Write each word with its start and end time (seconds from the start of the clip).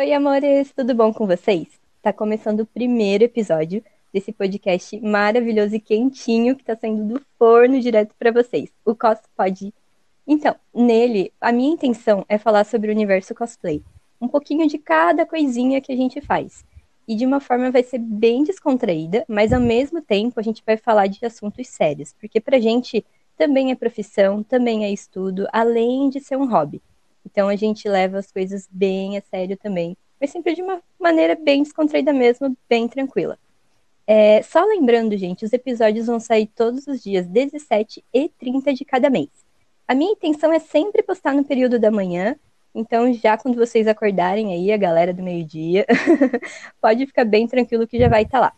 Oi, 0.00 0.14
amores, 0.14 0.72
tudo 0.72 0.94
bom 0.94 1.12
com 1.12 1.26
vocês? 1.26 1.68
Tá 2.00 2.10
começando 2.10 2.60
o 2.60 2.66
primeiro 2.66 3.24
episódio 3.24 3.84
desse 4.10 4.32
podcast 4.32 4.98
maravilhoso 4.98 5.76
e 5.76 5.78
quentinho 5.78 6.56
que 6.56 6.64
tá 6.64 6.74
saindo 6.74 7.04
do 7.04 7.22
forno 7.38 7.78
direto 7.78 8.14
para 8.18 8.32
vocês, 8.32 8.70
o 8.82 8.94
Cospod. 8.94 9.74
Então, 10.26 10.56
nele, 10.74 11.34
a 11.38 11.52
minha 11.52 11.74
intenção 11.74 12.24
é 12.30 12.38
falar 12.38 12.64
sobre 12.64 12.88
o 12.88 12.94
universo 12.94 13.34
cosplay, 13.34 13.84
um 14.18 14.26
pouquinho 14.26 14.66
de 14.66 14.78
cada 14.78 15.26
coisinha 15.26 15.82
que 15.82 15.92
a 15.92 15.96
gente 15.96 16.18
faz. 16.22 16.64
E 17.06 17.14
de 17.14 17.26
uma 17.26 17.38
forma 17.38 17.70
vai 17.70 17.82
ser 17.82 17.98
bem 17.98 18.42
descontraída, 18.42 19.26
mas 19.28 19.52
ao 19.52 19.60
mesmo 19.60 20.00
tempo 20.00 20.40
a 20.40 20.42
gente 20.42 20.62
vai 20.64 20.78
falar 20.78 21.08
de 21.08 21.22
assuntos 21.26 21.68
sérios, 21.68 22.14
porque 22.18 22.40
pra 22.40 22.58
gente 22.58 23.04
também 23.36 23.70
é 23.70 23.74
profissão, 23.74 24.42
também 24.42 24.82
é 24.82 24.90
estudo, 24.90 25.46
além 25.52 26.08
de 26.08 26.20
ser 26.20 26.38
um 26.38 26.48
hobby. 26.48 26.80
Então 27.24 27.48
a 27.48 27.56
gente 27.56 27.88
leva 27.88 28.18
as 28.18 28.30
coisas 28.30 28.68
bem 28.70 29.16
a 29.16 29.20
sério 29.20 29.56
também, 29.56 29.96
mas 30.20 30.30
sempre 30.30 30.54
de 30.54 30.62
uma 30.62 30.80
maneira 30.98 31.34
bem 31.34 31.62
descontraída 31.62 32.12
mesmo, 32.12 32.56
bem 32.68 32.88
tranquila. 32.88 33.38
É, 34.06 34.42
só 34.42 34.64
lembrando, 34.64 35.16
gente, 35.16 35.44
os 35.44 35.52
episódios 35.52 36.06
vão 36.06 36.18
sair 36.18 36.46
todos 36.48 36.86
os 36.86 37.02
dias 37.02 37.26
17 37.26 38.04
e 38.12 38.28
30 38.28 38.74
de 38.74 38.84
cada 38.84 39.08
mês. 39.08 39.28
A 39.86 39.94
minha 39.94 40.12
intenção 40.12 40.52
é 40.52 40.58
sempre 40.58 41.02
postar 41.02 41.34
no 41.34 41.44
período 41.44 41.78
da 41.78 41.90
manhã, 41.90 42.36
então 42.74 43.12
já 43.12 43.36
quando 43.36 43.56
vocês 43.56 43.86
acordarem 43.86 44.52
aí, 44.52 44.72
a 44.72 44.76
galera 44.76 45.12
do 45.12 45.22
meio-dia, 45.22 45.86
pode 46.80 47.06
ficar 47.06 47.24
bem 47.24 47.46
tranquilo 47.46 47.86
que 47.86 47.98
já 47.98 48.08
vai 48.08 48.22
estar 48.22 48.38
tá 48.38 48.46
lá. 48.46 48.52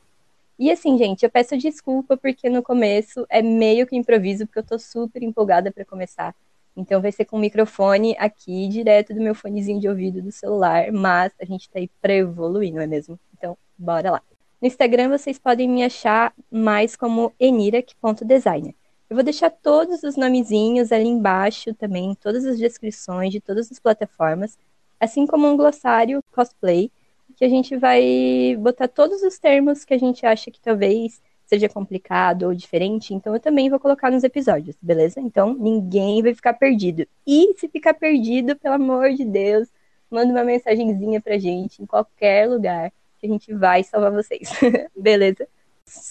E 0.59 0.71
assim, 0.71 0.97
gente, 0.97 1.23
eu 1.25 1.31
peço 1.31 1.57
desculpa 1.57 2.17
porque 2.17 2.49
no 2.49 2.63
começo 2.63 3.27
é 3.29 3.43
meio 3.43 3.87
que 3.87 3.97
improviso, 3.97 4.47
porque 4.47 4.59
eu 4.59 4.67
tô 4.67 4.79
super 4.79 5.23
empolgada 5.23 5.73
para 5.73 5.85
começar. 5.85 6.35
Então 6.77 7.03
vai 7.03 7.13
ser 7.13 7.25
com 7.25 7.37
o 7.37 7.41
microfone 7.41 8.17
aqui, 8.19 8.67
direto 8.69 9.15
do 9.15 9.21
meu 9.21 9.35
fonezinho 9.35 9.81
de 9.81 9.89
ouvido 9.89 10.23
do 10.23 10.33
celular, 10.33 10.91
mas 10.91 11.33
a 11.41 11.45
gente 11.45 11.69
tá 11.69 11.79
aí 11.79 11.89
pra 12.01 12.15
evoluir, 12.15 12.73
não 12.73 12.81
é 12.81 12.87
mesmo? 12.87 13.19
Então, 13.37 13.57
bora 13.77 14.13
lá. 14.13 14.23
No 14.61 14.67
Instagram 14.67 15.11
vocês 15.11 15.39
podem 15.39 15.69
me 15.69 15.85
achar 15.85 16.33
mais 16.51 16.97
como 16.97 17.33
enirac.designer. 17.39 18.75
Eu 19.11 19.17
vou 19.17 19.23
deixar 19.23 19.51
todos 19.51 20.03
os 20.03 20.17
nomezinhos 20.17 20.91
ali 20.91 21.09
embaixo 21.09 21.75
também, 21.75 22.15
todas 22.15 22.47
as 22.47 22.59
descrições 22.59 23.31
de 23.31 23.41
todas 23.41 23.71
as 23.71 23.79
plataformas, 23.79 24.57
assim 24.99 25.27
como 25.27 25.47
um 25.47 25.57
glossário 25.57 26.23
cosplay, 26.33 26.91
que 27.37 27.45
a 27.45 27.49
gente 27.49 27.77
vai 27.77 28.57
botar 28.59 28.89
todos 28.89 29.23
os 29.23 29.39
termos 29.39 29.85
que 29.85 29.93
a 29.93 29.99
gente 29.99 30.25
acha 30.25 30.51
que 30.51 30.61
talvez 30.61 31.21
seja 31.53 31.69
complicado 31.69 32.45
ou 32.45 32.55
diferente, 32.55 33.13
então 33.13 33.35
eu 33.35 33.41
também 33.41 33.69
vou 33.69 33.79
colocar 33.79 34.11
nos 34.11 34.25
episódios, 34.25 34.75
beleza? 34.81 35.21
Então 35.21 35.53
ninguém 35.53 36.23
vai 36.23 36.35
ficar 36.35 36.55
perdido. 36.55 37.07
E 37.27 37.53
se 37.59 37.69
ficar 37.69 37.93
perdido, 37.93 38.57
pelo 38.57 38.77
amor 38.77 39.13
de 39.13 39.23
Deus, 39.23 39.69
manda 40.11 40.33
uma 40.33 40.45
mensagenzinha 40.45 41.21
pra 41.21 41.37
gente 41.37 41.83
em 41.83 41.85
qualquer 41.85 42.49
lugar 42.49 42.91
que 43.19 43.27
a 43.27 43.29
gente 43.29 43.53
vai 43.53 43.85
salvar 43.85 44.11
vocês, 44.11 44.49
beleza? 44.97 45.47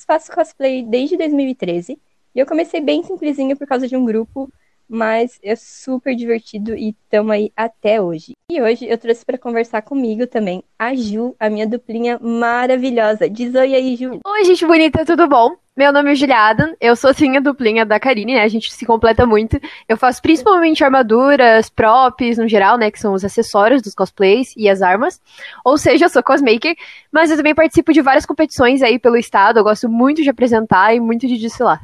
Faço 0.06 0.32
cosplay 0.32 0.84
desde 0.84 1.18
2013 1.18 1.98
e 2.36 2.40
eu 2.40 2.46
comecei 2.46 2.80
bem 2.80 3.02
simplesinho 3.02 3.58
por 3.58 3.66
causa 3.66 3.88
de 3.88 3.98
um 3.98 4.06
grupo 4.06 4.48
mas 4.92 5.40
é 5.42 5.56
super 5.56 6.14
divertido 6.14 6.76
e 6.76 6.90
estamos 6.90 7.32
aí 7.32 7.50
até 7.56 8.02
hoje. 8.02 8.34
E 8.52 8.62
hoje 8.62 8.86
eu 8.86 8.98
trouxe 8.98 9.26
para 9.26 9.38
conversar 9.38 9.82
comigo 9.82 10.28
também 10.28 10.62
a 10.78 10.94
Ju, 10.94 11.34
a 11.40 11.50
minha 11.50 11.66
duplinha 11.66 12.20
maravilhosa. 12.22 13.30
Diz 13.30 13.56
oi 13.56 13.74
aí, 13.74 13.96
Ju. 13.96 14.20
Oi, 14.26 14.44
gente 14.44 14.66
bonita, 14.66 15.06
tudo 15.06 15.30
bom? 15.30 15.56
Meu 15.78 15.94
nome 15.94 16.12
é 16.12 16.16
Juliada, 16.16 16.76
eu 16.82 16.98
sou 16.98 17.14
sim 17.14 17.38
a 17.38 17.40
duplinha 17.40 17.86
da 17.86 17.98
Karine, 17.98 18.34
né? 18.34 18.42
A 18.42 18.48
gente 18.50 18.74
se 18.74 18.86
completa 18.86 19.26
muito. 19.26 19.58
Eu 19.88 19.96
faço 19.96 20.22
principalmente 20.22 20.84
armaduras, 20.84 21.70
props, 21.70 22.38
no 22.38 22.48
geral, 22.50 22.78
né? 22.78 22.92
Que 22.92 23.00
são 23.00 23.14
os 23.14 23.24
acessórios 23.24 23.82
dos 23.82 23.96
cosplays 23.96 24.54
e 24.58 24.68
as 24.68 24.82
armas. 24.82 25.22
Ou 25.64 25.78
seja, 25.78 26.06
eu 26.06 26.10
sou 26.10 26.22
cosmaker, 26.22 26.76
mas 27.10 27.32
eu 27.32 27.38
também 27.38 27.56
participo 27.56 27.94
de 27.94 28.02
várias 28.02 28.26
competições 28.26 28.84
aí 28.84 29.00
pelo 29.00 29.16
estado. 29.16 29.60
Eu 29.60 29.64
gosto 29.64 29.88
muito 29.88 30.22
de 30.22 30.30
apresentar 30.30 30.94
e 30.94 31.00
muito 31.00 31.26
de 31.26 31.38
desfilar. 31.38 31.82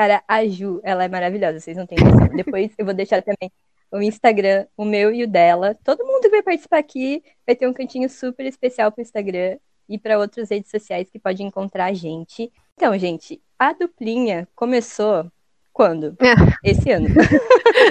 Cara, 0.00 0.24
a 0.26 0.46
Ju, 0.46 0.80
ela 0.82 1.04
é 1.04 1.08
maravilhosa, 1.08 1.60
vocês 1.60 1.76
não 1.76 1.84
têm 1.84 1.98
noção. 2.02 2.26
Depois 2.34 2.72
eu 2.78 2.86
vou 2.86 2.94
deixar 2.94 3.20
também 3.20 3.52
o 3.92 4.00
Instagram, 4.00 4.66
o 4.74 4.82
meu 4.82 5.12
e 5.12 5.24
o 5.24 5.28
dela. 5.28 5.76
Todo 5.84 6.06
mundo 6.06 6.22
que 6.22 6.30
vai 6.30 6.42
participar 6.42 6.78
aqui 6.78 7.22
vai 7.46 7.54
ter 7.54 7.68
um 7.68 7.72
cantinho 7.74 8.08
super 8.08 8.46
especial 8.46 8.90
pro 8.90 9.02
Instagram 9.02 9.58
e 9.86 9.98
para 9.98 10.18
outras 10.18 10.48
redes 10.48 10.70
sociais 10.70 11.10
que 11.10 11.18
pode 11.18 11.42
encontrar 11.42 11.84
a 11.84 11.92
gente. 11.92 12.50
Então, 12.76 12.96
gente, 12.98 13.42
a 13.58 13.74
duplinha 13.74 14.48
começou 14.54 15.30
quando? 15.70 16.16
É. 16.18 16.32
Esse 16.64 16.90
ano. 16.90 17.08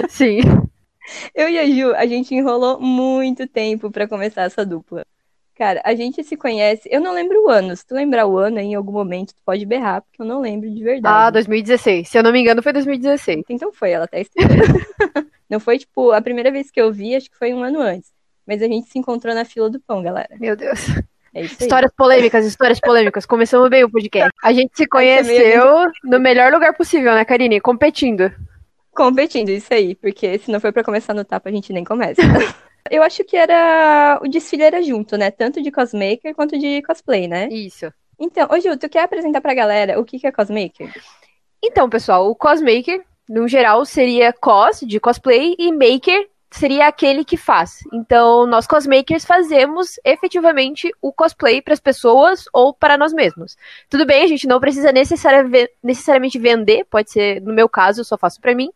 Sim. 0.08 0.40
Eu 1.32 1.48
e 1.48 1.60
a 1.60 1.64
Ju, 1.64 1.94
a 1.94 2.06
gente 2.06 2.34
enrolou 2.34 2.80
muito 2.80 3.46
tempo 3.46 3.88
para 3.88 4.08
começar 4.08 4.42
essa 4.42 4.66
dupla. 4.66 5.06
Cara, 5.60 5.82
a 5.84 5.94
gente 5.94 6.24
se 6.24 6.38
conhece. 6.38 6.88
Eu 6.90 7.02
não 7.02 7.12
lembro 7.12 7.44
o 7.44 7.50
ano. 7.50 7.76
Se 7.76 7.86
tu 7.86 7.94
lembrar 7.94 8.26
o 8.26 8.38
ano 8.38 8.58
em 8.58 8.74
algum 8.74 8.92
momento, 8.92 9.34
tu 9.34 9.42
pode 9.44 9.66
berrar, 9.66 10.00
porque 10.00 10.22
eu 10.22 10.24
não 10.24 10.40
lembro 10.40 10.70
de 10.70 10.82
verdade. 10.82 11.14
Ah, 11.14 11.28
2016. 11.28 12.08
Se 12.08 12.16
eu 12.16 12.22
não 12.22 12.32
me 12.32 12.40
engano, 12.40 12.62
foi 12.62 12.72
2016. 12.72 13.44
Então 13.50 13.70
foi, 13.70 13.90
ela 13.90 14.08
tá 14.08 14.18
estudando. 14.18 14.48
não 15.50 15.60
foi, 15.60 15.78
tipo, 15.78 16.12
a 16.12 16.22
primeira 16.22 16.50
vez 16.50 16.70
que 16.70 16.80
eu 16.80 16.90
vi, 16.90 17.14
acho 17.14 17.30
que 17.30 17.36
foi 17.36 17.52
um 17.52 17.62
ano 17.62 17.78
antes. 17.78 18.10
Mas 18.46 18.62
a 18.62 18.66
gente 18.66 18.88
se 18.88 18.98
encontrou 18.98 19.34
na 19.34 19.44
fila 19.44 19.68
do 19.68 19.78
pão, 19.78 20.02
galera. 20.02 20.34
Meu 20.40 20.56
Deus. 20.56 20.80
É 21.34 21.42
histórias 21.42 21.92
polêmicas, 21.94 22.46
histórias 22.46 22.80
polêmicas. 22.80 23.26
Começamos 23.26 23.68
bem 23.68 23.84
o 23.84 23.90
podcast. 23.90 24.32
A 24.42 24.54
gente 24.54 24.74
se 24.74 24.86
conheceu 24.86 25.92
no 26.02 26.18
melhor 26.18 26.50
lugar 26.54 26.72
possível, 26.72 27.12
né, 27.12 27.22
Karine? 27.22 27.60
Competindo. 27.60 28.32
Competindo, 28.94 29.50
isso 29.50 29.74
aí. 29.74 29.94
Porque 29.94 30.38
se 30.38 30.50
não 30.50 30.58
for 30.58 30.72
pra 30.72 30.82
começar 30.82 31.12
no 31.12 31.22
tapa, 31.22 31.50
a 31.50 31.52
gente 31.52 31.70
nem 31.70 31.84
começa. 31.84 32.22
Eu 32.88 33.02
acho 33.02 33.24
que 33.24 33.36
era. 33.36 34.20
O 34.22 34.28
desfile 34.28 34.62
era 34.62 34.82
junto, 34.82 35.16
né? 35.16 35.30
Tanto 35.30 35.62
de 35.62 35.70
cosmaker 35.70 36.34
quanto 36.34 36.58
de 36.58 36.82
cosplay, 36.82 37.26
né? 37.26 37.48
Isso. 37.48 37.92
Então, 38.18 38.48
ô 38.50 38.60
Ju, 38.60 38.76
tu 38.76 38.88
quer 38.88 39.02
apresentar 39.02 39.40
pra 39.40 39.54
galera 39.54 39.98
o 39.98 40.04
que, 40.04 40.18
que 40.18 40.26
é 40.26 40.32
cosmaker? 40.32 40.92
Então, 41.62 41.88
pessoal, 41.88 42.30
o 42.30 42.34
cosmaker, 42.34 43.02
no 43.28 43.48
geral, 43.48 43.84
seria 43.84 44.32
cos, 44.32 44.80
de 44.80 45.00
cosplay, 45.00 45.54
e 45.58 45.72
maker 45.72 46.28
seria 46.50 46.88
aquele 46.88 47.24
que 47.24 47.36
faz. 47.36 47.78
Então, 47.92 48.44
nós 48.44 48.66
cosmakers 48.66 49.24
fazemos 49.24 50.00
efetivamente 50.04 50.90
o 51.00 51.12
cosplay 51.12 51.62
para 51.62 51.74
as 51.74 51.80
pessoas 51.80 52.44
ou 52.52 52.74
para 52.74 52.98
nós 52.98 53.12
mesmos. 53.12 53.56
Tudo 53.88 54.04
bem, 54.04 54.24
a 54.24 54.26
gente 54.26 54.48
não 54.48 54.58
precisa 54.58 54.90
necessariamente 54.92 56.38
vender, 56.38 56.84
pode 56.90 57.10
ser, 57.10 57.40
no 57.42 57.54
meu 57.54 57.68
caso, 57.68 58.00
eu 58.00 58.04
só 58.04 58.18
faço 58.18 58.40
para 58.40 58.54
mim. 58.54 58.70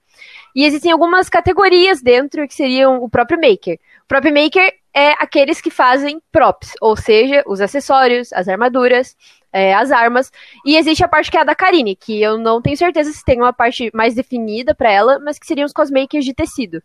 E 0.54 0.64
existem 0.64 0.92
algumas 0.92 1.28
categorias 1.28 2.00
dentro 2.00 2.46
que 2.46 2.54
seriam 2.54 3.02
o 3.02 3.10
próprio 3.10 3.40
maker. 3.40 3.78
Próprio 4.06 4.34
maker 4.34 4.72
é 4.94 5.10
aqueles 5.12 5.60
que 5.60 5.70
fazem 5.70 6.20
props, 6.30 6.72
ou 6.80 6.96
seja, 6.96 7.42
os 7.46 7.60
acessórios, 7.60 8.32
as 8.32 8.48
armaduras, 8.48 9.16
é, 9.52 9.74
as 9.74 9.90
armas. 9.90 10.30
E 10.64 10.76
existe 10.76 11.02
a 11.04 11.08
parte 11.08 11.30
que 11.30 11.36
é 11.36 11.40
a 11.40 11.44
da 11.44 11.54
Karine, 11.54 11.96
que 11.96 12.20
eu 12.20 12.38
não 12.38 12.60
tenho 12.60 12.76
certeza 12.76 13.12
se 13.12 13.24
tem 13.24 13.40
uma 13.40 13.52
parte 13.52 13.90
mais 13.94 14.14
definida 14.14 14.74
para 14.74 14.90
ela, 14.90 15.18
mas 15.18 15.38
que 15.38 15.46
seriam 15.46 15.66
os 15.66 15.72
cosmakers 15.72 16.24
de 16.24 16.34
tecido. 16.34 16.82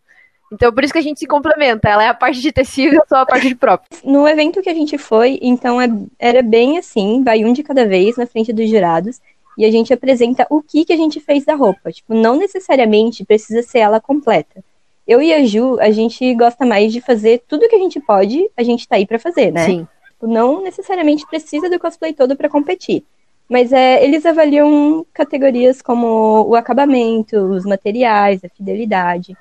Então, 0.51 0.73
por 0.73 0.83
isso 0.83 0.93
que 0.93 0.99
a 0.99 1.03
gente 1.03 1.19
se 1.19 1.27
complementa. 1.27 1.87
Ela 1.87 2.03
é 2.03 2.07
a 2.07 2.13
parte 2.13 2.41
de 2.41 2.51
tecido, 2.51 2.95
eu 2.95 3.03
sou 3.07 3.17
a 3.17 3.25
parte 3.25 3.47
de 3.47 3.55
props. 3.55 4.01
No 4.03 4.27
evento 4.27 4.61
que 4.61 4.69
a 4.69 4.73
gente 4.73 4.97
foi, 4.97 5.37
então, 5.41 5.79
é, 5.79 5.87
era 6.17 6.41
bem 6.41 6.77
assim, 6.77 7.23
vai 7.23 7.45
um 7.45 7.53
de 7.53 7.61
cada 7.61 7.85
vez 7.85 8.17
na 8.17 8.25
frente 8.25 8.51
dos 8.51 8.69
jurados 8.69 9.19
e 9.57 9.65
a 9.65 9.71
gente 9.71 9.93
apresenta 9.93 10.47
o 10.49 10.61
que, 10.61 10.85
que 10.85 10.93
a 10.93 10.97
gente 10.97 11.19
fez 11.19 11.45
da 11.45 11.53
roupa. 11.53 11.91
Tipo, 11.91 12.13
não 12.13 12.37
necessariamente 12.37 13.25
precisa 13.25 13.61
ser 13.61 13.79
ela 13.79 13.99
completa. 13.99 14.63
Eu 15.09 15.23
e 15.23 15.33
a 15.33 15.43
Ju, 15.43 15.79
a 15.79 15.89
gente 15.89 16.35
gosta 16.35 16.63
mais 16.67 16.93
de 16.93 17.01
fazer 17.01 17.41
tudo 17.47 17.67
que 17.67 17.75
a 17.75 17.79
gente 17.79 17.99
pode, 17.99 18.47
a 18.55 18.61
gente 18.61 18.87
tá 18.87 18.95
aí 18.95 19.07
para 19.07 19.17
fazer, 19.17 19.51
né? 19.51 19.65
Sim. 19.65 19.87
Tipo, 20.05 20.27
não 20.27 20.61
necessariamente 20.61 21.25
precisa 21.25 21.67
do 21.67 21.79
cosplay 21.79 22.13
todo 22.13 22.35
para 22.35 22.47
competir. 22.47 23.03
Mas 23.49 23.73
é, 23.73 24.03
eles 24.03 24.23
avaliam 24.23 25.03
categorias 25.11 25.81
como 25.81 26.45
o 26.47 26.55
acabamento, 26.55 27.35
os 27.37 27.65
materiais, 27.65 28.43
a 28.43 28.49
fidelidade. 28.49 29.35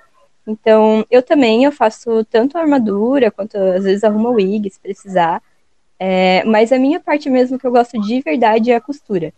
Então, 0.46 1.04
eu 1.10 1.22
também 1.22 1.64
eu 1.64 1.70
faço 1.70 2.24
tanto 2.24 2.56
a 2.56 2.62
armadura 2.62 3.30
quanto 3.30 3.58
às 3.58 3.84
vezes 3.84 4.02
arrumo 4.02 4.30
wig 4.30 4.70
se 4.70 4.80
precisar. 4.80 5.42
É, 6.00 6.42
mas 6.44 6.72
a 6.72 6.78
minha 6.78 6.98
parte 6.98 7.28
mesmo 7.28 7.58
que 7.58 7.66
eu 7.66 7.72
gosto 7.72 8.00
de 8.00 8.22
verdade 8.22 8.70
é 8.70 8.76
a 8.76 8.80
costura. 8.80 9.34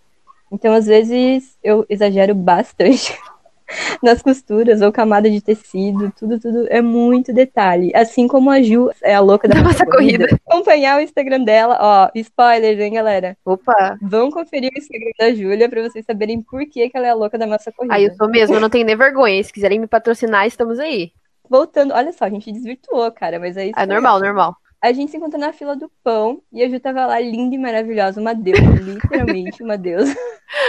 Então, 0.52 0.72
às 0.74 0.86
vezes, 0.86 1.58
eu 1.60 1.84
exagero 1.88 2.36
bastante 2.36 3.18
nas 4.02 4.22
costuras 4.22 4.80
ou 4.80 4.92
camada 4.92 5.30
de 5.30 5.40
tecido, 5.40 6.12
tudo, 6.18 6.38
tudo 6.38 6.66
é 6.68 6.80
muito 6.80 7.32
detalhe. 7.32 7.90
Assim 7.94 8.26
como 8.28 8.50
a 8.50 8.62
Ju 8.62 8.90
é 9.02 9.14
a 9.14 9.20
louca 9.20 9.48
da 9.48 9.56
nossa 9.62 9.84
corrida. 9.86 10.26
corrida. 10.26 10.40
Acompanhar 10.46 10.98
o 10.98 11.02
Instagram 11.02 11.44
dela, 11.44 11.78
ó, 11.80 12.10
spoilers, 12.14 12.80
hein, 12.80 12.94
galera? 12.94 13.36
Opa! 13.44 13.98
Vão 14.02 14.30
conferir 14.30 14.70
o 14.74 14.78
Instagram 14.78 15.10
da 15.18 15.34
Júlia 15.34 15.68
pra 15.68 15.82
vocês 15.82 16.04
saberem 16.04 16.42
por 16.42 16.60
que, 16.66 16.88
que 16.88 16.96
ela 16.96 17.06
é 17.06 17.10
a 17.10 17.14
louca 17.14 17.38
da 17.38 17.46
nossa 17.46 17.72
corrida. 17.72 17.94
Aí 17.94 18.04
eu 18.04 18.14
sou 18.14 18.28
mesmo, 18.28 18.56
eu 18.56 18.60
não 18.60 18.70
tenho 18.70 18.86
nem 18.86 18.96
vergonha. 18.96 19.42
Se 19.42 19.52
quiserem 19.52 19.78
me 19.78 19.86
patrocinar, 19.86 20.46
estamos 20.46 20.78
aí. 20.78 21.12
Voltando, 21.48 21.92
olha 21.92 22.12
só, 22.12 22.26
a 22.26 22.30
gente 22.30 22.52
desvirtuou, 22.52 23.10
cara, 23.10 23.40
mas 23.40 23.56
é 23.56 23.66
isso. 23.66 23.78
É 23.78 23.84
normal, 23.84 24.20
normal. 24.20 24.56
A 24.82 24.92
gente 24.92 25.10
se 25.10 25.16
encontrou 25.18 25.40
na 25.40 25.52
fila 25.52 25.76
do 25.76 25.90
pão 26.02 26.40
e 26.50 26.62
a 26.62 26.68
Ju 26.68 26.80
tava 26.80 27.04
lá 27.04 27.20
linda 27.20 27.54
e 27.54 27.58
maravilhosa, 27.58 28.20
uma 28.20 28.34
deusa, 28.34 28.62
literalmente 28.80 29.62
uma 29.62 29.76
deusa. 29.76 30.16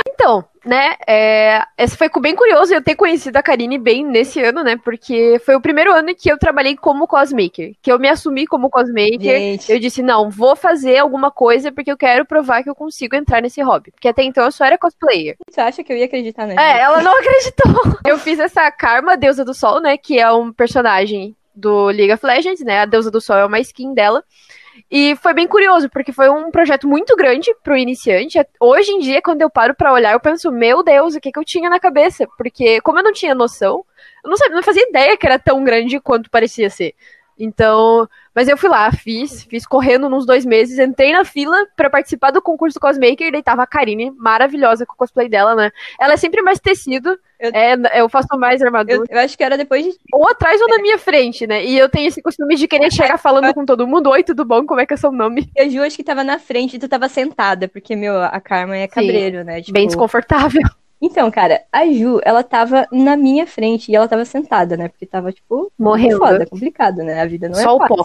Então, 0.08 0.44
né, 0.66 0.96
é, 1.08 1.64
esse 1.78 1.98
foi 1.98 2.10
bem 2.20 2.36
curioso 2.36 2.74
eu 2.74 2.84
ter 2.84 2.96
conhecido 2.96 3.38
a 3.38 3.42
Karine 3.42 3.78
bem 3.78 4.06
nesse 4.06 4.40
ano, 4.42 4.64
né, 4.64 4.78
porque 4.78 5.42
foi 5.44 5.56
o 5.56 5.62
primeiro 5.62 5.92
ano 5.92 6.14
que 6.14 6.32
eu 6.32 6.38
trabalhei 6.38 6.76
como 6.76 7.08
cosmaker, 7.08 7.74
que 7.82 7.92
eu 7.92 7.98
me 7.98 8.08
assumi 8.08 8.46
como 8.46 8.70
cosmaker, 8.70 9.20
Gente. 9.20 9.72
eu 9.72 9.80
disse, 9.80 10.04
não, 10.04 10.30
vou 10.30 10.56
fazer 10.56 10.98
alguma 10.98 11.32
coisa 11.32 11.72
porque 11.72 11.92
eu 11.92 11.98
quero 11.98 12.26
provar 12.26 12.62
que 12.64 12.70
eu 12.70 12.76
consigo 12.76 13.16
entrar 13.16 13.42
nesse 13.42 13.62
hobby, 13.62 13.92
porque 13.92 14.10
até 14.10 14.24
então 14.24 14.44
eu 14.44 14.52
só 14.52 14.66
era 14.66 14.78
cosplayer. 14.78 15.38
Você 15.50 15.62
acha 15.62 15.84
que 15.84 15.92
eu 15.92 15.98
ia 15.98 16.06
acreditar 16.06 16.46
nela? 16.46 16.62
É, 16.62 16.80
ela 16.80 17.02
não 17.02 17.14
acreditou. 17.18 18.00
Eu 18.06 18.20
fiz 18.20 18.40
essa 18.40 18.70
Karma, 18.72 19.18
deusa 19.18 19.44
do 19.44 19.54
sol, 19.54 19.80
né, 19.82 19.98
que 19.98 20.20
é 20.20 20.32
um 20.32 20.54
personagem 20.54 21.36
do 21.54 21.88
League 21.88 22.14
of 22.14 22.26
Legends, 22.26 22.62
né, 22.62 22.80
a 22.80 22.86
deusa 22.86 23.12
do 23.12 23.22
sol 23.22 23.38
é 23.38 23.46
uma 23.46 23.60
skin 23.60 23.94
dela, 23.94 24.24
e 24.90 25.16
foi 25.18 25.34
bem 25.34 25.48
curioso, 25.48 25.90
porque 25.90 26.12
foi 26.12 26.30
um 26.30 26.50
projeto 26.52 26.88
muito 26.88 27.16
grande 27.16 27.54
pro 27.64 27.78
iniciante. 27.78 28.38
Hoje 28.60 28.92
em 28.92 29.00
dia, 29.00 29.22
quando 29.22 29.42
eu 29.42 29.50
paro 29.50 29.76
pra 29.76 29.94
olhar, 29.94 30.14
eu 30.14 30.20
penso, 30.20 30.52
meu 30.52 30.84
Deus, 30.84 31.16
o 31.16 31.20
que, 31.20 31.32
que 31.32 31.40
eu 31.40 31.46
tinha 31.46 31.70
na 31.70 31.80
cabeça? 31.80 32.28
Porque, 32.38 32.80
como 32.82 33.00
eu 33.00 33.04
não 33.04 33.14
tinha 33.14 33.36
noção, 33.36 33.86
eu 34.24 34.30
não 34.30 34.38
sabia, 34.38 34.56
não 34.56 34.64
fazia 34.64 34.88
ideia 34.88 35.18
que 35.18 35.26
era 35.26 35.40
tão 35.40 35.64
grande 35.64 36.00
quanto 36.00 36.30
parecia 36.30 36.70
ser. 36.70 36.96
Então, 37.38 38.08
mas 38.36 38.48
eu 38.48 38.56
fui 38.58 38.70
lá, 38.70 38.92
fiz, 38.92 39.44
fiz 39.46 39.66
correndo 39.66 40.08
nos 40.10 40.26
dois 40.26 40.46
meses, 40.46 40.78
entrei 40.78 41.12
na 41.12 41.26
fila 41.26 41.58
pra 41.76 41.90
participar 41.90 42.32
do 42.32 42.42
concurso 42.42 42.80
Cosmaker 42.80 43.28
e 43.28 43.32
daí 43.32 43.42
tava 43.44 43.64
a 43.64 43.68
Karine, 43.68 44.12
maravilhosa 44.18 44.86
com 44.86 44.94
o 44.94 44.98
cosplay 44.98 45.28
dela, 45.28 45.56
né? 45.56 45.72
Ela 46.00 46.14
é 46.14 46.18
sempre 46.18 46.42
mais 46.42 46.60
tecido, 46.60 47.18
Eu- 47.40 47.52
é, 47.54 48.00
eu 48.00 48.08
faço 48.10 48.28
mais 48.38 48.62
armadura. 48.62 49.04
Eu, 49.10 49.18
eu 49.18 49.20
acho 49.20 49.36
que 49.36 49.44
era 49.44 49.58
depois 49.58 49.84
de. 49.84 49.92
Ou 50.14 50.30
atrás 50.30 50.62
ou 50.62 50.68
na 50.68 50.78
minha 50.82 50.98
frente, 51.00 51.48
né? 51.48 51.66
E 51.66 51.78
eu 51.78 51.90
tenho 51.90 52.08
esse 52.08 52.22
costume 52.22 52.56
de 52.56 52.68
querer 52.68 52.92
chegar 52.92 53.18
falando 53.18 53.52
com 53.54 53.66
todo 53.66 53.88
mundo. 53.88 54.10
Oi, 54.12 54.24
tudo 54.24 54.46
bom? 54.46 54.66
Como 54.66 54.80
é 54.80 54.86
que 54.86 54.94
é 54.94 54.98
seu 54.98 55.12
nome? 55.12 55.50
A 55.58 55.68
Ju 55.68 55.82
acho 55.82 55.96
que 55.98 56.04
tava 56.04 56.24
na 56.24 56.38
frente 56.38 56.76
e 56.76 56.80
tu 56.80 56.88
tava 56.88 57.10
sentada, 57.10 57.68
porque, 57.68 57.96
meu, 57.96 58.22
a 58.22 58.40
Karma 58.40 58.78
é 58.78 58.88
cabreiro, 58.88 59.44
né? 59.44 59.60
Tipo... 59.62 59.74
Bem 59.74 59.88
desconfortável. 59.88 60.62
Então, 61.02 61.32
cara, 61.32 61.64
a 61.72 61.86
Ju, 61.88 62.20
ela 62.24 62.44
tava 62.44 62.88
na 62.92 63.18
minha 63.18 63.48
frente 63.48 63.92
e 63.92 63.96
ela 63.96 64.08
tava 64.08 64.24
sentada, 64.24 64.78
né? 64.78 64.88
Porque 64.88 65.06
tava, 65.06 65.32
tipo, 65.32 65.72
Morrendo. 65.78 66.18
foda, 66.18 66.46
complicado, 66.46 66.98
né? 66.98 67.20
A 67.20 67.26
vida 67.26 67.50
não 67.50 67.60
é 67.60 67.64
Só 67.64 67.76
o 67.76 67.80
fácil. 67.80 67.96
pó. 67.96 68.04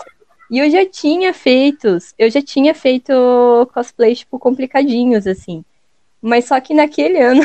E 0.50 0.58
eu 0.58 0.70
já 0.70 0.86
tinha 0.86 1.34
feito, 1.34 1.98
eu 2.18 2.30
já 2.30 2.40
tinha 2.40 2.72
feito 2.74 3.12
cosplays, 3.74 4.20
tipo, 4.20 4.38
complicadinhos, 4.38 5.26
assim. 5.26 5.64
Mas 6.22 6.46
só 6.46 6.58
que 6.60 6.72
naquele 6.72 7.18
ano 7.20 7.42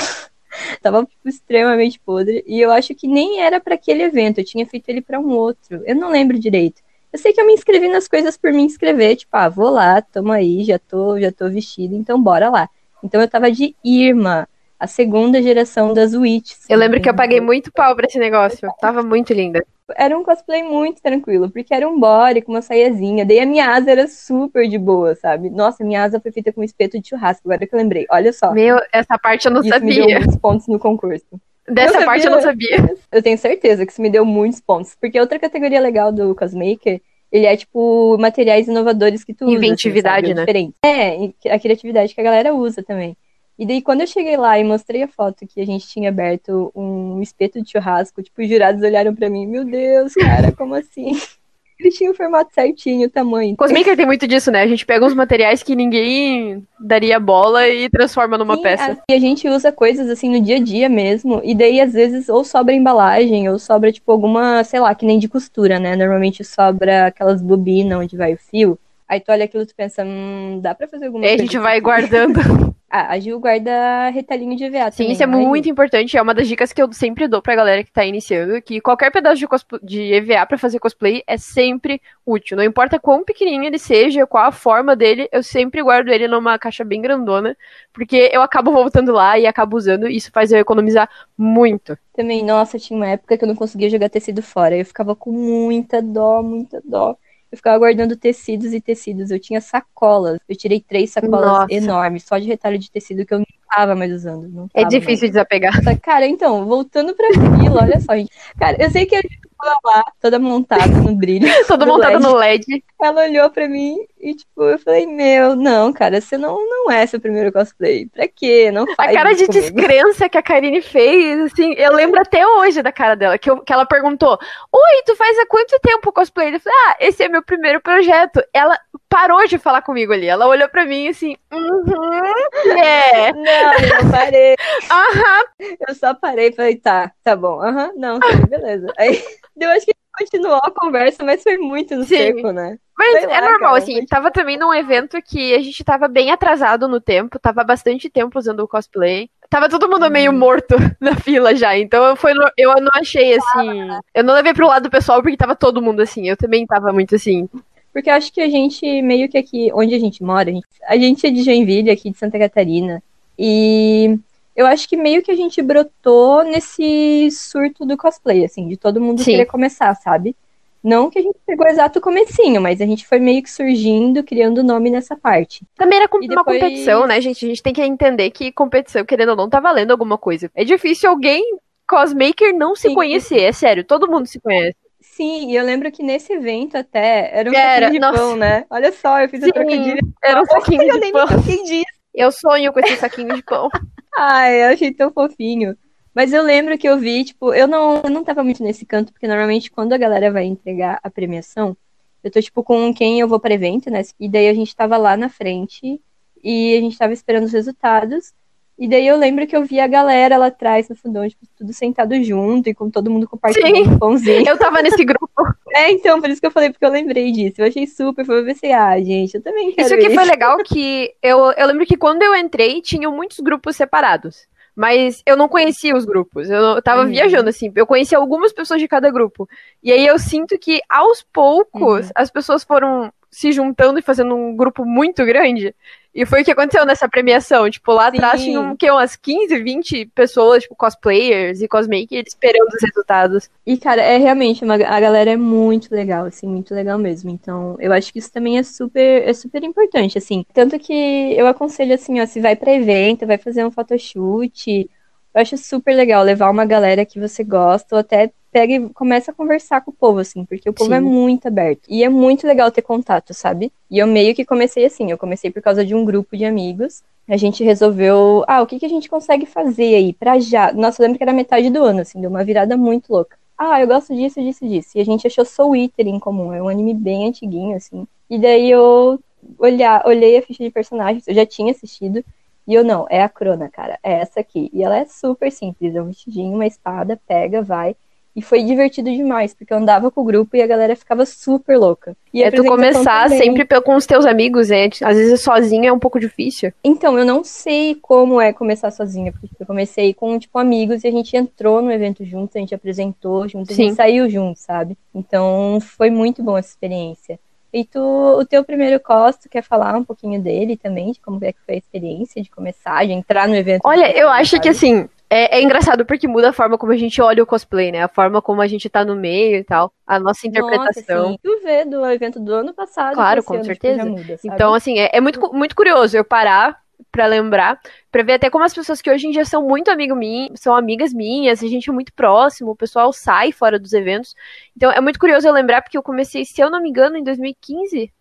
tava 0.81 1.03
tipo, 1.06 1.27
extremamente 1.27 2.00
podre. 2.00 2.44
E 2.48 2.59
eu 2.62 2.71
acho 2.71 2.95
que 2.95 3.07
nem 3.07 3.42
era 3.42 3.59
pra 3.59 3.75
aquele 3.75 4.03
evento, 4.03 4.39
eu 4.39 4.45
tinha 4.45 4.65
feito 4.65 4.88
ele 4.88 5.01
pra 5.01 5.19
um 5.19 5.31
outro. 5.31 5.81
Eu 5.86 5.95
não 5.95 6.09
lembro 6.09 6.39
direito. 6.39 6.81
Eu 7.12 7.19
sei 7.19 7.33
que 7.33 7.42
eu 7.42 7.45
me 7.45 7.53
inscrevi 7.53 7.89
nas 7.89 8.07
coisas 8.07 8.38
por 8.38 8.53
me 8.53 8.62
inscrever, 8.62 9.18
tipo, 9.18 9.36
ah, 9.36 9.50
vou 9.50 9.69
lá, 9.69 10.01
tamo 10.01 10.31
aí, 10.31 10.63
já 10.63 10.80
tô, 10.80 11.19
já 11.19 11.30
tô 11.30 11.50
vestida, 11.50 11.94
então 11.94 12.21
bora 12.21 12.50
lá. 12.50 12.69
Então 13.03 13.19
eu 13.19 13.27
tava 13.27 13.51
de 13.51 13.75
Irma, 13.83 14.48
a 14.81 14.88
segunda 14.88 15.39
geração 15.44 15.94
das 15.94 16.16
Witches. 16.16 16.66
Eu 16.68 16.75
lembro 16.75 17.00
que 17.00 17.07
eu 17.07 17.13
paguei 17.13 17.39
muito 17.39 17.72
pau 17.72 17.95
pra 17.95 18.07
esse 18.07 18.18
negócio. 18.18 18.68
Tava 18.81 19.04
muito 19.04 19.31
linda. 19.31 19.63
Era 19.95 20.18
um 20.18 20.24
cosplay 20.24 20.63
muito 20.63 21.04
tranquilo, 21.04 21.51
porque 21.51 21.72
era 21.72 21.88
um 21.88 22.00
body 22.00 22.42
com 22.42 22.51
uma 22.51 22.63
saiazinha. 22.63 23.24
Daí 23.24 23.39
a 23.39 23.45
minha 23.45 23.69
asa 23.69 23.92
era 23.92 24.07
super 24.07 24.68
de 24.68 24.80
boa, 24.80 25.13
sabe? 25.13 25.51
Nossa, 25.51 25.83
minha 25.83 26.01
asa 26.04 26.19
foi 26.19 26.31
feita 26.31 26.51
com 26.51 26.63
espeto 26.63 27.00
de 27.00 27.10
churrasco, 27.10 27.44
agora 27.45 27.68
que 27.68 27.75
eu 27.75 27.78
lembrei. 27.78 28.07
Olha 28.10 28.33
só. 28.33 28.51
Meu, 28.51 28.80
essa 28.92 29.19
parte 29.19 29.45
eu 29.45 29.51
não 29.51 29.62
isso 29.62 29.69
me 29.86 29.94
deu 29.94 30.04
sabia. 30.04 30.19
muitos 30.19 30.36
pontos 30.38 30.68
no 30.68 30.80
concurso. 30.80 31.27
Dessa 31.69 32.00
Não 32.00 32.06
parte 32.07 32.25
eu 32.25 32.31
não 32.31 32.42
sabia. 32.42 32.95
Eu 33.12 33.22
tenho 33.22 33.38
certeza 33.38 33.86
que 33.86 33.92
isso 33.92 34.01
me 34.01 34.10
deu 34.10 34.25
muitos 34.25 34.60
pontos. 34.60 34.98
Porque 35.00 35.19
outra 35.19 35.38
categoria 35.38 35.80
legal 35.80 36.12
do 36.12 36.34
Cosmaker, 36.34 37.00
ele 37.31 37.45
é 37.45 37.56
tipo 37.56 38.18
materiais 38.18 38.68
inovadores 38.68 39.24
que 39.24 39.34
tu 39.34 39.45
usa. 39.45 39.54
Inventividade, 39.54 40.25
assim, 40.25 40.34
né? 40.34 40.42
Diferente. 40.42 40.74
É, 40.84 41.54
a 41.54 41.60
criatividade 41.60 42.16
que 42.16 42.19
a 42.19 42.24
galera 42.24 42.56
usa 42.56 42.81
também. 42.81 43.16
E 43.62 43.66
daí, 43.68 43.80
quando 43.80 44.02
eu 44.02 44.08
cheguei 44.08 44.36
lá 44.38 44.58
e 44.58 44.63
mostrei 44.63 45.04
a 45.04 45.08
foto 45.08 45.46
que 45.46 45.62
a 45.62 45.66
gente 45.68 45.88
tinha 45.88 46.10
aberto 46.10 46.72
um 46.75 47.22
espeto 47.22 47.62
de 47.62 47.69
churrasco, 47.69 48.24
tipo, 48.24 48.42
os 48.42 48.50
jurados 48.50 48.81
olharam 48.81 49.13
pra 49.13 49.30
mim, 49.30 49.46
meu 49.46 49.63
Deus, 49.63 50.16
cara, 50.16 50.52
como 50.52 50.74
assim? 50.74 51.12
Eles 51.80 51.96
tinham 51.96 52.12
o 52.12 52.16
formato 52.16 52.52
certinho, 52.56 53.06
o 53.08 53.10
tamanho. 53.12 53.56
Cosmaker 53.56 53.96
tem 53.96 54.06
muito 54.08 54.28
disso, 54.28 54.50
né? 54.50 54.63
A 54.63 54.68
gente 54.68 54.84
pega 54.84 55.06
uns 55.06 55.13
materiais 55.13 55.62
que 55.62 55.75
ninguém 55.75 56.66
daria 56.80 57.19
bola 57.19 57.68
e 57.68 57.88
transforma 57.88 58.36
numa 58.36 58.56
Sim, 58.56 58.63
peça. 58.63 58.92
a- 58.94 58.98
E 59.12 59.13
a 59.13 59.19
gente 59.19 59.48
usa 59.48 59.72
coisas 59.72 60.10
assim 60.10 60.31
no 60.31 60.42
dia 60.44 60.56
a 60.56 60.60
dia 60.60 60.90
mesmo. 60.90 61.40
E 61.44 61.54
daí, 61.54 61.80
às 61.80 61.94
vezes, 61.94 62.30
ou 62.30 62.44
sobra 62.44 62.74
embalagem, 62.74 63.48
ou 63.48 63.60
sobra, 63.60 63.92
tipo, 63.92 64.12
alguma, 64.12 64.63
sei 64.63 64.80
lá, 64.80 64.94
que 64.96 65.06
nem 65.06 65.19
de 65.19 65.28
costura, 65.30 65.78
né? 65.80 65.96
Normalmente 65.96 66.44
sobra 66.44 67.06
aquelas 67.06 67.44
bobinas 67.44 68.00
onde 68.00 68.18
vai 68.18 68.34
o 68.34 68.38
fio. 68.38 68.80
Aí 69.08 69.19
tu 69.19 69.31
olha 69.31 69.46
aquilo 69.46 69.62
e 69.62 69.68
tu 69.68 69.75
pensa, 69.75 70.04
hum, 70.04 70.60
dá 70.63 70.74
pra 70.74 70.88
fazer 70.88 71.06
alguma 71.06 71.25
E 71.25 71.28
aí 71.28 71.34
a 71.34 71.38
coisa 71.38 71.52
gente 71.52 71.62
vai 71.62 71.80
guardando. 71.80 72.40
Ah, 72.93 73.13
a 73.13 73.19
Gil 73.19 73.39
guarda 73.39 74.09
retalhinho 74.09 74.53
de 74.57 74.65
EVA 74.65 74.91
Sim, 74.91 75.03
também, 75.03 75.13
isso 75.13 75.23
é 75.23 75.25
Gil? 75.25 75.39
muito 75.47 75.69
importante. 75.69 76.17
É 76.17 76.21
uma 76.21 76.33
das 76.33 76.45
dicas 76.45 76.73
que 76.73 76.81
eu 76.81 76.91
sempre 76.91 77.25
dou 77.25 77.41
pra 77.41 77.55
galera 77.55 77.85
que 77.85 77.91
tá 77.91 78.03
iniciando, 78.03 78.61
que 78.61 78.81
qualquer 78.81 79.09
pedaço 79.09 79.39
de, 79.39 79.47
de 79.81 80.13
EVA 80.13 80.45
pra 80.45 80.57
fazer 80.57 80.77
cosplay 80.77 81.23
é 81.25 81.38
sempre 81.38 82.01
útil. 82.25 82.57
Não 82.57 82.63
importa 82.65 82.99
quão 82.99 83.23
pequenininho 83.23 83.63
ele 83.63 83.79
seja, 83.79 84.27
qual 84.27 84.43
a 84.43 84.51
forma 84.51 84.93
dele, 84.93 85.29
eu 85.31 85.41
sempre 85.41 85.81
guardo 85.81 86.09
ele 86.09 86.27
numa 86.27 86.59
caixa 86.59 86.83
bem 86.83 87.01
grandona, 87.01 87.55
porque 87.93 88.29
eu 88.33 88.41
acabo 88.41 88.73
voltando 88.73 89.13
lá 89.13 89.39
e 89.39 89.47
acabo 89.47 89.77
usando, 89.77 90.09
e 90.09 90.17
isso 90.17 90.29
faz 90.29 90.51
eu 90.51 90.59
economizar 90.59 91.09
muito. 91.38 91.97
Também, 92.13 92.43
nossa, 92.43 92.77
tinha 92.77 92.97
uma 92.97 93.07
época 93.07 93.38
que 93.38 93.43
eu 93.45 93.47
não 93.47 93.55
conseguia 93.55 93.89
jogar 93.89 94.09
tecido 94.09 94.43
fora. 94.43 94.75
Eu 94.75 94.85
ficava 94.85 95.15
com 95.15 95.31
muita 95.31 96.01
dó, 96.01 96.43
muita 96.43 96.81
dó. 96.83 97.15
Eu 97.51 97.57
ficava 97.57 97.77
guardando 97.77 98.15
tecidos 98.15 98.74
e 98.74 98.80
tecidos. 98.80 99.30
Eu 99.30 99.39
tinha 99.39 99.59
sacolas. 99.59 100.39
Eu 100.48 100.56
tirei 100.56 100.80
três 100.80 101.12
sacolas 101.12 101.45
Nossa. 101.45 101.74
enormes, 101.74 102.24
só 102.24 102.38
de 102.38 102.48
retalho 102.48 102.80
de 102.80 102.89
tecido 102.89 103.25
que 103.25 103.33
eu 103.33 103.39
não 103.39 103.45
tava 103.69 103.94
mais 103.94 104.12
usando. 104.12 104.69
É 104.74 104.81
tava 104.81 104.89
difícil 104.89 105.27
desapegar. 105.27 105.83
mais. 105.83 106.00
Cara, 106.00 106.25
então, 106.25 106.65
voltando 106.65 107.13
pra 107.13 107.27
fila, 107.30 107.83
olha 107.83 108.00
só, 108.00 108.15
gente. 108.15 108.31
Cara, 108.57 108.77
eu 108.81 108.89
sei 108.89 109.06
que 109.06 109.15
a 109.15 109.21
gente 109.21 109.42
lá, 109.83 110.03
toda 110.19 110.39
montada 110.39 110.88
no 110.88 111.15
brilho. 111.15 111.48
Todo 111.68 111.86
do 111.86 111.92
montado 111.92 112.13
LED. 112.13 112.24
no 112.24 112.36
LED. 112.36 112.83
Ela 113.01 113.24
olhou 113.24 113.50
pra 113.50 113.68
mim 113.68 113.98
e, 114.21 114.35
tipo, 114.35 114.63
eu 114.63 114.77
falei, 114.79 115.06
meu, 115.07 115.56
não, 115.56 115.91
cara, 115.94 116.21
você 116.21 116.38
não, 116.38 116.57
não 116.69 116.91
é 116.91 117.06
seu 117.07 117.19
primeiro 117.19 117.51
cosplay. 117.51 118.07
Pra 118.07 118.27
quê? 118.27 118.71
Não 118.71 118.88
A 118.97 119.07
faz 119.07 119.12
cara 119.12 119.33
de 119.33 119.45
comigo. 119.45 119.50
descrença 119.50 120.29
que 120.29 120.38
a 120.38 120.44
Karine 120.44 120.81
fez, 120.81 121.39
assim, 121.51 121.73
eu 121.77 121.94
lembro 121.94 122.19
até 122.21 122.45
hoje 122.45 122.81
da 122.81 122.91
cara 122.91 123.15
dela, 123.15 123.38
que, 123.38 123.50
eu- 123.50 123.62
que 123.63 123.73
ela 123.73 123.85
perguntou: 123.85 124.38
Oi, 124.71 125.03
tu 125.06 125.15
faz 125.15 125.38
há 125.39 125.45
quanto 125.47 125.79
tempo 125.81 126.12
cosplay? 126.12 126.53
Eu 126.56 126.59
falei, 126.59 126.77
ah, 126.88 126.95
esse 127.00 127.23
é 127.23 127.29
meu 127.29 127.44
primeiro 127.44 127.81
projeto. 127.81 128.41
Ela 128.53 128.79
parou 129.09 129.45
de 129.47 129.57
falar 129.57 129.81
comigo 129.81 130.13
ali. 130.13 130.27
Ela 130.27 130.47
olhou 130.47 130.69
pra 130.69 130.85
mim 130.85 131.07
assim, 131.07 131.35
uhum, 131.51 132.77
é, 132.83 133.31
Não, 133.33 133.74
eu 133.91 134.09
parei. 134.12 134.56
aham. 134.89 135.44
Eu 135.88 135.95
só 135.95 136.13
parei 136.13 136.50
e 136.50 136.53
falei, 136.56 136.75
tá, 136.77 137.12
tá 137.24 137.35
bom, 137.35 137.62
aham, 137.62 137.91
não, 137.95 138.21
sim, 138.21 138.45
beleza. 138.50 138.94
Aí, 138.97 139.12
eu 139.59 139.69
acho 139.71 139.85
que 139.85 139.94
continuou 140.17 140.57
a 140.63 140.71
conversa, 140.71 141.24
mas 141.24 141.41
foi 141.44 141.57
muito 141.57 141.95
no 141.95 142.03
Sim. 142.03 142.17
seco, 142.17 142.51
né? 142.51 142.77
Mas 143.03 143.19
Sei 143.19 143.27
lá, 143.27 143.38
é 143.38 143.42
normal, 143.42 143.59
cara, 143.71 143.77
assim, 143.77 143.94
foi- 143.95 144.06
tava 144.06 144.30
também 144.31 144.57
num 144.57 144.71
evento 144.74 145.19
que 145.21 145.56
a 145.56 145.59
gente 145.59 145.83
tava 145.83 146.08
bem 146.08 146.29
atrasado 146.29 146.88
no 146.88 147.01
tempo, 147.01 147.39
tava 147.39 147.63
bastante 147.63 148.10
tempo 148.10 148.38
usando 148.38 148.60
o 148.60 148.67
cosplay. 148.67 149.27
Tava 149.50 149.67
todo 149.67 149.89
mundo 149.89 150.10
meio 150.10 150.31
Uhum. 150.31 150.38
morto 150.38 150.75
na 151.01 151.15
fila 151.15 151.55
já, 151.55 151.77
então 151.77 152.03
eu, 152.05 152.15
foi, 152.15 152.34
no- 152.34 152.50
eu 152.55 152.74
não 152.75 152.91
achei 152.93 153.36
assim. 153.36 153.89
Eu 154.13 154.24
não 154.24 154.34
levei 154.36 154.53
pro 154.53 154.67
lado 154.67 154.89
pessoal 154.89 155.22
porque 155.22 155.36
tava 155.36 155.55
todo 155.55 155.81
mundo 155.81 156.00
assim. 156.01 156.29
Eu 156.29 156.38
também 156.38 156.65
tava 156.65 156.93
muito 156.93 157.15
assim. 157.15 157.50
Porque 157.91 158.10
eu 158.10 158.13
acho 158.13 158.31
que 158.31 158.39
a 158.39 158.48
gente, 158.48 159.01
meio 159.01 159.27
que 159.27 159.38
aqui, 159.38 159.70
onde 159.74 159.93
a 159.96 160.00
gente 160.00 160.24
mora, 160.24 160.50
a 160.50 160.53
gente, 160.53 160.67
a 160.88 160.96
gente 160.98 161.27
é 161.27 161.29
de 161.31 161.43
Joinville, 161.43 161.89
aqui 161.91 162.10
de 162.12 162.17
Santa 162.17 162.39
Catarina, 162.39 163.03
e 163.38 164.17
eu 164.55 164.65
acho 164.67 164.88
que 164.88 164.96
meio 164.96 165.22
que 165.22 165.31
a 165.31 165.36
gente 165.36 165.62
brotou 165.62 166.43
nesse 166.43 167.29
surto 167.31 167.86
do 167.86 167.98
cosplay, 167.98 168.46
assim, 168.46 168.67
de 168.67 168.77
todo 168.77 169.01
mundo 169.01 169.24
Sim. 169.24 169.31
querer 169.31 169.46
começar, 169.46 169.93
sabe? 169.96 170.36
Não 170.83 171.09
que 171.09 171.19
a 171.19 171.21
gente 171.21 171.38
pegou 171.45 171.67
exato 171.67 172.00
o 172.00 172.01
comecinho, 172.01 172.59
mas 172.61 172.81
a 172.81 172.85
gente 172.85 173.05
foi 173.05 173.19
meio 173.19 173.43
que 173.43 173.50
surgindo, 173.51 174.23
criando 174.23 174.63
nome 174.63 174.89
nessa 174.89 175.15
parte. 175.15 175.63
Também 175.75 175.97
era 176.00 176.09
E 176.11 176.17
uma 176.17 176.27
depois- 176.27 176.59
competição, 176.59 177.05
né, 177.05 177.21
gente? 177.21 177.45
A 177.45 177.50
gente 177.50 177.61
tem 177.63 177.73
que 177.73 177.81
entender 177.83 178.31
que 178.31 178.51
competição, 178.51 179.05
querendo 179.05 179.29
ou 179.29 179.35
não, 179.35 179.50
tá 179.50 179.59
valendo 179.59 179.91
alguma 179.91 180.17
coisa. 180.17 180.50
É 180.55 180.63
difícil 180.63 181.09
alguém, 181.09 181.43
cosmaker, 181.88 182.55
não 182.57 182.75
se 182.75 182.88
Sim. 182.89 182.95
conhecer. 182.95 183.41
É 183.41 183.51
sério, 183.51 183.83
todo 183.83 184.09
mundo 184.09 184.25
se 184.25 184.39
conhece. 184.39 184.75
Sim, 185.00 185.51
e 185.51 185.55
eu 185.55 185.63
lembro 185.65 185.91
que 185.91 186.01
nesse 186.01 186.33
evento 186.33 186.75
até 186.77 187.29
era 187.33 187.50
um 187.50 187.53
Era, 187.53 187.85
saquinho 187.88 187.91
de 187.91 188.00
nossa. 188.00 188.17
pão, 188.19 188.35
né? 188.35 188.65
Olha 188.69 188.91
só, 188.91 189.19
eu 189.19 189.29
fiz 189.29 189.43
Sim, 189.43 189.50
a 189.50 189.53
trocadilho. 189.53 190.00
Era 190.23 190.41
um 190.41 190.45
saquinho 190.45 190.81
eu 190.83 190.93
de 190.93 191.00
nem 191.00 191.11
pão. 191.11 191.27
me 191.27 191.35
toquei 191.35 191.63
disso. 191.63 192.01
Eu 192.13 192.31
sonho 192.31 192.73
com 192.73 192.79
esse 192.79 192.95
saquinho 192.97 193.33
de 193.35 193.43
pão. 193.43 193.69
Ai, 194.17 194.63
eu 194.63 194.73
achei 194.73 194.91
tão 194.93 195.11
fofinho. 195.11 195.75
Mas 196.13 196.34
eu 196.34 196.44
lembro 196.44 196.77
que 196.77 196.88
eu 196.88 196.98
vi, 196.98 197.24
tipo, 197.24 197.53
eu 197.53 197.68
não, 197.68 198.01
eu 198.03 198.10
não 198.10 198.24
tava 198.24 198.44
muito 198.44 198.63
nesse 198.63 198.86
canto, 198.86 199.13
porque 199.13 199.27
normalmente 199.27 199.72
quando 199.72 199.94
a 199.94 199.98
galera 199.98 200.32
vai 200.32 200.46
entregar 200.46 201.00
a 201.01 201.10
premiação, 201.10 201.75
eu 202.24 202.30
tô, 202.30 202.41
tipo, 202.41 202.63
com 202.63 202.94
quem 202.94 203.20
eu 203.20 203.27
vou 203.27 203.39
para 203.39 203.53
evento, 203.53 203.89
né? 203.89 204.01
E 204.20 204.30
daí 204.30 204.48
a 204.48 204.53
gente 204.53 204.75
tava 204.75 204.98
lá 204.98 205.18
na 205.18 205.30
frente 205.30 206.00
e 206.44 206.77
a 206.77 206.82
gente 206.82 206.98
tava 206.98 207.13
esperando 207.13 207.46
os 207.46 207.53
resultados. 207.53 208.34
E 208.77 208.88
daí 208.88 209.06
eu 209.06 209.15
lembro 209.15 209.46
que 209.46 209.56
eu 209.56 209.63
vi 209.63 209.80
a 209.80 209.88
galera 209.88 210.38
lá 210.38 210.48
atrás 210.48 210.89
no 210.89 210.96
fundão, 210.96 211.27
tipo, 211.27 211.46
tudo 211.56 211.72
sentado 211.72 212.22
junto 212.24 212.68
e 212.68 212.74
com 212.74 212.89
todo 212.89 213.12
mundo 213.12 213.27
compartilhando 213.27 213.91
um 213.91 214.00
pãozinho. 214.00 214.48
Eu 214.48 214.58
tava 214.58 214.82
nesse 214.82 215.03
grupo. 215.03 215.30
É, 215.74 215.89
então, 215.89 216.20
por 216.20 216.30
isso 216.30 216.41
que 216.41 216.46
eu 216.46 216.51
falei, 216.51 216.70
porque 216.70 216.86
eu 216.86 216.89
lembrei 216.89 217.32
disso. 217.32 217.62
Eu 217.62 217.65
achei 217.65 217.88
super, 217.88 218.25
foi 218.25 218.41
eu 218.41 218.46
pensei, 218.46 218.74
ah, 218.74 219.00
gente, 219.00 219.36
eu 219.36 219.41
também 219.41 219.72
quero 219.72 219.88
Isso 219.88 219.98
que 219.98 220.13
foi 220.13 220.25
legal 220.25 220.58
que 220.58 221.13
eu, 221.24 221.50
eu 221.53 221.65
lembro 221.65 221.86
que 221.86 221.96
quando 221.96 222.22
eu 222.24 222.36
entrei, 222.36 222.82
tinham 222.82 223.15
muitos 223.15 223.39
grupos 223.39 223.77
separados. 223.77 224.46
Mas 224.81 225.21
eu 225.27 225.38
não 225.38 225.47
conhecia 225.47 225.95
os 225.95 226.05
grupos. 226.05 226.50
Eu, 226.50 226.81
tava 226.81 227.03
uhum. 227.03 227.09
viajando, 227.09 227.47
assim. 227.47 227.71
Eu 227.75 227.85
conhecia 227.85 228.17
algumas 228.17 228.51
pessoas 228.51 228.81
de 228.81 228.88
cada 228.88 229.11
grupo. 229.11 229.47
E 229.83 229.91
aí 229.91 230.07
eu 230.07 230.17
sinto 230.17 230.57
que, 230.57 230.81
aos 230.89 231.21
poucos, 231.21 232.07
uhum. 232.07 232.11
as 232.15 232.31
pessoas 232.31 232.63
foram 232.63 233.13
se 233.29 233.51
juntando 233.51 234.00
e 234.00 234.01
fazendo 234.01 234.33
um 234.33 234.55
grupo 234.55 234.83
muito 234.83 235.23
grande. 235.23 235.75
E 236.13 236.25
foi 236.25 236.41
o 236.41 236.46
que 236.46 236.51
aconteceu 236.51 236.86
nessa 236.86 237.08
premiação. 237.08 237.70
Tipo, 237.70 237.94
lá 237.94 238.12
Sim. 238.12 238.18
atrás 238.18 238.44
tinham 238.44 238.75
que, 238.75 238.91
umas 238.91 239.15
15, 239.15 239.63
20 239.63 240.06
pessoas, 240.08 240.63
tipo, 240.63 240.75
cosplayers 240.75 241.62
e 241.62 241.68
cosmakers 241.68 242.27
esperando 242.27 242.68
os 242.68 242.82
resultados. 242.82 243.50
E, 243.65 243.77
cara, 243.77 244.01
é 244.01 244.18
realmente, 244.18 244.63
uma, 244.63 244.75
a 244.75 245.00
galera 245.00 245.32
é 245.32 245.38
muito 245.38 245.94
legal, 245.94 246.25
assim, 246.25 246.48
muito 246.48 246.74
legal 246.75 246.98
mesmo. 246.98 247.30
Então, 247.30 247.77
eu 247.80 247.94
acho 247.94 248.12
que 248.12 248.20
isso 248.20 248.32
também 248.32 248.58
é 248.58 248.63
super, 248.63 249.27
é 249.27 249.34
super 249.34 249.63
importante, 249.63 250.18
assim. 250.18 250.46
Tanto 250.53 250.77
que 250.77 250.94
eu 250.94 251.48
aconselho, 251.48 251.96
assim, 251.96 252.20
ó, 252.20 252.25
se 252.25 252.41
vai 252.41 252.56
pra 252.56 252.74
evento, 252.74 253.25
vai 253.25 253.38
fazer 253.38 253.65
um 253.65 253.72
photoshoot, 253.72 254.89
eu 255.34 255.41
acho 255.41 255.58
super 255.58 255.96
legal 255.96 256.24
levar 256.24 256.50
uma 256.50 256.65
galera 256.65 257.06
que 257.06 257.20
você 257.20 257.44
gosta, 257.44 257.96
ou 257.96 258.00
até 258.00 258.32
pega 258.51 258.74
e 258.74 258.89
começa 258.89 259.31
a 259.31 259.34
conversar 259.34 259.81
com 259.81 259.91
o 259.91 259.93
povo, 259.93 260.20
assim, 260.20 260.43
porque 260.46 260.70
o 260.70 260.74
povo 260.74 260.93
é 260.93 261.00
Sim. 261.00 261.05
é 261.05 261.10
muito 261.10 261.48
aberto. 261.48 261.81
E 261.88 262.03
é 262.03 262.10
muito 262.10 262.46
legal 262.46 262.70
ter 262.72 262.81
contato, 262.81 263.34
sabe? 263.34 263.72
E 263.89 263.98
eu 263.98 264.08
meio 264.08 264.36
que 264.36 264.46
comecei 264.46 264.86
assim, 264.86 265.10
eu 265.10 265.17
comecei 265.17 265.50
por 265.50 265.62
causa 265.62 265.86
de 265.86 265.96
um 265.96 266.03
grupo 266.03 266.36
de 266.36 266.46
amigos. 266.46 267.01
A 267.27 267.38
gente 267.38 267.63
resolveu, 267.63 268.43
ah, 268.48 268.62
o 268.62 268.67
que, 268.67 268.79
que 268.79 268.86
a 268.86 268.89
gente 268.89 269.10
consegue 269.10 269.46
fazer 269.46 269.96
aí 269.96 270.12
pra 270.12 270.39
já? 270.39 270.74
Nossa, 270.74 271.01
eu 271.01 271.05
lembro 271.05 271.17
que 271.17 271.24
era 271.24 271.34
metade 271.34 271.70
do 271.70 271.81
ano, 271.81 272.01
assim, 272.01 272.20
deu 272.20 272.29
uma 272.29 272.43
virada 272.43 272.75
muito 272.75 273.12
louca. 273.12 273.38
Ah, 273.58 273.79
eu 273.79 273.88
gosto 273.88 274.13
disso, 274.15 274.41
disso, 274.41 274.67
disso. 274.67 274.89
E 274.96 275.01
a 275.01 275.05
gente 275.05 275.27
achou 275.27 275.46
Soul 275.46 275.75
Eater 275.75 276.08
em 276.08 276.20
comum, 276.20 276.51
é 276.51 276.62
um 276.62 276.67
anime 276.67 276.93
bem 276.93 277.27
antiguinho, 277.27 277.77
assim. 277.77 278.08
E 278.29 278.38
daí 278.39 278.70
eu 278.70 279.20
olhar, 279.58 280.05
olhei 280.05 280.38
a 280.38 280.41
ficha 280.41 280.63
de 280.63 280.72
personagens, 280.72 281.27
eu 281.27 281.34
já 281.34 281.46
tinha 281.46 281.72
assistido. 281.72 282.24
E 282.67 282.74
eu 282.74 282.84
não, 282.84 283.05
é 283.10 283.22
a 283.22 283.29
Crona, 283.29 283.70
cara, 283.70 284.00
é 284.03 284.13
essa 284.13 284.39
aqui. 284.39 284.70
E 284.74 284.84
ela 284.84 284.98
é 284.98 285.05
super 285.05 285.51
simples, 285.51 285.96
é 285.96 286.01
um 286.01 286.08
vestidinho, 286.08 286.55
uma 286.55 286.65
espada, 286.65 287.20
pega, 287.27 287.62
vai. 287.62 287.96
E 288.35 288.41
foi 288.41 288.63
divertido 288.63 289.11
demais, 289.11 289.53
porque 289.53 289.73
eu 289.73 289.77
andava 289.77 290.09
com 290.09 290.21
o 290.21 290.23
grupo 290.23 290.55
e 290.55 290.61
a 290.61 290.67
galera 290.67 290.95
ficava 290.95 291.25
super 291.25 291.77
louca. 291.77 292.15
E 292.33 292.41
é 292.41 292.50
tu 292.50 292.63
começar 292.63 293.23
também. 293.23 293.39
sempre 293.39 293.81
com 293.81 293.95
os 293.95 294.05
teus 294.05 294.25
amigos, 294.25 294.69
né? 294.69 294.89
Às 295.03 295.17
vezes 295.17 295.41
sozinho 295.41 295.85
é 295.85 295.91
um 295.91 296.00
pouco 296.00 296.19
difícil. 296.19 296.71
Então, 296.81 297.19
eu 297.19 297.25
não 297.25 297.43
sei 297.43 297.95
como 297.95 298.39
é 298.39 298.53
começar 298.53 298.89
sozinha, 298.89 299.33
porque 299.33 299.47
tipo, 299.47 299.61
eu 299.61 299.67
comecei 299.67 300.13
com, 300.13 300.39
tipo, 300.39 300.57
amigos 300.57 301.03
e 301.03 301.07
a 301.07 301.11
gente 301.11 301.35
entrou 301.35 301.81
no 301.81 301.91
evento 301.91 302.23
juntos, 302.23 302.55
a 302.55 302.59
gente 302.59 302.73
apresentou 302.73 303.47
juntos, 303.50 303.75
Sim. 303.75 303.83
a 303.83 303.85
gente 303.88 303.95
saiu 303.97 304.29
juntos, 304.29 304.61
sabe? 304.61 304.97
Então, 305.13 305.79
foi 305.81 306.09
muito 306.09 306.41
bom 306.41 306.57
essa 306.57 306.69
experiência. 306.69 307.38
E 307.73 307.85
tu, 307.85 308.00
o 308.00 308.45
teu 308.45 308.65
primeiro 308.65 309.00
cos, 309.00 309.38
tu 309.38 309.47
quer 309.47 309.63
falar 309.63 309.95
um 309.95 310.03
pouquinho 310.03 310.41
dele 310.41 310.75
também, 310.75 311.13
de 311.13 311.21
como 311.21 311.39
é 311.41 311.53
que 311.53 311.59
foi 311.65 311.75
a 311.75 311.77
experiência 311.77 312.43
de 312.43 312.50
começar, 312.50 313.05
de 313.05 313.13
entrar 313.13 313.47
no 313.47 313.55
evento? 313.55 313.81
Olha, 313.85 314.11
eu 314.11 314.27
acho 314.27 314.59
que 314.59 314.67
assim, 314.67 315.07
é, 315.33 315.59
é, 315.59 315.61
engraçado 315.63 316.05
porque 316.05 316.27
muda 316.27 316.50
a 316.50 316.53
forma 316.53 316.77
como 316.77 316.91
a 316.91 316.97
gente 316.97 317.21
olha 317.21 317.41
o 317.41 317.45
cosplay, 317.45 317.89
né? 317.89 318.03
A 318.03 318.09
forma 318.09 318.41
como 318.41 318.61
a 318.61 318.67
gente 318.67 318.89
tá 318.89 319.05
no 319.05 319.15
meio 319.15 319.55
e 319.55 319.63
tal. 319.63 319.93
A 320.05 320.19
nossa 320.19 320.45
interpretação. 320.45 321.29
Nossa, 321.29 321.39
tu 321.41 321.61
vê 321.63 321.85
do 321.85 322.05
evento 322.05 322.38
do 322.38 322.53
ano 322.53 322.73
passado. 322.73 323.13
Claro, 323.13 323.41
com 323.41 323.63
certeza. 323.63 324.03
Muda, 324.03 324.38
então, 324.43 324.73
assim, 324.73 325.00
é, 325.00 325.09
é, 325.13 325.21
muito, 325.21 325.39
muito 325.53 325.73
curioso 325.73 326.17
eu 326.17 326.25
parar 326.25 326.81
para 327.09 327.25
lembrar, 327.27 327.79
para 328.11 328.23
ver 328.23 328.33
até 328.33 328.50
como 328.50 328.65
as 328.65 328.73
pessoas 328.73 329.01
que 329.01 329.09
hoje 329.09 329.25
em 329.25 329.31
dia 329.31 329.45
são 329.45 329.65
muito 329.65 329.89
amigo 329.89 330.13
mim, 330.13 330.51
são 330.53 330.75
amigas 330.75 331.13
minhas, 331.13 331.63
a 331.63 331.67
gente 331.67 331.89
é 331.89 331.93
muito 331.93 332.13
próximo, 332.13 332.71
o 332.71 332.75
pessoal 332.75 333.13
sai 333.13 333.53
fora 333.53 333.79
dos 333.79 333.93
eventos. 333.93 334.35
Então, 334.75 334.91
é 334.91 335.00
muito 335.00 335.17
curioso 335.17 335.47
eu 335.47 335.53
lembrar 335.53 335.81
porque 335.81 335.97
eu 335.97 336.03
comecei, 336.03 336.43
se 336.43 336.59
eu 336.59 336.69
não 336.69 336.81
me 336.81 336.89
engano, 336.89 337.15
em 337.15 337.23
2015. 337.23 338.11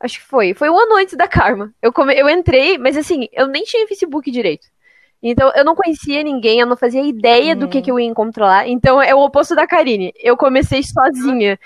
Acho 0.00 0.18
que 0.18 0.26
foi. 0.26 0.52
Foi 0.52 0.68
um 0.68 0.76
ano 0.76 0.96
antes 0.96 1.14
da 1.16 1.28
Karma. 1.28 1.72
Eu, 1.80 1.92
come... 1.92 2.12
eu 2.18 2.28
entrei, 2.28 2.76
mas 2.76 2.96
assim, 2.96 3.28
eu 3.32 3.46
nem 3.46 3.62
tinha 3.62 3.86
Facebook 3.86 4.28
direito. 4.32 4.66
Então, 5.22 5.52
eu 5.54 5.64
não 5.64 5.74
conhecia 5.74 6.22
ninguém, 6.22 6.60
eu 6.60 6.66
não 6.66 6.76
fazia 6.76 7.02
ideia 7.02 7.54
do 7.54 7.68
que, 7.68 7.78
uhum. 7.78 7.84
que 7.84 7.90
eu 7.90 8.00
ia 8.00 8.06
encontrar 8.06 8.46
lá. 8.46 8.68
Então, 8.68 9.02
é 9.02 9.14
o 9.14 9.20
oposto 9.20 9.54
da 9.54 9.66
Karine. 9.66 10.12
Eu 10.16 10.36
comecei 10.36 10.82
sozinha. 10.82 11.58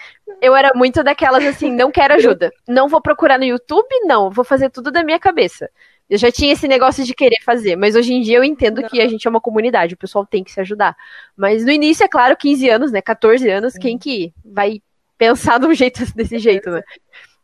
Eu 0.42 0.56
era 0.56 0.73
muito 0.75 1.04
daquelas 1.04 1.44
assim, 1.44 1.70
não 1.70 1.90
quero 1.90 2.14
ajuda. 2.14 2.52
Não 2.66 2.88
vou 2.88 3.00
procurar 3.00 3.38
no 3.38 3.44
YouTube, 3.44 3.88
não. 4.02 4.28
Vou 4.28 4.44
fazer 4.44 4.70
tudo 4.70 4.90
da 4.90 5.04
minha 5.04 5.20
cabeça. 5.20 5.70
Eu 6.08 6.18
já 6.18 6.30
tinha 6.30 6.52
esse 6.52 6.68
negócio 6.68 7.04
de 7.04 7.14
querer 7.14 7.40
fazer, 7.44 7.76
mas 7.76 7.96
hoje 7.96 8.12
em 8.12 8.20
dia 8.20 8.37
eu 8.37 8.44
entendo 8.44 8.82
não. 8.82 8.88
que 8.88 9.00
a 9.00 9.08
gente 9.08 9.26
é 9.26 9.30
uma 9.30 9.40
comunidade, 9.40 9.94
o 9.94 9.99
pessoal 9.99 10.26
tem 10.26 10.44
que 10.44 10.52
se 10.52 10.61
ajudar. 10.61 10.94
Mas 11.37 11.64
no 11.64 11.70
início, 11.70 12.04
é 12.04 12.08
claro, 12.08 12.37
15 12.37 12.68
anos, 12.68 12.92
né? 12.92 13.00
14 13.00 13.49
anos, 13.49 13.75
quem 13.75 13.96
que 13.96 14.32
vai 14.44 14.82
pensar 15.16 15.58
de 15.58 15.66
um 15.66 15.75
jeito 15.75 16.04
desse 16.14 16.38
jeito, 16.38 16.70
né? 16.70 16.82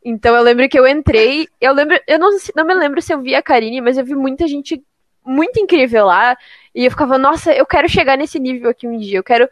Então 0.04 0.34
eu 0.34 0.42
lembro 0.42 0.68
que 0.68 0.78
eu 0.78 0.86
entrei, 0.86 1.46
eu 1.60 1.72
lembro, 1.72 1.98
eu 2.06 2.18
não, 2.18 2.30
não 2.56 2.64
me 2.66 2.74
lembro 2.74 3.00
se 3.00 3.12
eu 3.12 3.20
vi 3.20 3.34
a 3.34 3.42
Karine, 3.42 3.80
mas 3.80 3.96
eu 3.96 4.04
vi 4.04 4.14
muita 4.14 4.46
gente 4.46 4.82
muito 5.24 5.58
incrível 5.60 6.06
lá. 6.06 6.36
E 6.74 6.84
eu 6.84 6.90
ficava, 6.90 7.18
nossa, 7.18 7.52
eu 7.52 7.66
quero 7.66 7.88
chegar 7.88 8.16
nesse 8.16 8.38
nível 8.38 8.70
aqui 8.70 8.86
um 8.86 8.98
dia. 8.98 9.18
Eu 9.18 9.24
quero 9.24 9.48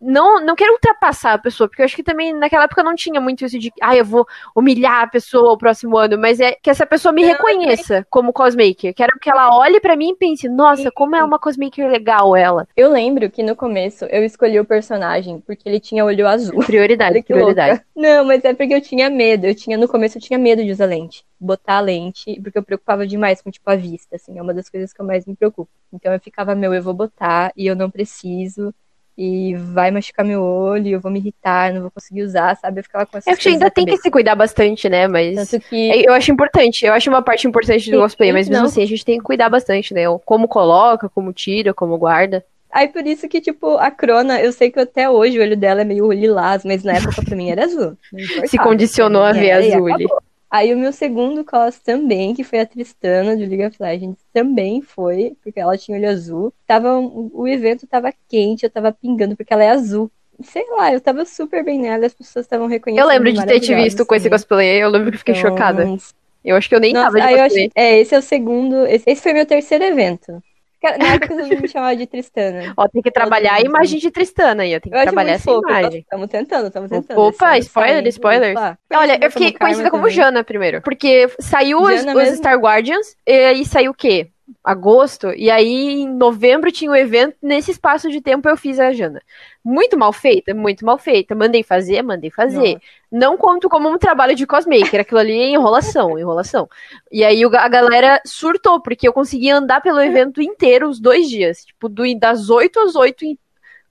não, 0.00 0.44
não 0.44 0.54
quero 0.54 0.72
ultrapassar 0.72 1.34
a 1.34 1.38
pessoa, 1.38 1.68
porque 1.68 1.82
eu 1.82 1.84
acho 1.84 1.96
que 1.96 2.02
também 2.02 2.32
naquela 2.32 2.64
época 2.64 2.82
não 2.82 2.94
tinha 2.94 3.20
muito 3.20 3.44
isso 3.44 3.58
de, 3.58 3.72
ah, 3.80 3.96
eu 3.96 4.04
vou 4.04 4.26
humilhar 4.54 5.02
a 5.02 5.06
pessoa 5.06 5.52
o 5.52 5.58
próximo 5.58 5.96
ano, 5.96 6.18
mas 6.18 6.40
é 6.40 6.52
que 6.52 6.70
essa 6.70 6.86
pessoa 6.86 7.12
me 7.12 7.24
reconheça 7.24 8.06
como 8.10 8.32
cosmaker. 8.32 8.94
Quero 8.94 9.18
que 9.20 9.30
ela 9.30 9.56
olhe 9.56 9.80
para 9.80 9.96
mim 9.96 10.10
e 10.10 10.16
pense, 10.16 10.48
nossa, 10.48 10.90
como 10.90 11.16
é 11.16 11.24
uma 11.24 11.38
cosmaker 11.38 11.88
legal 11.88 12.36
ela. 12.36 12.66
Eu 12.76 12.90
lembro 12.90 13.30
que 13.30 13.42
no 13.42 13.56
começo 13.56 14.04
eu 14.06 14.24
escolhi 14.24 14.58
o 14.60 14.64
personagem 14.64 15.40
porque 15.40 15.68
ele 15.68 15.80
tinha 15.80 16.04
olho 16.04 16.26
azul. 16.26 16.64
Prioridade, 16.64 17.22
prioridade. 17.22 17.70
Louca. 17.70 17.86
Não, 17.94 18.24
mas 18.24 18.44
é 18.44 18.54
porque 18.54 18.74
eu 18.74 18.80
tinha 18.80 19.08
medo. 19.08 19.46
Eu 19.46 19.54
tinha, 19.54 19.76
no 19.78 19.88
começo 19.88 20.18
eu 20.18 20.22
tinha 20.22 20.38
medo 20.38 20.64
de 20.64 20.70
usar 20.70 20.86
lente. 20.86 21.24
Botar 21.38 21.78
a 21.78 21.80
lente, 21.80 22.40
porque 22.42 22.58
eu 22.58 22.62
preocupava 22.62 23.06
demais 23.06 23.40
com, 23.42 23.50
tipo, 23.50 23.68
a 23.70 23.76
vista, 23.76 24.16
assim. 24.16 24.38
É 24.38 24.42
uma 24.42 24.54
das 24.54 24.68
coisas 24.68 24.92
que 24.92 25.00
eu 25.00 25.06
mais 25.06 25.26
me 25.26 25.36
preocupo. 25.36 25.70
Então 25.92 26.12
eu 26.12 26.20
ficava, 26.20 26.54
meu, 26.54 26.74
eu 26.74 26.82
vou 26.82 26.94
botar 26.94 27.52
e 27.56 27.66
eu 27.66 27.76
não 27.76 27.90
preciso 27.90 28.74
e 29.16 29.54
vai 29.54 29.90
machucar 29.90 30.24
meu 30.24 30.42
olho, 30.42 30.88
eu 30.88 31.00
vou 31.00 31.10
me 31.10 31.18
irritar, 31.18 31.72
não 31.72 31.82
vou 31.82 31.90
conseguir 31.90 32.22
usar, 32.22 32.54
sabe? 32.56 32.80
Eu 32.80 32.84
ficava 32.84 33.06
com 33.06 33.16
essa 33.16 33.30
É 33.30 33.36
que 33.36 33.48
ainda 33.48 33.70
tem 33.70 33.86
que 33.86 33.96
se 33.96 34.10
cuidar 34.10 34.34
bastante, 34.34 34.88
né? 34.88 35.08
Mas 35.08 35.50
que... 35.68 35.90
É, 35.90 36.08
eu 36.08 36.12
acho 36.12 36.30
importante, 36.30 36.84
eu 36.84 36.92
acho 36.92 37.08
uma 37.08 37.22
parte 37.22 37.46
importante 37.46 37.90
do 37.90 37.98
cosplay, 37.98 38.32
mas 38.32 38.48
mesmo 38.48 38.62
não. 38.62 38.68
assim 38.68 38.82
a 38.82 38.86
gente 38.86 39.04
tem 39.04 39.18
que 39.18 39.24
cuidar 39.24 39.48
bastante, 39.48 39.94
né? 39.94 40.02
Como 40.24 40.46
coloca, 40.46 41.08
como 41.08 41.32
tira, 41.32 41.72
como 41.72 41.96
guarda. 41.96 42.44
Aí 42.70 42.88
por 42.88 43.06
isso 43.06 43.26
que, 43.26 43.40
tipo, 43.40 43.78
a 43.78 43.90
Crona, 43.90 44.38
eu 44.40 44.52
sei 44.52 44.70
que 44.70 44.78
até 44.78 45.08
hoje 45.08 45.38
o 45.38 45.42
olho 45.42 45.56
dela 45.56 45.80
é 45.80 45.84
meio 45.84 46.12
lilás, 46.12 46.62
mas 46.62 46.84
na 46.84 46.94
época 46.94 47.22
pra 47.24 47.34
mim 47.34 47.48
era 47.48 47.64
azul. 47.64 47.96
Se 48.46 48.58
condicionou 48.58 49.22
a 49.22 49.32
ver 49.32 49.52
azul. 49.52 49.88
Aí 50.50 50.72
o 50.72 50.78
meu 50.78 50.92
segundo 50.92 51.44
cos 51.44 51.78
também, 51.80 52.34
que 52.34 52.44
foi 52.44 52.60
a 52.60 52.66
Tristana 52.66 53.36
de 53.36 53.44
League 53.44 53.66
of 53.66 53.76
Legends, 53.80 54.18
também 54.32 54.80
foi, 54.80 55.36
porque 55.42 55.58
ela 55.58 55.76
tinha 55.76 55.98
olho 55.98 56.08
azul. 56.08 56.52
Tava, 56.66 56.98
o 56.98 57.48
evento 57.48 57.86
tava 57.86 58.12
quente, 58.28 58.64
eu 58.64 58.70
tava 58.70 58.92
pingando, 58.92 59.36
porque 59.36 59.52
ela 59.52 59.64
é 59.64 59.70
azul. 59.70 60.10
Sei 60.42 60.64
lá, 60.70 60.92
eu 60.92 61.00
tava 61.00 61.24
super 61.24 61.64
bem 61.64 61.80
nela, 61.80 62.06
as 62.06 62.14
pessoas 62.14 62.44
estavam 62.44 62.66
reconhecendo. 62.66 63.04
Eu 63.04 63.08
lembro 63.08 63.32
de 63.32 63.44
ter 63.44 63.60
te 63.60 63.74
visto 63.74 64.00
assim. 64.00 64.06
com 64.06 64.14
esse 64.14 64.30
cosplay, 64.30 64.82
eu 64.82 64.90
lembro 64.90 65.10
que 65.10 65.18
fiquei 65.18 65.34
então... 65.34 65.50
chocada. 65.50 65.96
Eu 66.44 66.54
acho 66.54 66.68
que 66.68 66.74
eu 66.76 66.80
nem 66.80 66.92
Nossa, 66.92 67.06
tava 67.06 67.20
de 67.20 67.42
cosplay. 67.42 67.66
Acho, 67.66 67.72
é, 67.74 67.98
esse 67.98 68.14
é 68.14 68.18
o 68.18 68.22
segundo, 68.22 68.86
esse, 68.86 69.10
esse 69.10 69.22
foi 69.22 69.32
meu 69.32 69.46
terceiro 69.46 69.82
evento. 69.82 70.40
Na 70.98 71.14
época 71.14 71.34
você 71.34 71.56
me 71.56 71.68
chamava 71.68 71.96
de 71.96 72.06
Tristana. 72.06 72.74
Ó, 72.76 72.88
tem 72.88 73.02
que 73.02 73.10
trabalhar 73.10 73.54
a 73.54 73.60
imagem 73.60 73.98
de 73.98 74.10
Tristana 74.10 74.62
aí, 74.62 74.76
ó. 74.76 74.80
Tem 74.80 74.92
que 74.92 75.02
trabalhar 75.02 75.32
essa 75.32 75.44
fofo. 75.44 75.68
imagem. 75.68 76.00
Estamos 76.00 76.28
tentando, 76.28 76.66
estamos 76.68 76.90
tentando. 76.90 77.20
Opa, 77.20 77.58
spoiler, 77.58 78.06
spoiler. 78.08 78.52
Opa. 78.52 78.78
Olha, 78.94 79.18
eu 79.22 79.30
fiquei 79.30 79.52
conhecida 79.52 79.90
como 79.90 80.08
Jana 80.08 80.44
primeiro. 80.44 80.80
Porque 80.82 81.28
saiu 81.40 81.80
os, 81.80 82.04
os 82.04 82.36
Star 82.36 82.58
Guardians 82.58 83.16
e 83.26 83.32
aí 83.32 83.64
saiu 83.64 83.90
o 83.90 83.94
quê? 83.94 84.30
Agosto, 84.62 85.32
e 85.32 85.50
aí 85.50 86.02
em 86.02 86.08
novembro 86.08 86.70
tinha 86.70 86.90
o 86.90 86.94
um 86.94 86.96
evento, 86.96 87.36
nesse 87.42 87.70
espaço 87.70 88.10
de 88.10 88.20
tempo 88.20 88.48
eu 88.48 88.56
fiz 88.56 88.78
a 88.78 88.92
Jana. 88.92 89.20
Muito 89.64 89.98
mal 89.98 90.12
feita, 90.12 90.54
muito 90.54 90.84
mal 90.84 90.98
feita. 90.98 91.34
Mandei 91.34 91.62
fazer, 91.62 92.02
mandei 92.02 92.30
fazer. 92.30 92.80
Não, 93.10 93.30
Não 93.30 93.36
conto 93.36 93.68
como 93.68 93.88
um 93.88 93.98
trabalho 93.98 94.34
de 94.34 94.46
cosmaker, 94.46 95.00
aquilo 95.00 95.20
ali 95.20 95.38
é 95.38 95.48
enrolação, 95.50 96.16
enrolação. 96.18 96.68
E 97.10 97.24
aí 97.24 97.42
a 97.44 97.68
galera 97.68 98.20
surtou, 98.24 98.80
porque 98.80 99.06
eu 99.06 99.12
consegui 99.12 99.50
andar 99.50 99.80
pelo 99.80 100.00
evento 100.00 100.40
inteiro 100.40 100.88
os 100.88 101.00
dois 101.00 101.28
dias, 101.28 101.64
tipo, 101.64 101.88
do, 101.88 102.02
das 102.18 102.48
8 102.50 102.78
às 102.80 102.94
8 102.94 103.24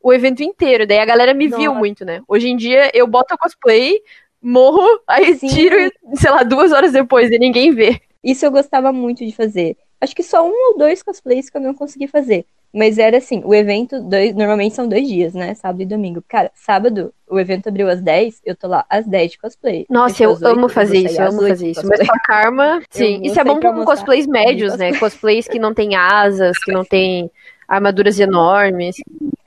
o 0.01 0.13
evento 0.13 0.43
inteiro. 0.43 0.85
Daí 0.85 0.99
a 0.99 1.05
galera 1.05 1.33
me 1.33 1.47
Nossa. 1.47 1.61
viu 1.61 1.73
muito, 1.73 2.05
né? 2.05 2.21
Hoje 2.27 2.47
em 2.47 2.55
dia 2.55 2.91
eu 2.93 3.07
boto 3.07 3.33
a 3.33 3.37
cosplay, 3.37 3.99
morro, 4.41 5.01
aí 5.07 5.35
Sim. 5.35 5.47
tiro, 5.47 5.91
sei 6.13 6.31
lá, 6.31 6.43
duas 6.43 6.71
horas 6.71 6.91
depois 6.91 7.31
e 7.31 7.39
ninguém 7.39 7.71
vê. 7.71 7.99
Isso 8.23 8.45
eu 8.45 8.51
gostava 8.51 8.91
muito 8.93 9.25
de 9.25 9.31
fazer. 9.35 9.75
Acho 10.05 10.15
que 10.15 10.23
só 10.23 10.47
um 10.47 10.71
ou 10.71 10.77
dois 10.77 11.01
cosplays 11.01 11.49
que 11.49 11.57
eu 11.57 11.61
não 11.61 11.73
consegui 11.73 12.07
fazer. 12.07 12.45
Mas 12.71 12.97
era 12.97 13.17
assim, 13.17 13.41
o 13.43 13.55
evento, 13.55 14.01
dois, 14.01 14.35
normalmente 14.35 14.75
são 14.75 14.87
dois 14.87 15.07
dias, 15.07 15.33
né? 15.33 15.55
Sábado 15.55 15.81
e 15.81 15.85
domingo. 15.85 16.23
Cara, 16.27 16.51
sábado, 16.53 17.11
o 17.27 17.39
evento 17.39 17.69
abriu 17.69 17.89
às 17.89 18.01
10, 18.01 18.41
eu 18.45 18.55
tô 18.55 18.67
lá 18.67 18.85
às 18.89 19.07
10 19.07 19.31
de 19.31 19.37
cosplay. 19.39 19.85
Nossa, 19.89 20.21
eu 20.21 20.31
8, 20.31 20.45
amo 20.45 20.69
fazer 20.69 20.97
isso, 20.99 21.19
eu 21.19 21.29
amo 21.29 21.47
fazer 21.47 21.71
isso. 21.71 21.87
Mas 21.87 22.05
com 22.05 22.13
a 22.13 22.19
Karma, 22.19 22.81
sim. 22.89 23.21
Isso 23.23 23.39
é 23.39 23.43
bom 23.43 23.59
com 23.59 23.85
cosplays 23.85 24.27
médios, 24.27 24.77
né? 24.77 24.93
Cosplays 24.99 25.47
que 25.47 25.57
não 25.57 25.73
tem 25.73 25.95
asas, 25.95 26.57
que 26.59 26.71
não 26.71 26.83
tem 26.83 27.31
armaduras 27.67 28.19
enormes. 28.19 28.97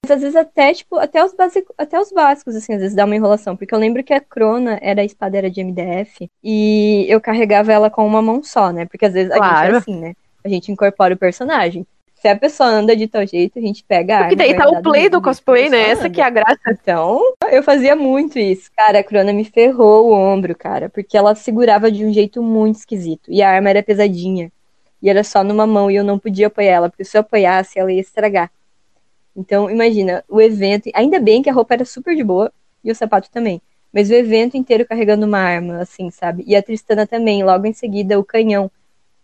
Mas 0.02 0.10
às 0.10 0.22
vezes 0.22 0.36
até, 0.36 0.72
tipo, 0.72 0.96
até 0.96 1.22
os, 1.22 1.34
básicos, 1.34 1.74
até 1.76 2.00
os 2.00 2.10
básicos, 2.10 2.56
assim, 2.56 2.72
às 2.72 2.80
vezes 2.80 2.96
dá 2.96 3.04
uma 3.04 3.14
enrolação. 3.14 3.56
Porque 3.56 3.74
eu 3.74 3.78
lembro 3.78 4.02
que 4.02 4.14
a 4.14 4.20
Crona 4.20 4.78
era 4.80 5.02
a 5.02 5.04
espada 5.04 5.36
era 5.36 5.50
de 5.50 5.62
MDF 5.62 6.30
e 6.42 7.04
eu 7.10 7.20
carregava 7.20 7.72
ela 7.72 7.90
com 7.90 8.06
uma 8.06 8.22
mão 8.22 8.42
só, 8.42 8.72
né? 8.72 8.86
Porque 8.86 9.04
às 9.04 9.12
vezes 9.12 9.34
claro. 9.34 9.54
a 9.54 9.64
gente 9.64 9.74
é 9.74 9.76
assim, 9.76 10.00
né? 10.00 10.14
A 10.44 10.48
gente 10.48 10.70
incorpora 10.72 11.14
o 11.14 11.18
personagem. 11.18 11.86
Se 12.14 12.26
a 12.26 12.36
pessoa 12.36 12.68
anda 12.68 12.96
de 12.96 13.06
tal 13.06 13.24
jeito, 13.24 13.58
a 13.58 13.62
gente 13.62 13.84
pega 13.84 14.14
a 14.14 14.16
arma. 14.16 14.28
Porque 14.30 14.42
daí 14.42 14.56
tá 14.56 14.68
o 14.68 14.82
play 14.82 15.08
do 15.08 15.22
cosplay, 15.22 15.70
né? 15.70 15.90
Essa 15.90 16.10
que 16.10 16.20
é 16.20 16.24
a 16.24 16.30
graça. 16.30 16.58
Então, 16.68 17.20
eu 17.50 17.62
fazia 17.62 17.94
muito 17.94 18.38
isso. 18.40 18.70
Cara, 18.76 18.98
a 18.98 19.04
Crona 19.04 19.32
me 19.32 19.44
ferrou 19.44 20.08
o 20.08 20.12
ombro, 20.12 20.56
cara, 20.56 20.88
porque 20.88 21.16
ela 21.16 21.34
segurava 21.36 21.92
de 21.92 22.04
um 22.04 22.12
jeito 22.12 22.42
muito 22.42 22.76
esquisito. 22.76 23.30
E 23.30 23.40
a 23.40 23.50
arma 23.50 23.70
era 23.70 23.84
pesadinha. 23.84 24.50
E 25.00 25.08
era 25.08 25.22
só 25.22 25.44
numa 25.44 25.64
mão 25.64 25.88
e 25.88 25.94
eu 25.94 26.02
não 26.02 26.18
podia 26.18 26.48
apoiar 26.48 26.72
ela, 26.72 26.88
porque 26.88 27.04
se 27.04 27.16
eu 27.16 27.20
apoiasse, 27.20 27.78
ela 27.78 27.92
ia 27.92 28.00
estragar. 28.00 28.50
Então, 29.36 29.70
imagina, 29.70 30.24
o 30.28 30.40
evento. 30.40 30.90
Ainda 30.94 31.20
bem 31.20 31.40
que 31.40 31.48
a 31.48 31.52
roupa 31.52 31.74
era 31.74 31.84
super 31.84 32.16
de 32.16 32.24
boa 32.24 32.52
e 32.82 32.90
o 32.90 32.94
sapato 32.96 33.30
também. 33.30 33.62
Mas 33.92 34.10
o 34.10 34.14
evento 34.14 34.56
inteiro 34.56 34.84
carregando 34.84 35.24
uma 35.24 35.38
arma, 35.38 35.80
assim, 35.80 36.10
sabe? 36.10 36.42
E 36.46 36.56
a 36.56 36.62
Tristana 36.62 37.06
também, 37.06 37.44
logo 37.44 37.64
em 37.64 37.72
seguida, 37.72 38.18
o 38.18 38.24
canhão. 38.24 38.68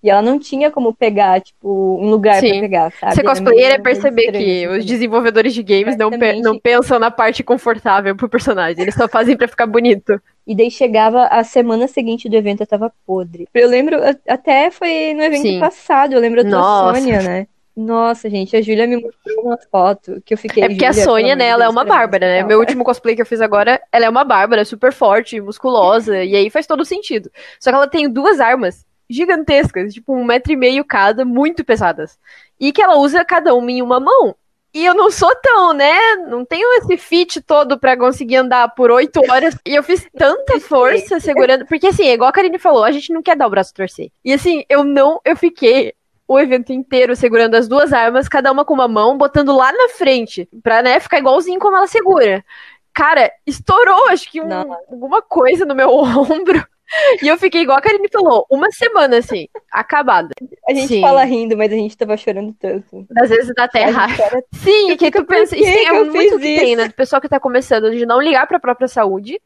E 0.05 0.11
ela 0.11 0.21
não 0.21 0.39
tinha 0.39 0.71
como 0.71 0.93
pegar, 0.93 1.41
tipo, 1.41 1.99
um 1.99 2.11
lugar 2.11 2.39
Sim. 2.39 2.51
pra 2.51 2.61
pegar, 2.61 2.93
sabe? 3.01 3.15
Ser 3.15 3.23
cosplayer 3.23 3.73
é 3.73 3.79
perceber 3.79 4.27
estranho, 4.27 4.45
que 4.45 4.51
assim, 4.51 4.67
os 4.67 4.73
também. 4.73 4.87
desenvolvedores 4.87 5.55
de 5.55 5.63
games 5.63 5.97
não, 5.97 6.11
pe- 6.11 6.43
não 6.43 6.59
pensam 6.59 6.99
na 6.99 7.11
parte 7.11 7.43
confortável 7.43 8.15
pro 8.15 8.29
personagem. 8.29 8.83
Eles 8.83 8.95
só 8.95 9.09
fazem 9.09 9.35
pra 9.35 9.49
ficar 9.49 9.67
bonito. 9.67 10.21
E 10.47 10.55
daí 10.55 10.71
chegava 10.71 11.25
a 11.29 11.43
semana 11.43 11.89
seguinte 11.89 12.29
do 12.29 12.37
evento, 12.37 12.61
eu 12.61 12.67
tava 12.67 12.93
podre. 13.07 13.49
Eu 13.55 13.67
lembro, 13.67 13.97
até 14.29 14.71
foi 14.71 15.15
no 15.15 15.23
evento 15.23 15.41
Sim. 15.41 15.59
passado, 15.59 16.13
eu 16.13 16.21
lembro 16.21 16.45
da 16.45 16.51
Nossa. 16.51 17.01
Sônia, 17.01 17.23
né? 17.23 17.47
Nossa, 17.75 18.29
gente, 18.29 18.55
a 18.55 18.61
Júlia 18.61 18.87
me 18.87 18.97
mostrou 18.97 19.43
uma 19.43 19.59
foto 19.73 20.23
que 20.25 20.35
eu 20.35 20.39
fiquei. 20.39 20.65
É 20.65 20.69
porque 20.69 20.85
a 20.85 20.93
"Júlia, 20.93 21.05
Sônia, 21.05 21.35
né, 21.35 21.47
ela 21.47 21.65
é 21.65 21.69
uma 21.69 21.83
bárbara, 21.85 22.27
né? 22.27 22.41
não." 22.43 22.49
Meu 22.49 22.59
último 22.61 22.85
cosplay 22.85 23.17
que 23.17 23.23
eu 23.23 23.27
fiz 23.27 23.41
agora, 23.41 23.81
ela 23.91 24.05
é 24.05 24.09
uma 24.09 24.23
bárbara, 24.23 24.67
super 24.67 24.93
forte, 24.93 25.41
musculosa, 25.41 26.23
e 26.23 26.37
aí 26.37 26.51
faz 26.51 26.67
todo 26.67 26.85
sentido. 26.85 27.31
Só 27.59 27.71
que 27.71 27.77
ela 27.77 27.89
tem 27.89 28.07
duas 28.09 28.39
armas 28.39 28.85
gigantescas, 29.09 29.93
tipo 29.95 30.15
um 30.15 30.25
metro 30.25 30.53
e 30.53 30.57
meio 30.57 30.85
cada, 30.85 31.25
muito 31.25 31.65
pesadas. 31.65 32.19
E 32.59 32.73
que 32.73 32.83
ela 32.83 32.97
usa 32.97 33.25
cada 33.25 33.55
uma 33.55 33.71
em 33.71 33.83
uma 33.83 33.99
mão. 34.01 34.35
E 34.73 34.85
eu 34.85 34.93
não 34.95 35.09
sou 35.11 35.31
tão, 35.41 35.73
né? 35.73 35.97
Não 36.29 36.45
tenho 36.45 36.67
esse 36.79 36.97
fit 36.97 37.41
todo 37.41 37.79
pra 37.79 37.97
conseguir 37.97 38.37
andar 38.37 38.69
por 38.75 38.91
oito 38.91 39.21
horas. 39.31 39.57
E 39.65 39.73
eu 39.75 39.85
fiz 39.85 40.05
tanta 40.19 40.59
força 40.59 41.21
segurando. 41.21 41.65
Porque 41.67 41.87
assim, 41.87 42.09
igual 42.09 42.29
a 42.29 42.33
Karine 42.33 42.59
falou, 42.59 42.83
a 42.83 42.91
gente 42.91 43.13
não 43.13 43.23
quer 43.23 43.37
dar 43.37 43.47
o 43.47 43.51
braço 43.51 43.73
torcer. 43.73 44.11
E 44.25 44.33
assim, 44.33 44.65
eu 44.69 44.83
não. 44.83 45.21
Eu 45.25 45.37
fiquei 45.37 45.95
o 46.27 46.41
evento 46.41 46.73
inteiro 46.73 47.15
segurando 47.15 47.55
as 47.55 47.69
duas 47.69 47.93
armas, 47.93 48.29
cada 48.29 48.51
uma 48.51 48.65
com 48.65 48.75
uma 48.75 48.89
mão, 48.89 49.17
botando 49.17 49.55
lá 49.55 49.71
na 49.71 49.91
frente, 49.91 50.49
pra, 50.63 50.83
né, 50.83 50.99
ficar 50.99 51.19
igualzinho 51.19 51.61
como 51.61 51.77
ela 51.77 51.87
segura. 51.87 52.45
Cara, 52.93 53.31
estourou, 53.47 54.09
acho 54.09 54.29
que 54.31 54.41
um- 54.41 54.73
alguma 54.91 55.21
coisa 55.23 55.65
no 55.65 55.75
meu 55.75 55.91
ombro. 55.95 56.67
E 57.23 57.29
eu 57.29 57.39
fiquei 57.39 57.63
igual 57.63 57.79
a 57.79 57.81
Karine 57.81 58.09
falou, 58.13 58.47
uma 58.51 58.71
semana 58.71 59.19
assim, 59.19 59.49
acabada. 59.73 60.31
A 60.69 60.75
gente 60.75 60.89
Sim. 60.89 61.01
fala 61.01 61.25
rindo, 61.25 61.57
mas 61.57 61.73
a 61.73 61.77
gente 61.77 61.97
tava 61.97 62.17
chorando 62.17 62.55
tanto. 62.59 63.07
Às 63.17 63.31
vezes 63.31 63.53
dá 63.55 63.65
até 63.65 63.85
raiva. 63.85 64.23
era- 64.23 64.45
Sim, 64.55 64.91
Eu 64.91 64.97
que 64.97 65.07
fico, 65.07 65.19
tu 65.19 65.27
pensa. 65.27 65.57
"Por 65.57 65.63
Isso 65.63 65.71
que 65.71 65.75
tem- 65.77 65.83
que 65.85 65.89
é 65.89 66.05
muito 66.05 66.39
que 66.39 66.43
tem, 66.45 66.69
isso?" 66.73 66.77
né? 66.83 66.89
Do 66.89 66.95
pessoal 66.95 67.21
que 67.23 67.29
tá 67.29 67.41
começando, 67.41 67.91
de 67.91 68.05
não 68.07 68.21
ligar 68.21 68.47
pra 68.47 68.61
própria 68.61 68.87
saúde 68.89 69.41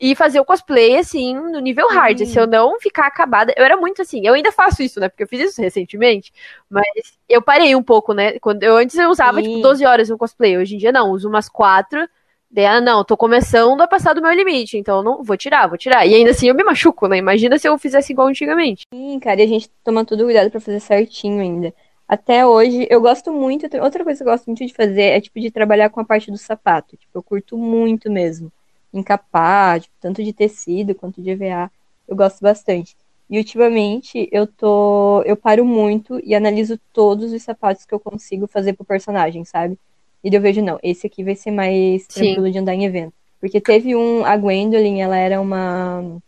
e 0.00 0.14
fazer 0.14 0.38
o 0.40 0.44
cosplay, 0.44 0.96
assim, 0.96 1.34
no 1.34 1.58
nível 1.60 1.88
hard. 1.88 2.18
Sim. 2.18 2.26
Se 2.26 2.38
eu 2.38 2.46
não 2.46 2.78
ficar 2.80 3.06
acabada. 3.06 3.52
Eu 3.56 3.64
era 3.64 3.76
muito 3.76 4.00
assim. 4.02 4.24
Eu 4.26 4.34
ainda 4.34 4.50
faço 4.52 4.82
isso, 4.82 4.98
né? 5.00 5.08
Porque 5.08 5.24
eu 5.24 5.28
fiz 5.28 5.40
isso 5.50 5.60
recentemente. 5.60 6.32
Mas 6.70 6.86
eu 7.28 7.42
parei 7.42 7.74
um 7.74 7.82
pouco, 7.82 8.12
né? 8.14 8.38
Quando 8.38 8.62
eu 8.62 8.76
antes 8.76 8.96
eu 8.96 9.10
usava, 9.10 9.40
Sim. 9.42 9.48
tipo, 9.48 9.60
12 9.62 9.84
horas 9.84 10.08
no 10.08 10.16
cosplay. 10.18 10.56
Hoje 10.56 10.74
em 10.76 10.78
dia 10.78 10.92
não, 10.92 11.10
uso 11.10 11.28
umas 11.28 11.48
4. 11.48 12.08
Daí, 12.50 12.64
ah, 12.64 12.80
não, 12.80 13.04
tô 13.04 13.16
começando 13.16 13.80
a 13.82 13.86
passar 13.86 14.14
do 14.14 14.22
meu 14.22 14.32
limite, 14.32 14.78
então 14.78 15.02
não 15.02 15.22
vou 15.22 15.36
tirar, 15.36 15.66
vou 15.66 15.76
tirar. 15.76 16.06
E 16.06 16.14
ainda 16.14 16.30
assim 16.30 16.48
eu 16.48 16.54
me 16.54 16.64
machuco, 16.64 17.06
né? 17.06 17.18
Imagina 17.18 17.58
se 17.58 17.68
eu 17.68 17.76
fizesse 17.78 18.12
igual 18.12 18.28
antigamente. 18.28 18.84
Sim, 18.92 19.18
cara, 19.20 19.40
e 19.40 19.44
a 19.44 19.46
gente 19.46 19.70
toma 19.84 20.04
todo 20.04 20.24
cuidado 20.24 20.50
pra 20.50 20.60
fazer 20.60 20.80
certinho 20.80 21.42
ainda. 21.42 21.74
Até 22.08 22.46
hoje, 22.46 22.86
eu 22.88 23.02
gosto 23.02 23.30
muito. 23.30 23.64
Outra 23.82 24.02
coisa 24.02 24.24
que 24.24 24.28
eu 24.28 24.32
gosto 24.32 24.46
muito 24.46 24.66
de 24.66 24.72
fazer 24.72 25.02
é, 25.02 25.20
tipo, 25.20 25.38
de 25.38 25.50
trabalhar 25.50 25.90
com 25.90 26.00
a 26.00 26.04
parte 26.04 26.30
do 26.30 26.38
sapato. 26.38 26.96
Tipo, 26.96 27.18
eu 27.18 27.22
curto 27.22 27.58
muito 27.58 28.10
mesmo. 28.10 28.50
Encapar, 28.94 29.80
tipo, 29.80 29.94
tanto 30.00 30.24
de 30.24 30.32
tecido 30.32 30.94
quanto 30.94 31.20
de 31.20 31.30
EVA. 31.30 31.70
Eu 32.08 32.16
gosto 32.16 32.40
bastante. 32.40 32.96
E 33.28 33.36
ultimamente 33.36 34.26
eu 34.32 34.46
tô. 34.46 35.22
Eu 35.26 35.36
paro 35.36 35.66
muito 35.66 36.18
e 36.24 36.34
analiso 36.34 36.80
todos 36.94 37.30
os 37.30 37.42
sapatos 37.42 37.84
que 37.84 37.94
eu 37.94 38.00
consigo 38.00 38.46
fazer 38.46 38.72
pro 38.72 38.86
personagem, 38.86 39.44
sabe? 39.44 39.78
E 40.22 40.34
eu 40.34 40.40
vejo, 40.40 40.60
não, 40.62 40.78
esse 40.82 41.06
aqui 41.06 41.22
vai 41.22 41.34
ser 41.36 41.50
mais 41.50 42.02
Sim. 42.08 42.20
tranquilo 42.34 42.50
de 42.50 42.58
andar 42.58 42.74
em 42.74 42.84
evento. 42.84 43.12
Porque 43.40 43.60
teve 43.60 43.94
um. 43.94 44.24
A 44.24 44.36
Gwendolyn, 44.36 45.00
ela 45.00 45.16
era 45.16 45.40
uma. 45.40 46.20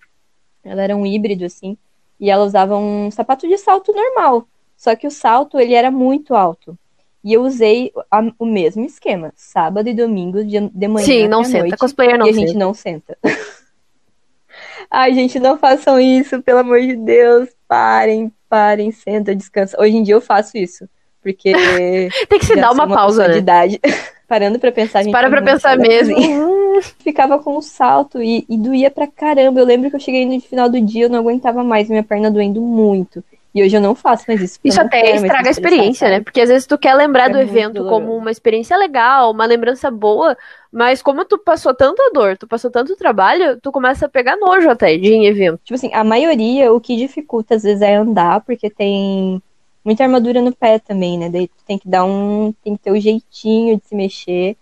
Ela 0.62 0.82
era 0.82 0.96
um 0.96 1.04
híbrido, 1.04 1.44
assim. 1.44 1.76
E 2.18 2.30
ela 2.30 2.44
usava 2.44 2.76
um 2.76 3.10
sapato 3.10 3.48
de 3.48 3.58
salto 3.58 3.92
normal. 3.92 4.46
Só 4.76 4.94
que 4.94 5.06
o 5.06 5.10
salto, 5.10 5.58
ele 5.58 5.74
era 5.74 5.90
muito 5.90 6.34
alto. 6.34 6.78
E 7.22 7.32
eu 7.32 7.42
usei 7.42 7.92
a- 8.10 8.32
o 8.38 8.46
mesmo 8.46 8.84
esquema. 8.84 9.32
Sábado 9.36 9.88
e 9.88 9.94
domingo, 9.94 10.44
de, 10.44 10.60
de 10.68 10.88
manhã 10.88 11.04
Sim, 11.04 11.28
não 11.28 11.42
senta. 11.44 11.58
noite. 11.58 11.76
Cosplayer 11.76 12.16
não 12.18 12.26
e 12.26 12.30
a 12.30 12.32
gente 12.32 12.56
não 12.56 12.72
senta. 12.72 13.18
Ai, 14.90 15.14
gente, 15.14 15.38
não 15.38 15.58
façam 15.58 16.00
isso, 16.00 16.42
pelo 16.42 16.60
amor 16.60 16.80
de 16.80 16.96
Deus. 16.96 17.48
Parem, 17.68 18.32
parem, 18.48 18.90
senta, 18.90 19.34
descansa. 19.34 19.80
Hoje 19.80 19.96
em 19.96 20.02
dia 20.02 20.14
eu 20.14 20.20
faço 20.20 20.56
isso. 20.56 20.88
Porque 21.22 21.52
Tem 22.28 22.38
que 22.38 22.46
se 22.46 22.56
dar 22.56 22.68
sou 22.68 22.74
uma 22.74 22.88
pausa, 22.88 23.24
pessoa 23.24 23.28
de 23.28 23.34
né? 23.34 23.38
idade. 23.38 23.80
Parando 24.26 24.60
pra 24.60 24.70
pensar, 24.70 25.02
gente 25.02 25.12
Para 25.12 25.28
pra 25.28 25.42
pensar 25.42 25.76
mesmo. 25.76 26.14
Ficava 27.02 27.38
com 27.40 27.56
o 27.56 27.62
salto 27.62 28.22
e, 28.22 28.46
e 28.48 28.56
doía 28.56 28.90
pra 28.90 29.06
caramba. 29.06 29.58
Eu 29.60 29.66
lembro 29.66 29.90
que 29.90 29.96
eu 29.96 30.00
cheguei 30.00 30.24
no 30.24 30.40
final 30.40 30.68
do 30.68 30.80
dia, 30.80 31.06
eu 31.06 31.10
não 31.10 31.18
aguentava 31.18 31.64
mais, 31.64 31.88
minha 31.88 32.04
perna 32.04 32.30
doendo 32.30 32.60
muito. 32.60 33.24
E 33.52 33.64
hoje 33.64 33.76
eu 33.76 33.80
não 33.80 33.96
faço 33.96 34.24
mais 34.28 34.40
isso. 34.40 34.60
Isso 34.62 34.80
até 34.80 35.16
estraga 35.16 35.48
a 35.48 35.50
experiência, 35.50 36.08
né? 36.08 36.14
sabe? 36.14 36.24
Porque 36.24 36.40
às 36.40 36.48
vezes 36.48 36.66
tu 36.68 36.78
quer 36.78 36.94
lembrar 36.94 37.28
É 37.28 37.32
do 37.32 37.40
evento 37.40 37.82
doloroso. 37.82 38.06
como 38.06 38.16
uma 38.16 38.30
experiência 38.30 38.76
legal, 38.76 39.32
uma 39.32 39.44
lembrança 39.44 39.90
boa, 39.90 40.36
mas 40.72 41.02
como 41.02 41.24
tu 41.24 41.36
passou 41.36 41.74
tanta 41.74 42.12
dor, 42.12 42.38
tu 42.38 42.46
passou 42.46 42.70
tanto 42.70 42.94
trabalho, 42.94 43.58
tu 43.60 43.72
começa 43.72 44.06
a 44.06 44.08
pegar 44.08 44.36
nojo 44.36 44.70
até 44.70 44.96
de 44.96 45.26
evento. 45.26 45.58
Tipo 45.64 45.74
assim, 45.74 45.92
a 45.92 46.04
maioria, 46.04 46.72
o 46.72 46.80
que 46.80 46.96
dificulta 46.96 47.56
às 47.56 47.64
vezes 47.64 47.82
é 47.82 47.96
andar, 47.96 48.40
porque 48.42 48.70
tem 48.70 49.42
muita 49.84 50.04
armadura 50.04 50.42
no 50.42 50.54
pé 50.54 50.78
também, 50.78 51.18
né? 51.18 51.28
Daí 51.28 51.48
tu 51.48 51.64
tem 51.66 51.78
que 51.78 51.88
dar 51.88 52.04
um. 52.04 52.52
Tem 52.64 52.76
que 52.76 52.82
ter 52.82 52.90
o 52.90 53.00
jeitinho 53.00 53.76
de 53.78 53.86
se 53.86 53.94
mexer. 53.94 54.56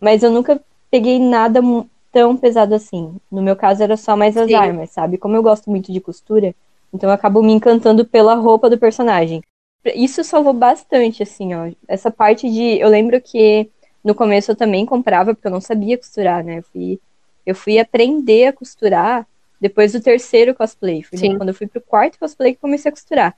Mas 0.00 0.22
eu 0.22 0.30
nunca 0.30 0.60
peguei 0.90 1.18
nada 1.18 1.60
tão 2.10 2.36
pesado 2.36 2.74
assim. 2.74 3.16
No 3.30 3.42
meu 3.42 3.56
caso 3.56 3.82
era 3.82 3.96
só 3.96 4.16
mais 4.16 4.36
as 4.36 4.48
Sim. 4.48 4.54
armas, 4.54 4.90
sabe? 4.90 5.18
Como 5.18 5.36
eu 5.36 5.42
gosto 5.42 5.70
muito 5.70 5.92
de 5.92 6.00
costura, 6.00 6.54
então 6.92 7.08
eu 7.08 7.14
acabo 7.14 7.42
me 7.42 7.52
encantando 7.52 8.04
pela 8.04 8.34
roupa 8.34 8.68
do 8.68 8.78
personagem. 8.78 9.42
Isso 9.94 10.22
salvou 10.22 10.52
bastante, 10.52 11.22
assim, 11.22 11.54
ó. 11.54 11.70
Essa 11.88 12.10
parte 12.10 12.48
de. 12.48 12.78
Eu 12.78 12.88
lembro 12.88 13.20
que 13.20 13.68
no 14.04 14.14
começo 14.14 14.50
eu 14.50 14.56
também 14.56 14.84
comprava, 14.86 15.34
porque 15.34 15.46
eu 15.46 15.52
não 15.52 15.60
sabia 15.60 15.98
costurar, 15.98 16.44
né? 16.44 16.58
Eu 16.58 16.62
fui, 16.62 17.00
eu 17.46 17.54
fui 17.54 17.78
aprender 17.78 18.46
a 18.46 18.52
costurar 18.52 19.26
depois 19.60 19.92
do 19.92 20.00
terceiro 20.00 20.54
cosplay. 20.54 21.02
Foi 21.02 21.18
quando 21.36 21.48
eu 21.48 21.54
fui 21.54 21.66
pro 21.66 21.80
quarto 21.80 22.18
cosplay 22.18 22.54
que 22.54 22.60
comecei 22.60 22.88
a 22.88 22.92
costurar. 22.92 23.36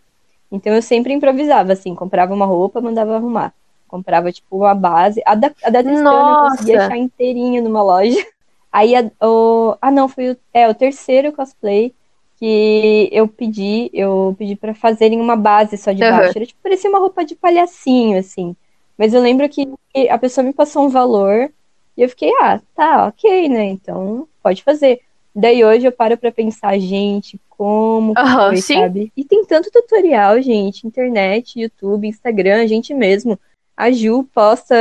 Então 0.50 0.72
eu 0.74 0.83
sempre 0.83 1.12
improvisava, 1.12 1.72
assim, 1.72 1.94
comprava 1.94 2.33
uma 2.35 2.46
roupa, 2.46 2.80
mandava 2.80 3.16
arrumar. 3.16 3.52
Comprava, 3.88 4.33
tipo, 4.33 4.59
uma 4.59 4.74
base. 4.74 5.22
A 5.24 5.35
da, 5.35 5.52
a 5.62 5.70
da 5.70 5.83
Tristana 5.83 6.30
eu 6.30 6.50
consegui 6.50 6.72
Nossa! 6.72 6.87
achar 6.87 6.96
inteirinha 6.96 7.62
numa 7.62 7.83
loja. 7.83 8.24
Aí, 8.72 8.96
a, 8.96 9.09
o, 9.24 9.76
ah, 9.80 9.90
não, 9.90 10.09
foi 10.09 10.33
o, 10.33 10.37
é, 10.52 10.68
o 10.68 10.74
terceiro 10.74 11.33
cosplay 11.33 11.94
que 12.37 13.09
eu 13.12 13.28
pedi, 13.28 13.88
eu 13.92 14.35
pedi 14.37 14.57
pra 14.57 14.74
fazerem 14.74 15.20
uma 15.20 15.37
base 15.37 15.76
só 15.76 15.92
de 15.92 16.00
baixo. 16.00 16.37
Era, 16.37 16.46
tipo, 16.46 16.61
parecia 16.62 16.90
uma 16.90 16.98
roupa 16.98 17.24
de 17.24 17.37
palhacinho, 17.37 18.18
assim. 18.18 18.57
Mas 18.98 19.14
eu 19.14 19.20
lembro 19.20 19.48
que 19.48 19.68
a 20.11 20.18
pessoa 20.18 20.44
me 20.44 20.52
passou 20.52 20.85
um 20.85 20.88
valor 20.88 21.50
e 21.96 22.02
eu 22.02 22.09
fiquei, 22.09 22.33
ah, 22.40 22.61
tá, 22.74 23.07
ok, 23.07 23.48
né? 23.48 23.64
Então, 23.66 24.26
pode 24.42 24.62
fazer. 24.62 25.00
Daí 25.34 25.64
hoje 25.64 25.86
eu 25.86 25.92
paro 25.92 26.16
pra 26.16 26.30
pensar, 26.30 26.78
gente, 26.78 27.40
como 27.50 28.14
Aham, 28.16 28.48
foi, 28.50 28.56
sim. 28.58 28.74
sabe? 28.80 29.12
E 29.16 29.24
tem 29.24 29.44
tanto 29.44 29.70
tutorial, 29.70 30.40
gente, 30.40 30.86
internet, 30.86 31.58
YouTube, 31.60 32.06
Instagram, 32.06 32.62
a 32.62 32.66
gente 32.66 32.94
mesmo. 32.94 33.38
A 33.76 33.90
Ju 33.90 34.22
posta 34.32 34.76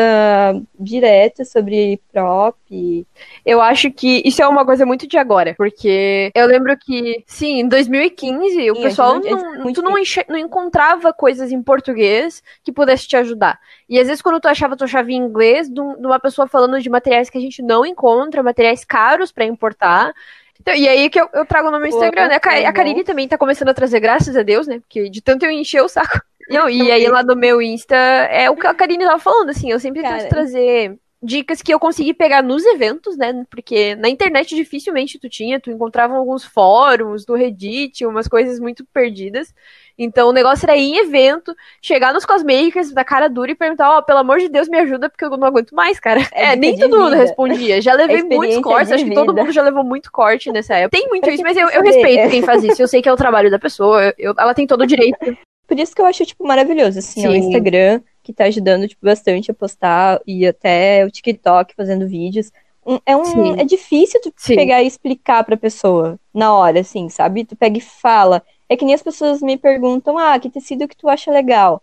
direto 0.80 1.44
sobre 1.44 2.00
prop. 2.12 2.56
Eu 3.44 3.60
acho 3.60 3.90
que 3.90 4.22
isso 4.24 4.40
é 4.44 4.48
uma 4.48 4.64
coisa 4.64 4.86
muito 4.86 5.08
de 5.08 5.18
agora, 5.18 5.56
porque 5.58 6.32
eu 6.36 6.46
lembro 6.46 6.78
que, 6.78 7.24
sim, 7.26 7.62
em 7.62 7.68
2015, 7.68 8.70
o 8.70 8.76
Sim, 8.76 8.82
pessoal 8.84 9.16
é 9.16 9.32
não, 9.32 9.64
muito 9.64 9.82
tu 9.82 9.84
não, 9.84 9.98
enche- 9.98 10.26
não 10.30 10.38
encontrava 10.38 11.12
coisas 11.12 11.52
em 11.52 11.64
português 11.64 12.44
que 12.64 12.72
pudesse 12.72 13.08
te 13.08 13.18
ajudar. 13.18 13.60
E 13.90 13.98
às 14.00 14.06
vezes 14.06 14.22
quando 14.22 14.40
tu 14.40 14.48
achava, 14.48 14.78
tu 14.78 14.84
achava 14.84 15.12
em 15.12 15.16
inglês 15.16 15.68
de 15.68 15.82
um- 15.82 15.96
de 16.00 16.06
uma 16.06 16.20
pessoa 16.20 16.48
falando 16.48 16.80
de 16.80 16.88
materiais 16.88 17.32
que 17.32 17.38
a 17.40 17.42
gente 17.42 17.64
não 17.64 17.84
encontra, 17.84 18.44
materiais 18.44 18.86
caros 18.86 19.32
pra 19.32 19.44
importar. 19.44 20.14
Então, 20.64 20.74
e 20.76 20.88
aí 20.88 21.10
que 21.10 21.22
eu, 21.22 21.30
eu 21.34 21.46
trago 21.46 21.70
no 21.72 21.80
meu 21.80 21.88
Instagram, 21.90 22.30
né? 22.30 22.36
A, 22.36 22.40
Ka- 22.40 22.70
a 22.70 22.74
Karine 22.74 23.04
também 23.04 23.28
tá 23.28 23.38
começando 23.38 23.70
a 23.70 23.74
trazer, 23.74 24.00
graças 24.00 24.36
a 24.38 24.44
Deus, 24.44 24.66
né? 24.68 24.80
Porque 24.80 25.10
de 25.10 25.22
tanto 25.22 25.46
eu 25.46 25.52
encher 25.52 25.82
o 25.84 25.90
saco. 25.90 26.20
Não, 26.50 26.70
e 26.70 26.92
aí 26.92 27.08
lá 27.08 27.24
no 27.24 27.36
meu 27.36 27.62
Insta 27.62 27.96
é 27.96 28.50
o 28.50 28.56
que 28.58 28.68
a 28.68 28.74
Karine 28.74 29.06
tava 29.06 29.20
falando, 29.20 29.50
assim, 29.50 29.72
eu 29.72 29.80
sempre 29.80 30.02
Cara, 30.02 30.18
tento 30.18 30.30
trazer 30.30 30.98
dicas 31.22 31.62
que 31.62 31.74
eu 31.74 31.80
consegui 31.80 32.14
pegar 32.14 32.42
nos 32.44 32.66
eventos, 32.66 33.16
né? 33.18 33.46
Porque 33.50 33.96
na 33.96 34.10
internet 34.10 34.56
dificilmente 34.56 35.20
tu 35.20 35.30
tinha, 35.30 35.60
tu 35.60 35.72
encontrava 35.72 36.16
alguns 36.16 36.44
fóruns 36.44 37.26
do 37.26 37.34
Reddit, 37.36 38.06
umas 38.06 38.28
coisas 38.28 38.60
muito 38.60 38.86
perdidas. 38.94 39.54
Então 39.98 40.30
o 40.30 40.34
negócio 40.34 40.66
era 40.66 40.76
ir 40.76 40.92
em 40.92 40.98
evento, 40.98 41.56
chegar 41.82 42.14
nos 42.14 42.26
cosmakers 42.26 42.92
da 42.92 43.04
cara 43.04 43.28
dura 43.28 43.52
e 43.52 43.56
perguntar, 43.56 43.90
ó, 43.90 44.00
oh, 44.00 44.04
pelo 44.04 44.20
amor 44.20 44.40
de 44.40 44.50
Deus, 44.50 44.68
me 44.68 44.80
ajuda, 44.80 45.10
porque 45.10 45.24
eu 45.24 45.38
não 45.38 45.48
aguento 45.48 45.74
mais, 45.74 46.00
cara. 46.00 46.22
É, 46.34 46.54
é 46.54 46.56
nem 46.56 46.78
todo 46.78 47.00
mundo 47.00 47.16
respondia. 47.16 47.82
Já 47.82 47.94
levei 47.94 48.24
muitos 48.24 48.60
cortes, 48.60 48.92
acho 48.92 49.06
que 49.06 49.14
todo 49.14 49.34
mundo 49.34 49.52
já 49.52 49.62
levou 49.62 49.84
muito 49.84 50.12
corte 50.12 50.52
nessa 50.52 50.76
época. 50.76 50.98
Tem 50.98 51.08
muito 51.10 51.30
isso, 51.30 51.44
mas 51.44 51.58
eu, 51.58 51.70
eu 51.70 51.82
respeito 51.82 52.30
quem 52.30 52.42
faz 52.42 52.64
isso. 52.64 52.82
Eu 52.82 52.88
sei 52.88 53.02
que 53.02 53.10
é 53.10 53.14
o 53.14 53.18
trabalho 53.18 53.52
da 53.52 53.60
pessoa, 53.60 54.14
eu, 54.18 54.34
ela 54.38 54.54
tem 54.54 54.66
todo 54.66 54.82
o 54.82 54.88
direito. 54.88 55.38
Por 55.68 55.80
isso 55.80 55.96
que 55.96 56.02
eu 56.02 56.06
acho, 56.06 56.26
tipo, 56.26 56.46
maravilhoso, 56.46 57.00
assim, 57.00 57.22
Sim. 57.22 57.28
o 57.28 57.36
Instagram, 57.36 58.02
que 58.22 58.34
tá 58.34 58.46
ajudando, 58.46 58.88
tipo, 58.88 59.06
bastante 59.06 59.50
a 59.50 59.54
postar, 59.54 60.20
e 60.28 60.46
até 60.46 61.06
o 61.06 61.12
TikTok 61.12 61.74
fazendo 61.76 62.08
vídeos. 62.08 62.52
É, 63.06 63.16
um, 63.16 63.56
é 63.56 63.64
difícil 63.64 64.20
tu 64.22 64.34
Sim. 64.36 64.56
pegar 64.56 64.84
e 64.84 64.88
explicar 64.88 65.44
pra 65.44 65.56
pessoa 65.56 66.20
na 66.34 66.54
hora, 66.54 66.82
assim, 66.82 67.08
sabe? 67.10 67.46
Tu 67.46 67.56
pega 67.56 67.78
e 67.78 67.82
fala. 67.82 68.44
É 68.74 68.76
que 68.76 68.86
nem 68.86 68.96
as 68.96 69.04
pessoas 69.04 69.40
me 69.40 69.56
perguntam, 69.56 70.18
ah, 70.18 70.40
que 70.40 70.50
tecido 70.50 70.88
que 70.88 70.98
tu 70.98 71.08
acha 71.08 71.30
legal? 71.30 71.80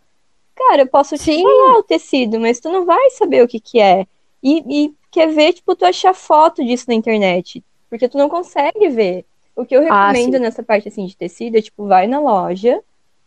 Cara, 0.57 0.83
eu 0.83 0.88
posso 0.88 1.14
te 1.14 1.22
Sim. 1.22 1.40
falar 1.40 1.79
o 1.79 1.85
tecido, 1.85 2.40
mas 2.40 2.59
tu 2.59 2.68
não 2.68 2.85
vai 2.85 3.11
saber 3.11 3.44
o 3.44 3.46
que 3.46 3.61
que 3.61 3.79
é. 3.79 4.09
E, 4.42 4.64
e 4.68 4.94
quer 5.09 5.29
ver, 5.29 5.53
tipo, 5.53 5.76
tu 5.76 5.85
achar 5.85 6.12
foto 6.12 6.64
disso 6.64 6.87
na 6.88 6.94
internet. 6.94 7.62
Porque 7.88 8.09
tu 8.09 8.18
não 8.18 8.29
consegue 8.29 8.88
ver. 8.88 9.24
O 9.55 9.64
que 9.64 9.76
eu 9.76 9.83
ah, 9.88 10.11
recomendo 10.11 10.35
ah, 10.35 10.38
nessa 10.40 10.64
parte, 10.64 10.88
assim, 10.88 11.07
de 11.07 11.16
tecido 11.16 11.57
é, 11.59 11.62
tipo, 11.62 11.87
vai 11.87 12.09
na 12.09 12.18
loja, 12.18 12.83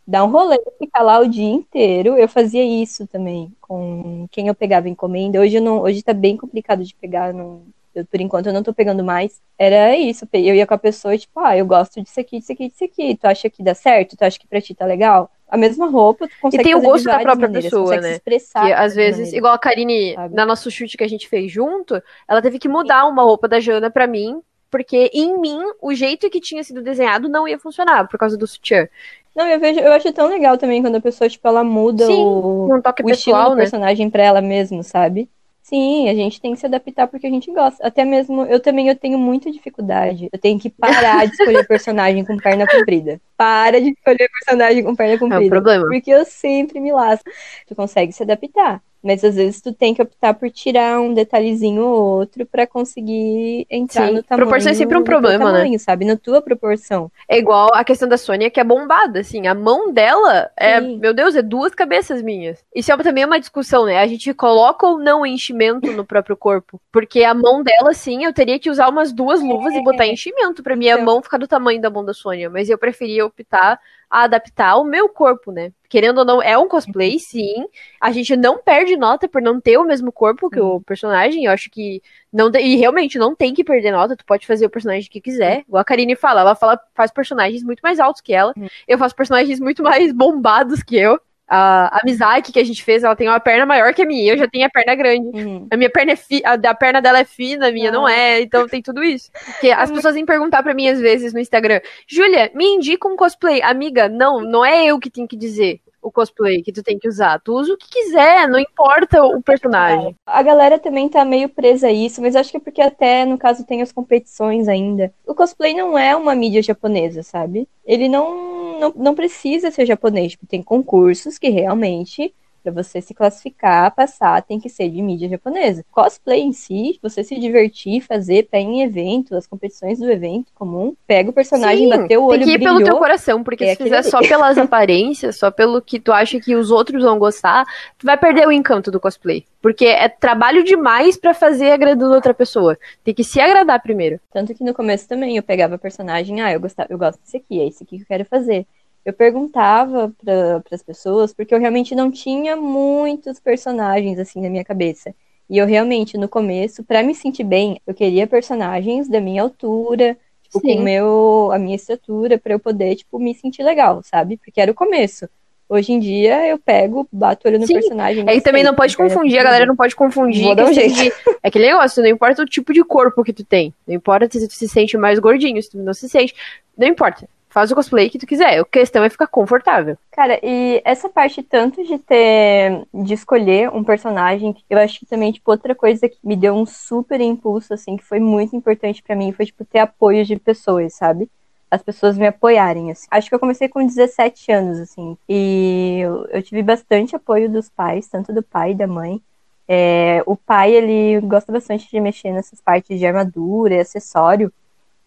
dá 0.06 0.26
um 0.26 0.30
rolê, 0.30 0.60
ficar 0.78 1.02
lá 1.02 1.20
o 1.20 1.30
dia 1.30 1.50
inteiro. 1.50 2.18
Eu 2.18 2.28
fazia 2.28 2.66
isso 2.66 3.08
também 3.08 3.50
com 3.62 4.28
quem 4.30 4.50
eu 4.50 4.56
pegava 4.56 4.90
encomenda. 4.90 5.40
Hoje, 5.40 5.62
não, 5.62 5.80
hoje 5.80 6.04
tá 6.04 6.14
bem 6.14 6.36
complicado 6.36 6.84
de 6.84 6.94
pegar, 6.96 7.34
não, 7.34 7.62
eu, 7.96 8.06
por 8.06 8.20
enquanto 8.20 8.48
eu 8.48 8.54
não 8.54 8.64
tô 8.64 8.74
pegando 8.74 9.04
mais. 9.04 9.42
Era 9.58 9.96
isso, 9.96 10.28
eu 10.34 10.56
ia 10.56 10.66
com 10.66 10.74
a 10.74 10.78
pessoa 10.78 11.14
e 11.16 11.20
tipo, 11.20 11.40
ah, 11.40 11.58
eu 11.58 11.66
gosto 11.66 12.02
disso 12.02 12.20
aqui, 12.20 12.40
disso 12.40 12.54
aqui, 12.54 12.70
disso 12.70 12.84
aqui. 12.84 13.16
Tu 13.16 13.26
acha 13.26 13.50
que 13.50 13.64
dá 13.64 13.74
certo? 13.74 14.18
Tu 14.18 14.24
acha 14.24 14.40
que 14.40 14.48
pra 14.48 14.62
ti 14.62 14.74
tá 14.74 14.86
legal? 14.86 15.30
A 15.48 15.58
mesma 15.58 15.88
roupa, 15.88 16.28
tu 16.28 16.34
consegue 16.42 16.62
E 16.62 16.64
tem 16.64 16.76
o 16.76 16.82
gosto 16.82 17.06
da 17.06 17.20
própria 17.20 17.48
maneiras, 17.48 17.70
pessoa, 17.72 17.98
né? 17.98 18.14
expressar 18.14 18.66
que 18.66 18.74
às 18.74 18.96
vezes, 18.96 19.20
maneiras, 19.20 19.38
igual 19.38 19.54
a 19.54 19.60
Karine, 19.60 20.16
sabe? 20.16 20.36
na 20.36 20.46
nosso 20.46 20.72
chute 20.72 20.98
que 20.98 21.04
a 21.04 21.08
gente 21.08 21.28
fez 21.28 21.52
junto, 21.52 22.02
ela 22.28 22.42
teve 22.42 22.58
que 22.58 22.68
mudar 22.68 23.06
uma 23.06 23.22
roupa 23.24 23.48
da 23.48 23.60
Jana 23.60 23.92
pra 23.92 24.08
mim, 24.08 24.42
porque 24.72 25.12
em 25.14 25.40
mim, 25.40 25.60
o 25.80 25.94
jeito 25.94 26.28
que 26.32 26.42
tinha 26.42 26.64
sido 26.64 26.82
desenhado 26.82 27.30
não 27.30 27.48
ia 27.48 27.60
funcionar 27.60 28.08
por 28.08 28.18
causa 28.18 28.36
do 28.36 28.48
sutiã. 28.48 28.88
Não, 29.36 29.48
eu 29.48 29.60
vejo, 29.60 29.80
eu 29.80 29.92
acho 29.92 30.12
tão 30.12 30.28
legal 30.28 30.58
também 30.58 30.82
quando 30.82 30.96
a 30.96 31.02
pessoa, 31.02 31.30
tipo, 31.30 31.48
ela 31.48 31.64
muda 31.64 32.06
Sim, 32.06 32.24
o, 32.24 32.76
um 32.76 32.82
toque 32.82 33.04
o 33.04 33.06
pessoal, 33.06 33.42
estilo 33.42 33.50
do 33.52 33.56
né? 33.58 33.62
personagem 33.64 34.10
pra 34.10 34.24
ela 34.24 34.42
mesmo, 34.42 34.84
sabe? 34.84 35.30
Sim, 35.64 36.10
a 36.10 36.14
gente 36.14 36.42
tem 36.42 36.54
que 36.54 36.60
se 36.60 36.66
adaptar 36.66 37.08
porque 37.08 37.26
a 37.26 37.30
gente 37.30 37.50
gosta. 37.52 37.88
Até 37.88 38.04
mesmo, 38.04 38.44
eu 38.46 38.60
também 38.60 38.90
eu 38.90 38.96
tenho 38.98 39.18
muita 39.18 39.50
dificuldade. 39.50 40.28
Eu 40.32 40.38
tenho 40.38 40.60
que 40.60 40.70
parar 40.70 41.26
de 41.26 41.34
escolher 41.34 41.66
personagem 41.66 42.26
com 42.26 42.38
perna 42.38 42.68
comprida. 42.68 43.20
Para 43.38 43.80
de 43.80 43.92
escolher 43.92 44.30
personagem 44.30 44.84
com 44.84 44.94
perna 44.94 45.18
comprida. 45.18 45.44
É 45.44 45.48
um 45.48 45.50
problema. 45.50 45.88
Porque 45.88 46.12
eu 46.12 46.26
sempre 46.26 46.82
me 46.82 46.92
lasco. 46.92 47.30
Tu 47.66 47.74
consegue 47.76 48.12
se 48.12 48.24
adaptar. 48.24 48.84
Mas 49.04 49.24
às 49.24 49.36
vezes 49.36 49.62
tu 49.62 49.74
tem 49.74 49.94
que 49.94 50.02
optar 50.02 50.34
por 50.34 50.50
tirar 50.50 51.02
um 51.02 51.14
detalhezinho 51.14 51.84
ou 51.84 52.20
outro 52.20 52.46
para 52.46 52.66
conseguir 52.66 53.68
entrar 53.70 54.08
Sim, 54.08 54.14
no 54.14 54.24
tamanho. 54.24 54.46
Proporção 54.46 54.72
é 54.72 54.76
sempre 54.76 54.98
um 54.98 55.04
problema, 55.04 55.46
né? 55.46 55.58
tamanho, 55.58 55.72
né? 55.74 55.78
Sabe, 55.78 56.06
na 56.06 56.16
tua 56.16 56.42
proporção. 56.42 57.12
É 57.28 57.38
igual 57.38 57.70
a 57.74 57.84
questão 57.84 58.08
da 58.08 58.18
Sônia, 58.18 58.50
que 58.50 58.60
é 58.60 58.64
bombada, 58.64 59.20
assim. 59.20 59.46
A 59.46 59.54
mão 59.54 59.92
dela 59.92 60.50
é, 60.56 60.80
Sim. 60.80 60.98
meu 61.00 61.14
Deus, 61.14 61.36
é 61.36 61.42
duas 61.42 61.76
cabeças 61.76 62.22
minhas. 62.22 62.64
Isso 62.74 62.92
é 62.92 62.98
também 62.98 63.26
uma 63.26 63.40
discussão, 63.40 63.86
né? 63.86 64.00
A 64.00 64.08
gente 64.08 64.34
coloca 64.34 64.88
ou 64.88 64.98
não 64.98 65.26
enchimento 65.26 65.92
no 65.92 66.06
próprio 66.06 66.38
corpo. 66.38 66.80
Porque 66.92 67.24
a 67.24 67.34
mão 67.34 67.62
dela, 67.62 67.94
sim, 67.94 68.24
eu 68.24 68.34
teria 68.34 68.58
que 68.58 68.70
usar 68.70 68.88
umas 68.88 69.12
duas 69.12 69.42
luvas 69.42 69.74
é. 69.74 69.78
e 69.78 69.84
botar 69.84 70.08
enchimento 70.08 70.64
pra 70.64 70.76
minha 70.76 70.94
então... 70.94 71.06
mão 71.06 71.22
ficar 71.22 71.38
do 71.38 71.48
tamanho 71.48 71.82
da 71.82 71.90
mão 71.90 72.06
da 72.06 72.14
Sônia. 72.14 72.50
Mas 72.50 72.70
eu 72.70 72.78
preferia 72.78 73.26
optar 73.26 73.80
a 74.10 74.24
adaptar 74.24 74.78
o 74.78 74.84
meu 74.84 75.10
corpo, 75.10 75.52
né? 75.52 75.72
Querendo 75.94 76.18
ou 76.18 76.26
não, 76.26 76.42
é 76.42 76.58
um 76.58 76.68
cosplay, 76.68 77.20
sim. 77.20 77.68
A 78.02 78.12
gente 78.12 78.36
não 78.36 78.58
perde 78.58 78.98
nota 78.98 79.30
por 79.30 79.40
não 79.40 79.62
ter 79.62 79.78
o 79.78 79.86
mesmo 79.86 80.12
corpo 80.12 80.50
que 80.50 80.60
o 80.60 80.82
personagem. 80.82 81.46
Eu 81.46 81.52
acho 81.52 81.70
que 81.70 82.02
não 82.34 82.50
e 82.60 82.76
realmente 82.78 83.20
não 83.20 83.36
tem 83.36 83.54
que 83.54 83.64
perder 83.64 83.92
nota. 83.92 84.16
Tu 84.16 84.26
pode 84.26 84.48
fazer 84.48 84.66
o 84.66 84.72
personagem 84.72 85.08
que 85.08 85.22
quiser. 85.22 85.64
Igual 85.68 85.82
a 85.82 85.86
Karine 85.86 86.16
fala, 86.16 86.42
ela 86.42 86.56
fala 86.56 86.80
faz 86.96 87.12
personagens 87.12 87.62
muito 87.62 87.82
mais 87.82 88.00
altos 88.00 88.22
que 88.22 88.34
ela. 88.34 88.56
Eu 88.88 88.98
faço 88.98 89.16
personagens 89.16 89.60
muito 89.60 89.84
mais 89.84 90.12
bombados 90.18 90.82
que 90.82 90.98
eu 90.98 91.20
a, 91.56 92.00
a 92.00 92.02
Mizaki 92.04 92.52
que 92.52 92.60
a 92.60 92.64
gente 92.64 92.84
fez, 92.84 93.04
ela 93.04 93.16
tem 93.16 93.28
uma 93.28 93.40
perna 93.40 93.64
maior 93.64 93.94
que 93.94 94.02
a 94.02 94.06
minha, 94.06 94.34
eu 94.34 94.38
já 94.38 94.48
tenho 94.48 94.66
a 94.66 94.70
perna 94.70 94.96
grande. 94.96 95.28
Uhum. 95.38 95.68
A 95.70 95.78
minha 95.78 95.90
perna 95.90 96.14
é 96.14 96.16
fi, 96.16 96.42
a, 96.44 96.54
a, 96.54 96.74
perna 96.74 97.00
dela 97.00 97.20
é 97.20 97.26
fina, 97.26 97.68
a 97.68 97.72
minha 97.72 97.92
não, 97.92 98.02
não 98.02 98.10
é, 98.10 98.42
então 98.42 98.68
tem 98.68 98.82
tudo 98.82 99.04
isso. 99.04 99.30
Porque 99.46 99.70
as 99.70 99.92
pessoas 99.92 100.16
vêm 100.16 100.26
perguntar 100.26 100.64
para 100.64 100.74
mim 100.74 100.88
às 100.88 101.00
vezes 101.00 101.32
no 101.32 101.40
Instagram, 101.40 101.80
Júlia, 102.08 102.52
me 102.56 102.66
indica 102.66 103.08
um 103.08 103.16
cosplay. 103.16 103.62
Amiga, 103.62 104.10
não, 104.10 104.42
não 104.42 104.66
é 104.66 104.84
eu 104.86 105.00
que 105.00 105.12
tenho 105.12 105.28
que 105.28 105.38
dizer 105.38 105.80
o 106.04 106.12
cosplay 106.12 106.62
que 106.62 106.72
tu 106.72 106.84
tem 106.84 107.00
que 107.00 107.08
usar. 107.08 107.40
Tu 107.40 107.54
usa 107.54 107.74
o 107.74 107.78
que 107.78 107.90
quiser, 107.90 108.48
não 108.48 108.60
importa 108.60 109.24
o 109.24 109.42
personagem. 109.42 110.16
A 110.26 110.44
galera 110.44 110.78
também 110.78 111.10
tá 111.10 111.24
meio 111.24 111.50
presa 111.50 111.88
a 111.88 111.92
isso, 111.92 112.22
mas 112.22 112.36
acho 112.36 112.52
que 112.52 112.58
é 112.58 112.60
porque 112.60 112.82
até, 112.82 113.26
no 113.26 113.38
caso, 113.38 113.66
tem 113.66 113.82
as 113.82 113.92
competições 113.92 114.68
ainda. 114.68 115.14
O 115.26 115.34
cosplay 115.34 115.74
não 115.74 115.98
é 115.98 116.16
uma 116.16 116.36
mídia 116.36 116.62
japonesa, 116.62 117.24
sabe? 117.24 117.68
Ele 117.86 118.10
não, 118.10 118.80
não, 118.80 118.94
não 118.96 119.16
precisa 119.16 119.72
ser 119.72 119.86
japonês. 119.86 120.34
Tipo, 120.34 120.46
tem 120.46 120.62
concursos 120.62 121.38
que 121.38 121.50
realmente 121.50 122.34
para 122.64 122.72
você 122.72 123.02
se 123.02 123.14
classificar, 123.14 123.94
passar, 123.94 124.42
tem 124.42 124.60
que 124.60 124.70
ser 124.70 124.90
de 124.90 125.02
mídia 125.02 125.28
japonesa. 125.28 125.86
Cosplay 125.92 126.42
em 126.42 126.54
si, 126.54 126.98
você 127.02 127.24
se 127.24 127.38
divertir, 127.38 128.02
fazer, 128.02 128.44
pé 128.44 128.60
em 128.60 128.82
evento, 128.82 129.36
as 129.36 129.46
competições 129.46 130.00
do 130.00 130.10
evento 130.10 130.52
comum, 130.56 130.96
pega 131.06 131.30
o 131.30 131.34
personagem, 131.34 131.92
Sim, 131.92 131.98
bateu 131.98 132.24
o 132.24 132.28
olho, 132.28 132.40
tem 132.40 132.48
que 132.48 132.54
ir 132.54 132.58
brilhou, 132.58 132.78
pelo 132.78 132.86
teu 132.86 132.98
coração, 132.98 133.44
porque 133.44 133.66
é 133.66 133.76
se 133.76 133.84
fizer 133.84 134.02
só 134.04 134.22
pelas 134.22 134.58
aparências, 134.60 135.38
só 135.38 135.52
pelo 135.52 135.82
que 135.82 136.00
tu 136.00 136.12
acha 136.12 136.40
que 136.40 136.56
os 136.56 136.72
outros 136.72 137.04
vão 137.04 137.20
gostar, 137.20 137.66
tu 137.98 138.06
vai 138.06 138.18
perder 138.18 138.48
o 138.48 138.52
encanto 138.52 138.90
do 138.90 139.00
cosplay. 139.00 139.46
Porque 139.62 139.86
é 139.86 140.08
trabalho 140.08 140.64
demais 140.64 141.18
para 141.18 141.34
fazer 141.34 141.72
agradando 141.72 142.14
outra 142.14 142.34
pessoa. 142.34 142.78
Tem 143.04 143.14
que 143.14 143.24
se 143.24 143.40
agradar 143.40 143.82
primeiro. 143.82 144.20
Tanto 144.32 144.54
que 144.54 144.64
no 144.64 144.74
começo 144.74 145.08
também 145.08 145.38
eu 145.38 145.44
pegava 145.44 145.78
personagem, 145.78 146.42
ah, 146.42 146.52
eu, 146.52 146.60
gostava, 146.60 146.92
eu 146.92 146.98
gosto 146.98 147.20
desse 147.22 147.38
aqui, 147.38 147.62
é 147.62 147.68
esse 147.68 147.84
aqui 147.84 147.98
que 147.98 148.04
eu 148.04 148.08
quero 148.08 148.26
fazer 148.26 148.66
eu 149.06 149.14
perguntava 149.14 150.14
para 150.24 150.64
as 150.72 150.82
pessoas, 150.82 151.34
porque 151.34 151.54
eu 151.54 151.60
realmente 151.60 151.94
não 151.94 152.10
tinha 152.10 152.56
muitos 152.56 153.40
personagens 153.40 154.18
assim 154.18 154.42
na 154.42 154.50
minha 154.50 154.64
cabeça. 154.64 155.14
E 155.50 155.58
eu 155.58 155.66
realmente, 155.66 156.18
no 156.18 156.30
começo, 156.30 156.84
para 156.84 157.04
me 157.04 157.14
sentir 157.14 157.44
bem, 157.44 157.82
eu 157.86 157.94
queria 157.94 158.26
personagens 158.26 159.10
da 159.10 159.20
minha 159.20 159.42
altura, 159.42 160.18
tipo, 160.44 160.60
Sim. 160.62 160.78
com 160.78 160.82
meu, 160.84 161.50
a 161.52 161.60
minha 161.60 161.76
estatura, 161.76 162.38
para 162.38 162.54
eu 162.54 162.60
poder, 162.60 162.96
tipo, 162.96 163.20
me 163.20 163.36
sentir 163.36 163.62
legal, 163.62 164.02
sabe? 164.04 164.38
Porque 164.38 164.62
era 164.62 164.72
o 164.72 164.76
começo. 164.76 165.28
Hoje 165.68 165.92
em 165.92 166.00
dia 166.00 166.48
eu 166.48 166.58
pego, 166.58 167.08
bato 167.12 167.48
olho 167.48 167.60
no 167.60 167.68
Sim. 167.68 167.74
personagem. 167.74 168.24
Aí 168.28 168.40
também 168.42 168.64
não 168.64 168.76
pode 168.76 168.96
confundir, 168.96 169.38
a 169.40 169.44
galera 169.44 169.66
não 169.66 169.76
pode 169.76 169.96
confundir. 169.96 170.44
Vou 170.44 170.56
dar 170.56 170.66
um 170.66 170.74
jeito. 170.74 170.94
De, 170.94 171.10
é 171.10 171.48
aquele 171.48 171.68
negócio, 171.68 172.02
não 172.02 172.10
importa 172.10 172.42
o 172.42 172.46
tipo 172.46 172.72
de 172.74 172.84
corpo 172.84 173.24
que 173.24 173.34
tu 173.34 173.44
tem. 173.44 173.74
Não 173.86 173.96
importa 173.96 174.30
se 174.32 174.48
tu 174.48 174.54
se 174.54 174.68
sente 174.68 174.98
mais 174.98 175.20
gordinho, 175.20 175.62
se 175.62 175.72
tu 175.72 175.78
não 175.78 175.94
se 175.94 176.08
sente. 176.08 176.34
Não 176.78 176.88
importa 176.88 177.28
faz 177.54 177.72
o 177.72 177.76
cosplay 177.76 178.10
que 178.10 178.18
tu 178.18 178.26
quiser. 178.26 178.60
A 178.60 178.66
questão 178.66 179.04
é 179.04 179.10
ficar 179.10 179.28
confortável. 179.28 179.96
Cara, 180.12 180.40
e 180.42 180.82
essa 180.84 181.08
parte 181.08 181.44
tanto 181.44 181.84
de 181.84 182.00
ter 182.00 182.84
de 182.92 183.14
escolher 183.14 183.70
um 183.70 183.84
personagem, 183.84 184.56
eu 184.68 184.80
acho 184.80 185.00
que 185.00 185.06
também 185.06 185.32
tipo 185.32 185.52
outra 185.52 185.76
coisa 185.76 186.10
que 186.10 186.18
me 186.24 186.36
deu 186.36 186.56
um 186.56 186.66
super 186.66 187.22
impulso 187.22 187.74
assim, 187.76 187.96
que 187.96 188.04
foi 188.04 188.20
muito 188.20 188.56
importante 188.56 189.04
para 189.04 189.16
mim, 189.16 189.32
foi 189.32 189.46
tipo 189.46 189.64
ter 189.64 189.80
apoio 189.80 190.26
de 190.26 190.36
pessoas, 190.38 190.96
sabe? 190.96 191.30
As 191.70 191.82
pessoas 191.82 192.18
me 192.18 192.28
apoiarem, 192.28 192.92
assim. 192.92 193.08
Acho 193.10 193.30
que 193.30 193.36
eu 193.36 193.40
comecei 193.40 193.68
com 193.68 193.86
17 193.86 194.52
anos, 194.52 194.80
assim. 194.80 195.18
E 195.28 196.00
eu, 196.02 196.26
eu 196.28 196.44
tive 196.44 196.62
bastante 196.62 197.16
apoio 197.16 197.50
dos 197.50 197.68
pais, 197.68 198.08
tanto 198.08 198.32
do 198.32 198.44
pai 198.44 198.72
e 198.72 198.76
da 198.76 198.86
mãe. 198.86 199.20
É, 199.68 200.22
o 200.28 200.36
pai, 200.36 200.72
ele 200.72 201.20
gosta 201.22 201.52
bastante 201.52 201.90
de 201.90 202.00
mexer 202.00 202.32
nessas 202.32 202.62
partes 202.62 203.00
de 203.00 203.06
armadura 203.08 203.74
e 203.74 203.80
acessório. 203.80 204.54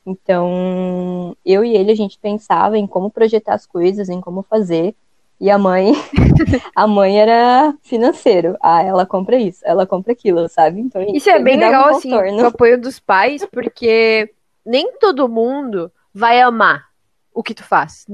Então, 0.06 1.36
eu 1.44 1.64
e 1.64 1.76
ele 1.76 1.90
a 1.90 1.96
gente 1.96 2.16
pensava 2.18 2.78
em 2.78 2.86
como 2.86 3.10
projetar 3.10 3.54
as 3.54 3.66
coisas, 3.66 4.08
em 4.08 4.20
como 4.20 4.42
fazer. 4.42 4.94
E 5.38 5.50
a 5.50 5.58
mãe, 5.58 5.92
a 6.74 6.86
mãe 6.86 7.20
era 7.20 7.74
financeiro. 7.82 8.56
Ah, 8.62 8.82
ela 8.82 9.04
compra 9.04 9.36
isso, 9.36 9.60
ela 9.64 9.84
compra 9.84 10.12
aquilo, 10.12 10.48
sabe? 10.48 10.80
Então, 10.80 11.02
isso 11.02 11.28
é 11.28 11.38
bem 11.38 11.58
legal, 11.58 11.92
um 11.92 11.96
assim, 11.96 12.14
o 12.14 12.46
apoio 12.46 12.80
dos 12.80 12.98
pais, 13.00 13.44
porque 13.52 14.32
nem 14.64 14.92
todo 14.98 15.28
mundo 15.28 15.92
vai 16.14 16.40
amar 16.40 16.86
o 17.34 17.42
que 17.42 17.52
tu 17.52 17.64
faz. 17.64 18.06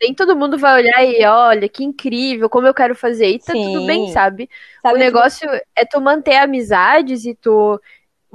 Nem 0.00 0.12
todo 0.12 0.36
mundo 0.36 0.58
vai 0.58 0.82
olhar 0.82 1.04
e 1.04 1.24
olha, 1.24 1.68
que 1.68 1.84
incrível, 1.84 2.50
como 2.50 2.66
eu 2.66 2.74
quero 2.74 2.94
fazer. 2.94 3.28
E 3.28 3.38
tá 3.38 3.52
Sim. 3.52 3.72
tudo 3.72 3.86
bem, 3.86 4.08
sabe? 4.08 4.50
sabe 4.82 4.94
o 4.94 4.98
negócio 4.98 5.48
que... 5.48 5.62
é 5.76 5.84
tu 5.84 6.00
manter 6.00 6.36
amizades 6.36 7.24
e 7.24 7.34
tu 7.34 7.80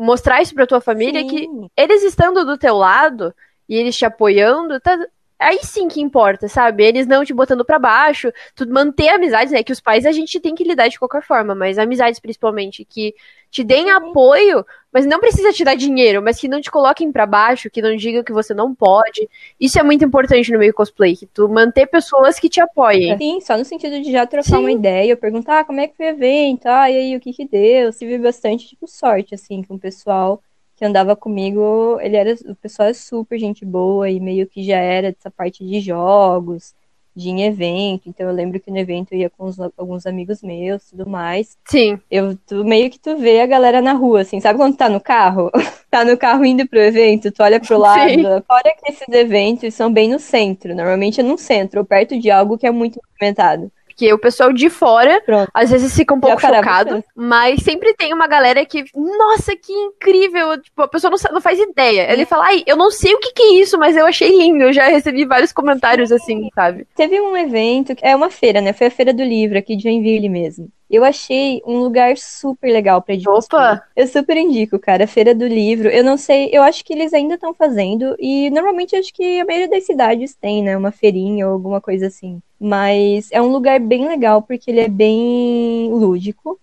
mostrar 0.02 0.42
isso 0.42 0.54
pra 0.54 0.68
tua 0.68 0.82
família 0.82 1.22
Sim. 1.22 1.28
que 1.28 1.50
eles 1.78 2.04
estando 2.04 2.44
do 2.44 2.58
teu 2.58 2.76
lado 2.76 3.34
e 3.70 3.76
eles 3.76 3.96
te 3.96 4.06
apoiando, 4.06 4.80
tá, 4.80 4.98
aí 5.42 5.60
sim 5.64 5.88
que 5.88 6.00
importa, 6.00 6.48
sabe? 6.48 6.86
Eles 6.86 7.08
não 7.08 7.26
te 7.26 7.34
botando 7.34 7.66
para 7.66 7.80
baixo, 7.80 8.32
tu 8.56 8.68
manter 8.70 9.10
amizades, 9.10 9.52
né? 9.52 9.64
Que 9.64 9.72
os 9.72 9.82
pais 9.82 10.06
a 10.06 10.12
gente 10.12 10.40
tem 10.40 10.54
que 10.54 10.64
lidar 10.64 10.88
de 10.88 11.00
qualquer 11.00 11.24
forma, 11.24 11.56
mas 11.56 11.78
amizades 11.78 12.20
principalmente 12.20 12.86
que 12.86 13.14
te 13.50 13.64
deem 13.66 13.92
apoio, 13.92 14.66
mas 14.94 15.06
não 15.06 15.20
precisa 15.20 15.52
te 15.52 15.64
dar 15.64 15.76
dinheiro, 15.76 16.22
mas 16.22 16.40
que 16.40 16.48
não 16.48 16.62
te 16.62 16.72
coloquem 16.72 17.12
para 17.12 17.26
baixo, 17.26 17.70
que 17.70 17.82
não 17.82 17.96
digam 17.96 18.24
que 18.24 18.32
você 18.32 18.54
não 18.54 18.74
pode. 18.74 19.28
Isso 19.60 19.78
é 19.78 19.84
muito 19.84 20.06
importante 20.06 20.52
no 20.52 20.60
meio 20.60 20.74
cosplay, 20.74 21.18
que 21.18 21.26
tu 21.26 21.50
manter 21.50 21.88
pessoas 21.88 22.40
que 22.40 22.48
te 22.48 22.62
apoiem. 22.62 23.18
Sim, 23.18 23.42
só 23.42 23.58
no 23.58 23.66
sentido 23.66 24.00
de 24.02 24.12
já 24.12 24.26
trocar 24.26 24.44
Sim. 24.44 24.58
uma 24.58 24.72
ideia, 24.72 25.18
perguntar 25.18 25.60
ah, 25.60 25.66
como 25.66 25.82
é 25.82 25.88
que 25.88 25.98
foi 25.98 26.06
o 26.06 26.10
evento, 26.10 26.66
ah, 26.68 26.90
e 26.90 26.96
aí 26.96 27.16
o 27.16 27.20
que 27.20 27.34
que 27.34 27.46
deu. 27.46 27.92
Tive 27.92 28.18
bastante, 28.20 28.68
tipo, 28.68 28.88
sorte, 28.88 29.36
assim, 29.36 29.62
com 29.64 29.76
o 29.76 29.80
pessoal 29.80 30.42
que 30.82 30.86
andava 30.86 31.16
comigo, 31.16 32.00
ele 32.02 32.18
era, 32.18 32.34
o 32.48 32.56
pessoal 32.56 32.90
é 32.90 32.94
super 32.94 33.38
gente 33.38 33.64
boa 33.64 34.10
e 34.10 34.20
meio 34.20 34.48
que 34.48 34.64
já 34.64 34.80
era 34.80 35.12
dessa 35.12 35.30
parte 35.30 35.64
de 35.64 35.80
jogos, 35.80 36.74
de 37.16 37.30
em 37.30 37.44
evento. 37.44 38.10
Então 38.10 38.28
eu 38.28 38.34
lembro 38.34 38.60
que 38.60 38.72
no 38.72 38.80
evento 38.80 39.14
eu 39.14 39.20
ia 39.20 39.30
com 39.30 39.46
os, 39.46 39.60
alguns 39.78 40.08
amigos 40.08 40.42
meus, 40.42 40.90
tudo 40.90 41.08
mais. 41.08 41.56
Sim. 41.66 42.00
Eu 42.10 42.36
tu, 42.48 42.66
meio 42.66 42.90
que 42.90 42.98
tu 42.98 43.16
vê 43.16 43.42
a 43.42 43.46
galera 43.46 43.80
na 43.80 43.94
rua, 43.94 44.22
assim, 44.22 44.40
sabe 44.40 44.58
quando 44.58 44.74
tu 44.74 44.80
tá 44.80 44.90
no 44.90 45.00
carro? 45.00 45.52
tá 45.92 46.04
no 46.04 46.18
carro 46.18 46.44
indo 46.44 46.68
pro 46.68 46.80
evento, 46.80 47.32
tu 47.32 47.44
olha 47.44 47.60
pro 47.60 47.78
lado. 47.78 48.10
Sim. 48.10 48.24
Fora 48.24 48.76
que 48.76 48.92
esses 48.92 49.08
eventos 49.08 49.76
são 49.76 49.94
bem 49.94 50.10
no 50.10 50.18
centro, 50.18 50.74
normalmente 50.74 51.20
é 51.20 51.24
no 51.24 51.38
centro, 51.38 51.82
ou 51.82 51.86
perto 51.86 52.20
de 52.20 52.32
algo 52.32 52.58
que 52.58 52.66
é 52.66 52.72
muito 52.72 53.00
movimentado. 53.08 53.72
Porque 53.92 54.14
o 54.14 54.18
pessoal 54.18 54.54
de 54.54 54.70
fora, 54.70 55.22
Pronto. 55.26 55.50
às 55.54 55.70
vezes 55.70 55.94
fica 55.94 56.14
um 56.14 56.20
pouco 56.20 56.40
chocado, 56.40 57.04
mas 57.16 57.62
sempre 57.62 57.94
tem 57.94 58.14
uma 58.14 58.28
galera 58.28 58.66
que, 58.66 58.86
nossa, 58.96 59.56
que 59.56 59.72
incrível! 59.72 60.60
Tipo, 60.62 60.84
a 60.84 60.88
pessoa 60.88 61.12
não, 61.12 61.34
não 61.34 61.42
faz 61.42 61.60
ideia. 61.60 62.12
Ele 62.12 62.26
fala, 62.26 62.46
ai, 62.46 62.64
eu 62.66 62.78
não 62.78 62.90
sei 62.90 63.14
o 63.14 63.20
que, 63.20 63.34
que 63.34 63.44
é 63.44 63.54
isso, 63.56 63.78
mas 63.78 63.96
eu 63.98 64.06
achei 64.06 64.30
lindo. 64.30 64.64
Eu 64.64 64.74
já 64.74 64.88
recebi 64.88 65.26
vários 65.26 65.52
comentários 65.52 66.12
assim, 66.12 66.50
sabe? 66.56 66.88
Teve 66.96 67.20
um 67.20 67.36
evento, 67.36 67.94
é 68.02 68.16
uma 68.16 68.30
feira, 68.30 68.62
né? 68.62 68.74
Foi 68.74 68.88
a 68.88 68.92
Feira 68.92 69.14
do 69.14 69.24
Livro 69.24 69.58
aqui 69.58 69.76
de 69.76 69.84
Joinville 69.84 70.30
mesmo. 70.30 70.70
Eu 70.92 71.06
achei 71.06 71.62
um 71.66 71.80
lugar 71.80 72.18
super 72.18 72.70
legal 72.70 73.02
pra 73.02 73.16
ir 73.16 73.26
Opa! 73.26 73.82
Eu 73.96 74.06
super 74.08 74.36
indico, 74.36 74.78
cara, 74.78 75.06
a 75.06 75.08
Feira 75.08 75.34
do 75.34 75.48
Livro. 75.48 75.88
Eu 75.88 76.04
não 76.04 76.18
sei, 76.18 76.50
eu 76.52 76.62
acho 76.62 76.84
que 76.84 76.92
eles 76.92 77.14
ainda 77.14 77.36
estão 77.36 77.54
fazendo 77.54 78.14
e 78.20 78.50
normalmente 78.50 78.98
acho 78.98 79.14
que 79.14 79.40
a 79.40 79.46
maioria 79.46 79.70
das 79.70 79.86
cidades 79.86 80.36
tem, 80.36 80.62
né, 80.62 80.76
uma 80.76 80.92
feirinha 80.92 81.48
ou 81.48 81.54
alguma 81.54 81.80
coisa 81.80 82.08
assim. 82.08 82.42
Mas 82.60 83.30
é 83.32 83.42
um 83.42 83.48
lugar 83.48 83.80
bem 83.80 84.06
legal 84.06 84.42
porque 84.42 84.70
ele 84.70 84.82
é 84.82 84.90
bem 84.90 85.90
lúdico 85.94 86.60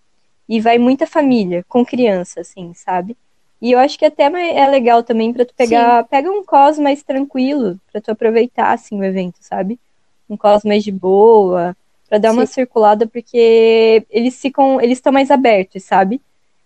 e 0.46 0.60
vai 0.60 0.76
muita 0.76 1.06
família 1.06 1.64
com 1.66 1.82
criança, 1.82 2.42
assim, 2.42 2.74
sabe? 2.74 3.16
E 3.62 3.72
eu 3.72 3.78
acho 3.78 3.98
que 3.98 4.04
até 4.04 4.24
é 4.24 4.66
legal 4.68 5.02
também 5.02 5.32
para 5.32 5.46
tu 5.46 5.54
pegar, 5.54 6.02
Sim. 6.02 6.08
pega 6.10 6.30
um 6.30 6.44
cos 6.44 6.78
mais 6.78 7.02
tranquilo 7.02 7.80
para 7.90 8.00
tu 8.00 8.10
aproveitar 8.10 8.72
assim 8.72 9.00
o 9.00 9.04
evento, 9.04 9.38
sabe? 9.40 9.80
Um 10.28 10.36
cos 10.36 10.64
mais 10.64 10.84
de 10.84 10.92
boa, 10.92 11.74
para 12.08 12.18
dar 12.18 12.30
Sim. 12.30 12.36
uma 12.38 12.46
circulada, 12.46 13.06
porque 13.06 14.06
eles 14.10 14.40
ficam, 14.40 14.80
eles 14.80 14.98
estão 14.98 15.12
mais 15.12 15.30
abertos, 15.30 15.84
sabe? 15.84 16.20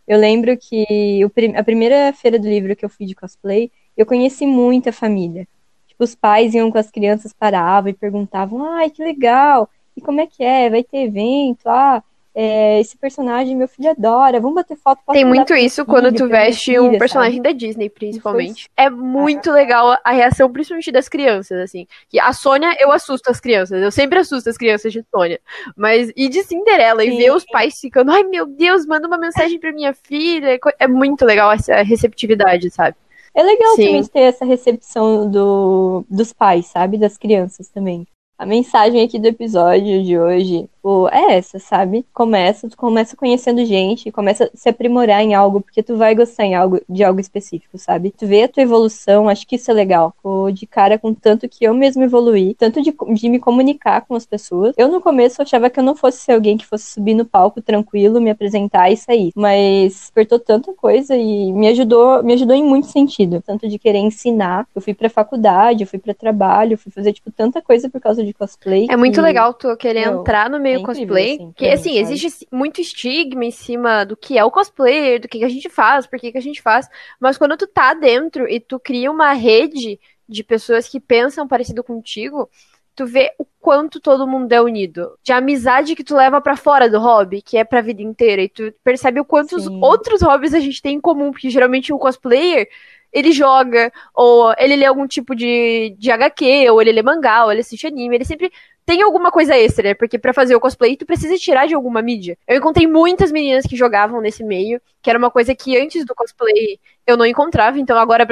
Eu 0.07 0.19
lembro 0.19 0.57
que 0.57 1.25
o, 1.25 1.31
a 1.59 1.65
primeira 1.65 2.13
feira 2.13 2.39
do 2.39 2.49
livro 2.49 2.77
que 2.77 2.85
eu 2.85 2.89
fui 2.89 3.07
de 3.07 3.15
cosplay, 3.15 3.71
eu 3.97 4.07
conheci 4.07 4.47
muita 4.47 4.93
família. 4.93 5.47
Tipo, 5.87 6.05
os 6.05 6.15
pais 6.15 6.55
iam 6.55 6.71
com 6.71 6.79
as 6.79 6.91
crianças, 6.91 7.33
paravam 7.33 7.91
e 7.91 7.95
perguntavam, 7.95 8.65
ai, 8.65 8.91
que 8.91 9.03
legal, 9.03 9.69
e 9.97 10.01
como 10.01 10.21
é 10.21 10.27
que 10.27 10.43
é? 10.43 10.71
Vai 10.71 10.83
ter 10.83 11.05
evento? 11.05 11.67
Ah, 11.67 12.03
é, 12.35 12.81
esse 12.81 12.97
personagem 12.97 13.55
meu 13.55 13.69
filho 13.69 13.91
adora, 13.91 14.41
vamos 14.41 14.55
bater 14.55 14.77
foto. 14.77 15.01
Tem 15.13 15.25
muito 15.25 15.55
isso 15.55 15.85
quando 15.85 16.13
tu 16.15 16.27
veste 16.27 16.73
filha, 16.73 16.83
um 16.83 16.99
personagem 16.99 17.37
sabe? 17.37 17.49
da 17.49 17.53
Disney, 17.53 17.91
principalmente. 17.91 18.71
É 18.77 18.89
muito 18.89 19.51
ah, 19.51 19.55
legal 19.55 19.99
a 20.03 20.13
reação, 20.13 20.51
principalmente 20.51 20.91
das 20.91 21.09
crianças, 21.09 21.61
assim. 21.61 21.87
Que 22.09 22.19
a 22.19 22.33
Sônia, 22.33 22.75
eu 22.81 22.91
assusto 22.91 23.31
as 23.31 23.39
crianças, 23.39 23.83
eu 23.83 23.91
sempre 23.91 24.19
assusto 24.19 24.49
as 24.49 24.57
crianças 24.57 24.93
de 24.93 25.05
Sônia. 25.11 25.41
Mas, 25.77 26.11
e 26.17 26.29
de 26.29 26.43
Cinderela, 26.43 27.03
Sim. 27.03 27.09
e 27.09 27.17
ver 27.19 27.33
os 27.33 27.45
pais 27.45 27.79
ficando, 27.79 28.11
ai 28.11 28.25
meu 28.25 28.47
Deus, 28.47 28.87
manda 28.87 29.07
uma 29.07 29.19
mensagem 29.19 29.59
pra 29.59 29.73
minha 29.73 29.93
filha. 29.93 30.59
É 30.79 30.89
muito 30.89 31.25
legal 31.27 31.53
essa 31.53 31.83
receptividade, 31.83 32.71
sabe? 32.71 32.97
É 33.35 33.43
legal 33.43 33.77
Sim. 33.77 33.87
também 33.87 34.05
ter 34.05 34.21
essa 34.21 34.45
recepção 34.45 35.31
do, 35.31 36.05
dos 36.09 36.33
pais, 36.33 36.67
sabe? 36.67 36.99
Das 36.99 37.17
crianças 37.19 37.69
também. 37.69 38.07
A 38.43 38.45
mensagem 38.45 39.05
aqui 39.05 39.21
do 39.21 39.29
episódio 39.29 40.03
de 40.03 40.19
hoje 40.19 40.69
é 41.13 41.35
essa, 41.37 41.61
sabe? 41.61 42.05
Começa, 42.13 42.69
tu 42.69 42.77
começa 42.77 43.17
conhecendo 43.17 43.65
gente, 43.65 44.11
começa 44.11 44.45
a 44.45 44.51
se 44.53 44.69
aprimorar 44.69 45.23
em 45.23 45.33
algo, 45.33 45.61
porque 45.61 45.81
tu 45.83 45.97
vai 45.97 46.13
gostar 46.13 46.45
em 46.45 46.55
algo, 46.57 46.81
de 46.89 47.05
algo 47.05 47.21
específico, 47.21 47.79
sabe? 47.79 48.13
Tu 48.19 48.27
vê 48.27 48.43
a 48.43 48.49
tua 48.49 48.65
evolução, 48.65 49.29
acho 49.29 49.47
que 49.47 49.55
isso 49.55 49.71
é 49.71 49.75
legal. 49.75 50.13
Pô, 50.21 50.51
de 50.51 50.67
cara 50.67 50.99
com 50.99 51.15
tanto 51.15 51.49
que 51.49 51.65
eu 51.65 51.73
mesmo 51.73 52.03
evoluí, 52.03 52.55
tanto 52.55 52.83
de, 52.83 52.93
de 53.15 53.29
me 53.29 53.39
comunicar 53.39 54.01
com 54.01 54.17
as 54.17 54.27
pessoas. 54.27 54.75
Eu 54.77 54.89
no 54.89 55.01
começo 55.01 55.41
achava 55.41 55.71
que 55.71 55.79
eu 55.79 55.85
não 55.85 55.95
fosse 55.95 56.19
ser 56.19 56.33
alguém 56.33 56.57
que 56.57 56.67
fosse 56.67 56.87
subir 56.87 57.15
no 57.15 57.25
palco 57.25 57.63
tranquilo, 57.63 58.21
me 58.21 58.31
apresentar 58.31 58.91
e 58.91 58.97
sair. 58.97 59.31
Mas 59.37 59.93
despertou 59.93 60.41
tanta 60.41 60.73
coisa 60.73 61.17
e 61.17 61.53
me 61.53 61.69
ajudou, 61.69 62.25
me 62.25 62.33
ajudou 62.33 62.57
em 62.57 62.65
muito 62.65 62.89
sentido. 62.89 63.41
Tanto 63.47 63.69
de 63.69 63.79
querer 63.79 63.99
ensinar. 63.99 64.67
Eu 64.75 64.83
fui 64.83 64.95
pra 64.95 65.09
faculdade, 65.09 65.85
eu 65.85 65.87
fui 65.87 66.01
pra 66.01 66.13
trabalho, 66.13 66.73
eu 66.73 66.79
fui 66.79 66.91
fazer, 66.91 67.13
tipo, 67.13 67.31
tanta 67.31 67.63
coisa 67.63 67.89
por 67.89 68.01
causa 68.01 68.25
de 68.25 68.32
cosplay. 68.35 68.87
É 68.91 68.97
muito 68.97 69.21
legal 69.21 69.55
tu 69.55 69.77
querer 69.77 70.09
meu, 70.09 70.21
entrar 70.21 70.49
no 70.51 70.61
meio 70.61 70.81
é 70.81 70.83
cosplay. 70.83 71.35
Assim, 71.35 71.53
que, 71.57 71.69
assim, 71.69 71.99
existe 71.99 72.47
muito 72.51 72.81
estigma 72.81 73.45
em 73.45 73.51
cima 73.51 74.05
do 74.05 74.17
que 74.17 74.39
é 74.39 74.45
o 74.45 74.51
cosplayer, 74.51 75.21
do 75.21 75.29
que, 75.29 75.45
a 75.45 75.49
gente 75.49 75.69
faz, 75.69 76.07
por 76.07 76.19
que, 76.19 76.33
que 76.33 76.39
a 76.39 76.43
gente 76.43 76.63
faz. 76.63 76.89
Mas 77.21 77.39
quando 77.39 77.57
tu 77.57 77.67
tá 77.67 77.95
dentro 77.95 78.49
e 78.49 78.61
tu 78.61 78.79
cria 78.79 79.11
uma 79.11 79.33
rede 79.33 79.99
de 80.29 80.45
pessoas 80.45 80.89
que 80.89 81.01
pensam 81.01 81.47
parecido 81.47 81.85
contigo, 81.85 82.49
tu 82.95 83.07
vê 83.07 83.33
o 83.39 83.45
quanto 83.61 84.01
todo 84.01 84.27
mundo 84.27 84.53
é 84.53 84.61
unido. 84.61 85.19
De 85.23 85.33
amizade 85.33 85.95
que 85.95 86.05
tu 86.05 86.15
leva 86.15 86.41
para 86.41 86.57
fora 86.57 86.89
do 86.89 86.99
hobby, 86.99 87.41
que 87.41 87.57
é 87.57 87.65
pra 87.65 87.81
vida 87.81 88.03
inteira. 88.03 88.43
E 88.43 88.49
tu 88.49 88.73
percebe 88.85 89.21
o 89.21 89.25
quanto 89.25 89.57
os 89.57 89.67
outros 89.67 90.23
hobbies 90.23 90.55
a 90.55 90.61
gente 90.61 90.83
tem 90.83 90.97
em 90.97 91.01
comum, 91.01 91.31
porque 91.31 91.51
geralmente 91.51 91.93
o 91.93 91.99
cosplayer 91.99 92.69
ele 93.13 93.33
joga, 93.33 93.93
ou 94.15 94.55
ele 94.59 94.77
lê 94.77 94.87
algum 94.87 95.07
tipo 95.07 95.35
de, 95.35 95.95
de 95.99 96.11
HQ, 96.11 96.71
ou 96.71 96.81
ele 96.81 96.93
lê 96.93 97.03
mangá, 97.03 97.45
ou 97.45 97.53
ele 97.53 97.61
assiste 97.61 97.87
anime, 97.87 98.17
ele 98.17 98.25
sempre 98.25 98.51
tem 98.85 99.03
alguma 99.03 99.31
coisa 99.31 99.57
extra, 99.57 99.91
né? 99.91 99.95
Porque 99.95 100.19
para 100.19 100.33
fazer 100.33 100.55
o 100.55 100.61
cosplay 100.61 100.97
tu 100.97 101.07
precisa 101.07 101.37
tirar 101.37 101.67
de 101.67 101.75
alguma 101.75 102.03
mídia. 102.03 102.37
Eu 102.49 102.57
encontrei 102.57 102.87
muitas 102.87 103.31
meninas 103.31 103.65
que 103.65 103.77
jogavam 103.77 104.21
nesse 104.21 104.43
meio, 104.43 104.81
que 105.01 105.09
era 105.09 105.19
uma 105.19 105.31
coisa 105.31 105.55
que 105.55 105.77
antes 105.79 106.05
do 106.05 106.15
cosplay 106.15 106.79
eu 107.07 107.17
não 107.17 107.27
encontrava, 107.27 107.79
então 107.79 107.97
agora 107.99 108.27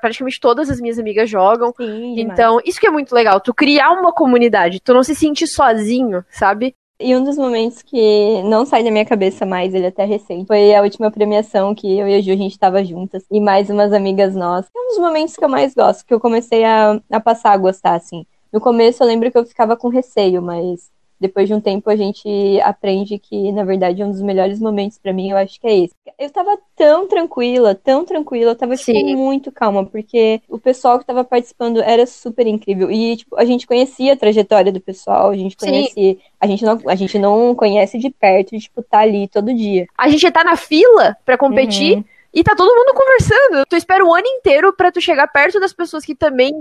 praticamente 0.00 0.40
todas 0.40 0.70
as 0.70 0.80
minhas 0.80 0.98
amigas 0.98 1.28
jogam. 1.28 1.74
Sim, 1.76 2.20
então, 2.20 2.60
isso 2.64 2.80
que 2.80 2.86
é 2.86 2.90
muito 2.90 3.14
legal, 3.14 3.40
tu 3.40 3.52
criar 3.52 3.90
uma 3.92 4.12
comunidade, 4.12 4.80
tu 4.80 4.94
não 4.94 5.02
se 5.02 5.14
sentir 5.14 5.46
sozinho, 5.46 6.24
sabe? 6.30 6.74
E 7.02 7.16
um 7.16 7.24
dos 7.24 7.36
momentos 7.38 7.80
que 7.80 8.42
não 8.42 8.66
sai 8.66 8.84
da 8.84 8.90
minha 8.90 9.06
cabeça 9.06 9.46
mais, 9.46 9.72
ele 9.72 9.86
é 9.86 9.88
até 9.88 10.04
recente, 10.04 10.46
foi 10.46 10.74
a 10.74 10.82
última 10.82 11.10
premiação 11.10 11.74
que 11.74 11.98
eu 11.98 12.06
e 12.06 12.14
a 12.14 12.20
Ju 12.20 12.30
a 12.32 12.36
gente 12.36 12.58
tava 12.58 12.84
juntas 12.84 13.24
e 13.30 13.40
mais 13.40 13.70
umas 13.70 13.92
amigas 13.94 14.34
nossas. 14.34 14.70
É 14.76 14.78
um 14.78 14.88
dos 14.88 14.98
momentos 14.98 15.34
que 15.34 15.42
eu 15.42 15.48
mais 15.48 15.74
gosto, 15.74 16.04
que 16.04 16.12
eu 16.12 16.20
comecei 16.20 16.62
a, 16.62 17.00
a 17.10 17.18
passar 17.18 17.52
a 17.52 17.56
gostar, 17.56 17.94
assim. 17.94 18.26
No 18.52 18.60
começo 18.60 19.02
eu 19.02 19.06
lembro 19.06 19.30
que 19.30 19.38
eu 19.38 19.46
ficava 19.46 19.78
com 19.78 19.88
receio, 19.88 20.42
mas 20.42 20.90
depois 21.20 21.46
de 21.46 21.54
um 21.54 21.60
tempo 21.60 21.90
a 21.90 21.96
gente 21.96 22.28
aprende 22.62 23.18
que, 23.18 23.52
na 23.52 23.62
verdade, 23.62 24.02
um 24.02 24.10
dos 24.10 24.22
melhores 24.22 24.58
momentos 24.58 24.98
para 24.98 25.12
mim, 25.12 25.30
eu 25.30 25.36
acho 25.36 25.60
que 25.60 25.66
é 25.66 25.78
esse. 25.80 25.94
Eu 26.18 26.30
tava 26.30 26.58
tão 26.74 27.06
tranquila, 27.06 27.74
tão 27.74 28.04
tranquila, 28.04 28.52
eu 28.52 28.56
tava 28.56 28.74
tipo, 28.76 29.16
muito 29.16 29.52
calma, 29.52 29.84
porque 29.84 30.40
o 30.48 30.58
pessoal 30.58 30.98
que 30.98 31.04
tava 31.04 31.22
participando 31.22 31.82
era 31.82 32.06
super 32.06 32.46
incrível. 32.46 32.90
E, 32.90 33.18
tipo, 33.18 33.36
a 33.36 33.44
gente 33.44 33.66
conhecia 33.66 34.14
a 34.14 34.16
trajetória 34.16 34.72
do 34.72 34.80
pessoal, 34.80 35.30
a 35.30 35.36
gente 35.36 35.56
conhecia. 35.56 36.16
A 36.40 36.46
gente, 36.46 36.64
não, 36.64 36.80
a 36.86 36.94
gente 36.94 37.18
não 37.18 37.54
conhece 37.54 37.98
de 37.98 38.08
perto, 38.08 38.50
de, 38.52 38.60
tipo, 38.60 38.82
tá 38.82 39.00
ali 39.00 39.28
todo 39.28 39.54
dia. 39.54 39.86
A 39.96 40.08
gente 40.08 40.30
tá 40.30 40.42
na 40.42 40.56
fila 40.56 41.16
para 41.24 41.36
competir. 41.36 41.98
Uhum 41.98 42.04
e 42.32 42.44
tá 42.44 42.54
todo 42.54 42.74
mundo 42.74 42.94
conversando. 42.94 43.64
Tu 43.68 43.76
espera 43.76 44.04
o 44.04 44.14
ano 44.14 44.26
inteiro 44.26 44.72
para 44.72 44.92
tu 44.92 45.00
chegar 45.00 45.26
perto 45.28 45.58
das 45.58 45.72
pessoas 45.72 46.04
que 46.04 46.14
também 46.14 46.52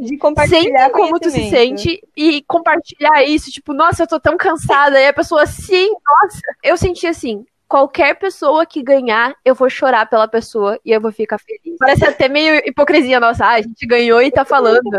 sentem 0.47 0.91
como 0.91 1.19
tu 1.19 1.29
se 1.29 1.49
sente 1.49 2.01
e 2.17 2.41
compartilhar 2.43 3.23
isso. 3.23 3.51
Tipo, 3.51 3.73
nossa, 3.73 4.03
eu 4.03 4.07
tô 4.07 4.19
tão 4.19 4.35
cansada. 4.35 4.99
E 4.99 5.07
a 5.07 5.13
pessoa, 5.13 5.45
sim, 5.45 5.89
nossa. 5.89 6.41
Eu 6.63 6.75
senti 6.75 7.05
assim, 7.05 7.45
qualquer 7.69 8.15
pessoa 8.15 8.65
que 8.65 8.81
ganhar, 8.81 9.35
eu 9.45 9.53
vou 9.53 9.69
chorar 9.69 10.09
pela 10.09 10.27
pessoa 10.27 10.79
e 10.83 10.91
eu 10.91 10.99
vou 10.99 11.11
ficar 11.11 11.37
feliz. 11.37 11.77
Parece 11.77 12.03
até 12.03 12.27
meio 12.27 12.55
hipocrisia 12.65 13.19
nossa, 13.19 13.45
ah, 13.45 13.53
a 13.53 13.61
gente 13.61 13.85
ganhou 13.85 14.19
e 14.23 14.31
tá 14.31 14.43
falando. 14.43 14.89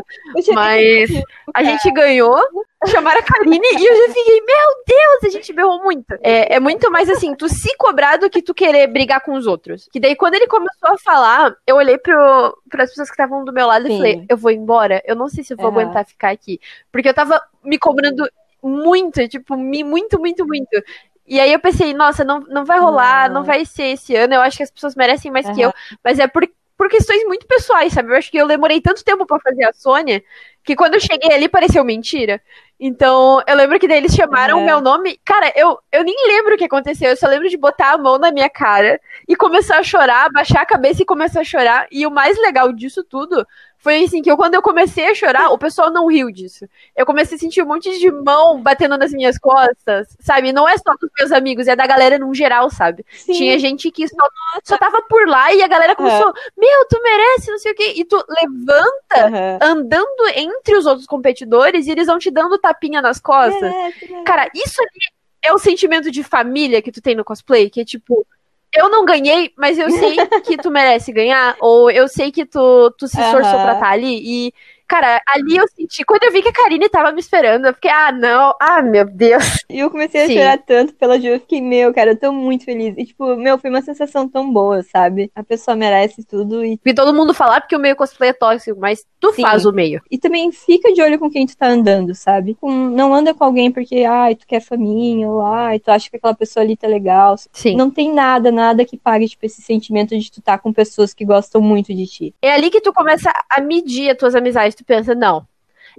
Mas 0.55 1.11
a 1.53 1.65
gente 1.65 1.91
ganhou, 1.91 2.39
chamaram 2.87 3.19
a 3.19 3.23
Karine 3.25 3.59
e 3.59 3.85
eu 3.85 3.97
já 3.97 4.15
fiquei, 4.15 4.41
meu 4.41 4.85
Deus, 4.87 5.25
a 5.25 5.29
gente 5.31 5.53
berrou 5.53 5.83
muito. 5.83 6.15
É, 6.23 6.55
é 6.55 6.61
muito 6.61 6.89
mais 6.93 7.11
assim, 7.11 7.35
tu 7.35 7.49
se 7.49 7.77
cobrar 7.77 8.19
do 8.19 8.31
que 8.31 8.41
tu 8.41 8.55
querer 8.55 8.87
brigar 8.87 9.21
com 9.21 9.33
os 9.33 9.49
outros. 9.49 9.89
Que 9.93 9.99
daí 9.99 10.15
quando 10.15 10.35
ele 10.35 10.47
começou 10.47 10.91
a 10.91 10.99
falar, 10.99 11.53
eu 11.67 11.75
olhei 11.75 11.99
pro, 11.99 12.57
pras 12.71 12.91
pessoas 12.91 13.09
que 13.09 13.15
estavam 13.15 13.45
do 13.45 13.53
meu 13.53 13.67
lado 13.67 13.89
Sim. 13.89 13.95
e 13.95 13.97
falei, 13.97 14.25
eu 14.29 14.37
vou 14.37 14.53
embora, 14.53 15.03
eu 15.05 15.17
não 15.17 15.29
sei 15.29 15.43
se 15.43 15.53
eu 15.53 15.57
vou 15.57 15.67
uhum. 15.67 15.81
aguentar 15.81 16.07
ficar 16.07 16.31
aqui. 16.31 16.61
Porque 16.93 17.09
eu 17.09 17.15
tava 17.15 17.43
me 17.65 17.79
cobrando 17.79 18.25
muito, 18.63 19.27
tipo, 19.29 19.57
muito, 19.57 20.19
muito, 20.21 20.47
muito. 20.47 20.83
E 21.31 21.39
aí 21.39 21.53
eu 21.53 21.61
pensei, 21.61 21.95
nossa, 21.95 22.25
não, 22.25 22.41
não 22.41 22.65
vai 22.65 22.81
rolar, 22.81 23.29
não. 23.29 23.37
não 23.37 23.45
vai 23.45 23.65
ser 23.65 23.85
esse 23.85 24.17
ano. 24.17 24.35
Eu 24.35 24.41
acho 24.41 24.57
que 24.57 24.65
as 24.65 24.71
pessoas 24.71 24.97
merecem 24.97 25.31
mais 25.31 25.47
uhum. 25.47 25.55
que 25.55 25.61
eu. 25.61 25.73
Mas 26.03 26.19
é 26.19 26.27
por, 26.27 26.45
por 26.77 26.89
questões 26.89 27.23
muito 27.23 27.47
pessoais, 27.47 27.93
sabe? 27.93 28.11
Eu 28.11 28.17
acho 28.17 28.29
que 28.29 28.37
eu 28.37 28.49
demorei 28.49 28.81
tanto 28.81 29.05
tempo 29.05 29.25
para 29.25 29.39
fazer 29.39 29.63
a 29.63 29.73
Sônia 29.73 30.21
que 30.65 30.75
quando 30.75 30.95
eu 30.95 31.01
cheguei 31.01 31.33
ali 31.33 31.49
pareceu 31.49 31.85
mentira. 31.85 32.43
Então, 32.81 33.41
eu 33.47 33.55
lembro 33.55 33.79
que 33.79 33.87
daí 33.87 33.99
eles 33.99 34.13
chamaram 34.13 34.59
o 34.59 34.63
É. 34.63 34.65
meu 34.65 34.81
nome. 34.81 35.21
Cara, 35.25 35.53
eu, 35.55 35.79
eu 35.93 36.03
nem 36.03 36.17
lembro 36.27 36.55
o 36.55 36.59
que 36.59 36.65
aconteceu. 36.65 37.11
Eu 37.11 37.17
só 37.17 37.29
lembro 37.29 37.49
de 37.49 37.57
botar 37.57 37.93
a 37.93 37.99
mão 37.99 38.19
na 38.19 38.33
minha 38.33 38.51
cara 38.51 39.01
e 39.29 39.37
começar 39.37 39.79
a 39.79 39.85
chorar, 39.85 40.33
baixar 40.33 40.63
a 40.63 40.67
cabeça 40.67 41.03
e 41.03 41.07
começar 41.07 41.43
a 41.43 41.45
chorar. 41.45 41.87
E 41.93 42.05
o 42.09 42.11
mais 42.11 42.37
legal 42.39 42.73
disso 42.73 43.05
tudo 43.05 43.47
foi 43.81 44.05
assim 44.05 44.21
que 44.21 44.31
eu, 44.31 44.37
quando 44.37 44.55
eu 44.55 44.63
comecei 44.63 45.07
a 45.07 45.15
chorar, 45.15 45.51
o 45.51 45.59
pessoal 45.59 45.91
não 45.91 46.07
riu 46.07 46.31
disso. 46.31 46.69
Eu 46.95 47.07
comecei 47.07 47.37
a 47.37 47.41
sentir 47.41 47.63
um 47.63 47.67
monte 47.67 47.99
de 47.99 48.11
mão 48.11 48.63
batendo 48.63 48.97
nas 48.99 49.11
minhas 49.11 49.39
costas, 49.39 50.17
sabe? 50.21 50.53
Não 50.53 50.69
é 50.69 50.77
só 50.77 50.93
dos 51.01 51.11
meus 51.19 51.33
amigos, 51.33 51.67
é 51.67 51.75
da 51.75 51.87
galera 51.87 52.19
num 52.19 52.35
geral, 52.35 52.69
sabe? 52.71 53.07
Sim. 53.11 53.33
Tinha 53.33 53.59
gente 53.59 53.91
que 53.91 54.07
só, 54.07 54.29
só 54.65 54.77
tava 54.77 55.01
por 55.03 55.27
lá 55.27 55.53
e 55.55 55.63
a 55.63 55.69
galera 55.69 55.97
começou, 55.97 56.31
meu, 56.59 56.87
tu 56.91 57.01
merece, 57.03 57.51
não 57.51 57.59
sei 57.59 57.73
o 57.73 57.75
quê. 57.75 57.95
E 57.97 58.05
tu 58.05 58.23
levanta 58.29 59.17
Aham. 59.17 59.59
andando 59.63 60.29
entre 60.37 60.77
os 60.77 60.85
outros 60.85 61.07
competidores 61.07 61.87
e 61.87 61.91
eles 61.91 62.07
vão 62.07 62.19
te 62.19 62.31
dando 62.31 62.59
tapinha 62.59 63.01
nas 63.01 63.19
costas. 63.19 63.63
Merece, 63.63 64.07
merece. 64.07 64.25
Cara, 64.25 64.51
isso 64.55 64.79
ali 64.79 65.21
é 65.43 65.55
o 65.55 65.59
sentimento 65.59 66.11
de 66.11 66.23
família 66.23 66.83
que 66.83 66.93
tu 66.93 67.01
tem 67.01 67.15
no 67.15 67.25
cosplay, 67.25 67.71
que 67.71 67.81
é 67.81 67.85
tipo, 67.85 68.27
eu 68.73 68.89
não 68.89 69.05
ganhei, 69.05 69.53
mas 69.57 69.79
eu 69.79 69.91
sei 69.91 70.17
que 70.45 70.57
tu 70.57 70.71
merece 70.71 71.13
ganhar, 71.13 71.57
ou 71.61 71.91
eu 71.91 72.09
sei 72.09 72.31
que 72.33 72.47
tu, 72.47 72.91
tu 72.99 73.09
se 73.09 73.21
esforçou 73.21 73.59
Aham. 73.59 73.63
pra 73.65 73.73
estar 73.75 73.91
ali. 73.91 74.49
E, 74.49 74.55
cara, 74.91 75.23
ali 75.25 75.57
eu 75.57 75.69
senti, 75.69 76.05
quando 76.05 76.25
eu 76.25 76.33
vi 76.33 76.43
que 76.43 76.49
a 76.49 76.53
Karine 76.53 76.89
tava 76.89 77.13
me 77.13 77.21
esperando, 77.21 77.67
eu 77.67 77.75
fiquei, 77.75 77.93
ah, 77.93 78.11
não, 78.11 78.53
ah, 78.61 78.83
meu 78.83 79.05
Deus. 79.05 79.61
E 79.71 79.79
eu 79.79 79.89
comecei 79.89 80.25
a 80.25 80.27
Sim. 80.27 80.35
chorar 80.35 80.59
tanto 80.59 80.95
pela 80.95 81.17
Ju, 81.21 81.29
eu 81.29 81.39
fiquei, 81.39 81.61
meu, 81.61 81.95
cara, 81.95 82.11
eu 82.11 82.17
tô 82.19 82.33
muito 82.33 82.65
feliz. 82.65 82.93
E, 82.99 83.05
tipo, 83.05 83.37
meu, 83.37 83.57
foi 83.57 83.71
uma 83.71 83.81
sensação 83.83 84.29
tão 84.29 84.53
boa, 84.53 84.83
sabe? 84.83 85.31
A 85.33 85.45
pessoa 85.45 85.77
merece 85.77 86.25
tudo 86.25 86.65
e, 86.65 86.77
Vi 86.85 86.93
todo 86.93 87.15
mundo 87.15 87.33
falar 87.33 87.61
porque 87.61 87.77
o 87.77 87.79
meio 87.79 87.95
cosplay 87.95 88.31
é 88.31 88.33
tóxico, 88.33 88.81
mas 88.81 89.07
tu 89.21 89.33
Sim. 89.33 89.43
faz 89.43 89.65
o 89.65 89.73
meio. 89.73 90.03
e 90.11 90.19
também 90.19 90.51
fica 90.51 90.93
de 90.93 91.01
olho 91.01 91.21
com 91.21 91.31
quem 91.31 91.47
tu 91.47 91.57
tá 91.57 91.69
andando, 91.69 92.13
sabe? 92.17 92.57
Com- 92.61 92.91
não 92.91 93.15
anda 93.15 93.33
com 93.33 93.45
alguém 93.45 93.71
porque, 93.71 94.05
ai, 94.05 94.35
tu 94.35 94.45
quer 94.45 94.61
faminha, 94.61 95.29
ou 95.29 95.41
ai, 95.43 95.79
tu 95.79 95.89
acha 95.91 96.11
que 96.11 96.17
aquela 96.17 96.35
pessoa 96.35 96.65
ali 96.65 96.77
tá 96.77 96.89
legal. 96.89 97.37
Sim. 97.53 97.77
Não 97.77 97.91
tem 97.93 98.13
nada, 98.13 98.51
nada 98.51 98.85
que 98.85 98.97
pague, 98.99 99.29
tipo, 99.29 99.47
esse 99.47 99.63
sentimento 99.63 100.19
de 100.19 100.33
tu 100.33 100.43
tá 100.43 100.59
com 100.59 100.73
pessoas 100.73 101.15
que 101.15 101.25
gostam 101.25 101.61
muito 101.61 101.95
de 101.95 102.07
ti. 102.09 102.35
É 102.43 102.51
ali 102.53 102.71
que 102.71 102.81
tu 102.81 102.93
começa 102.93 103.31
a 103.49 103.61
medir 103.61 104.11
as 104.11 104.17
tuas 104.19 104.35
amizades. 104.35 104.80
Tu 104.81 104.85
pensa, 104.87 105.15
não, 105.15 105.47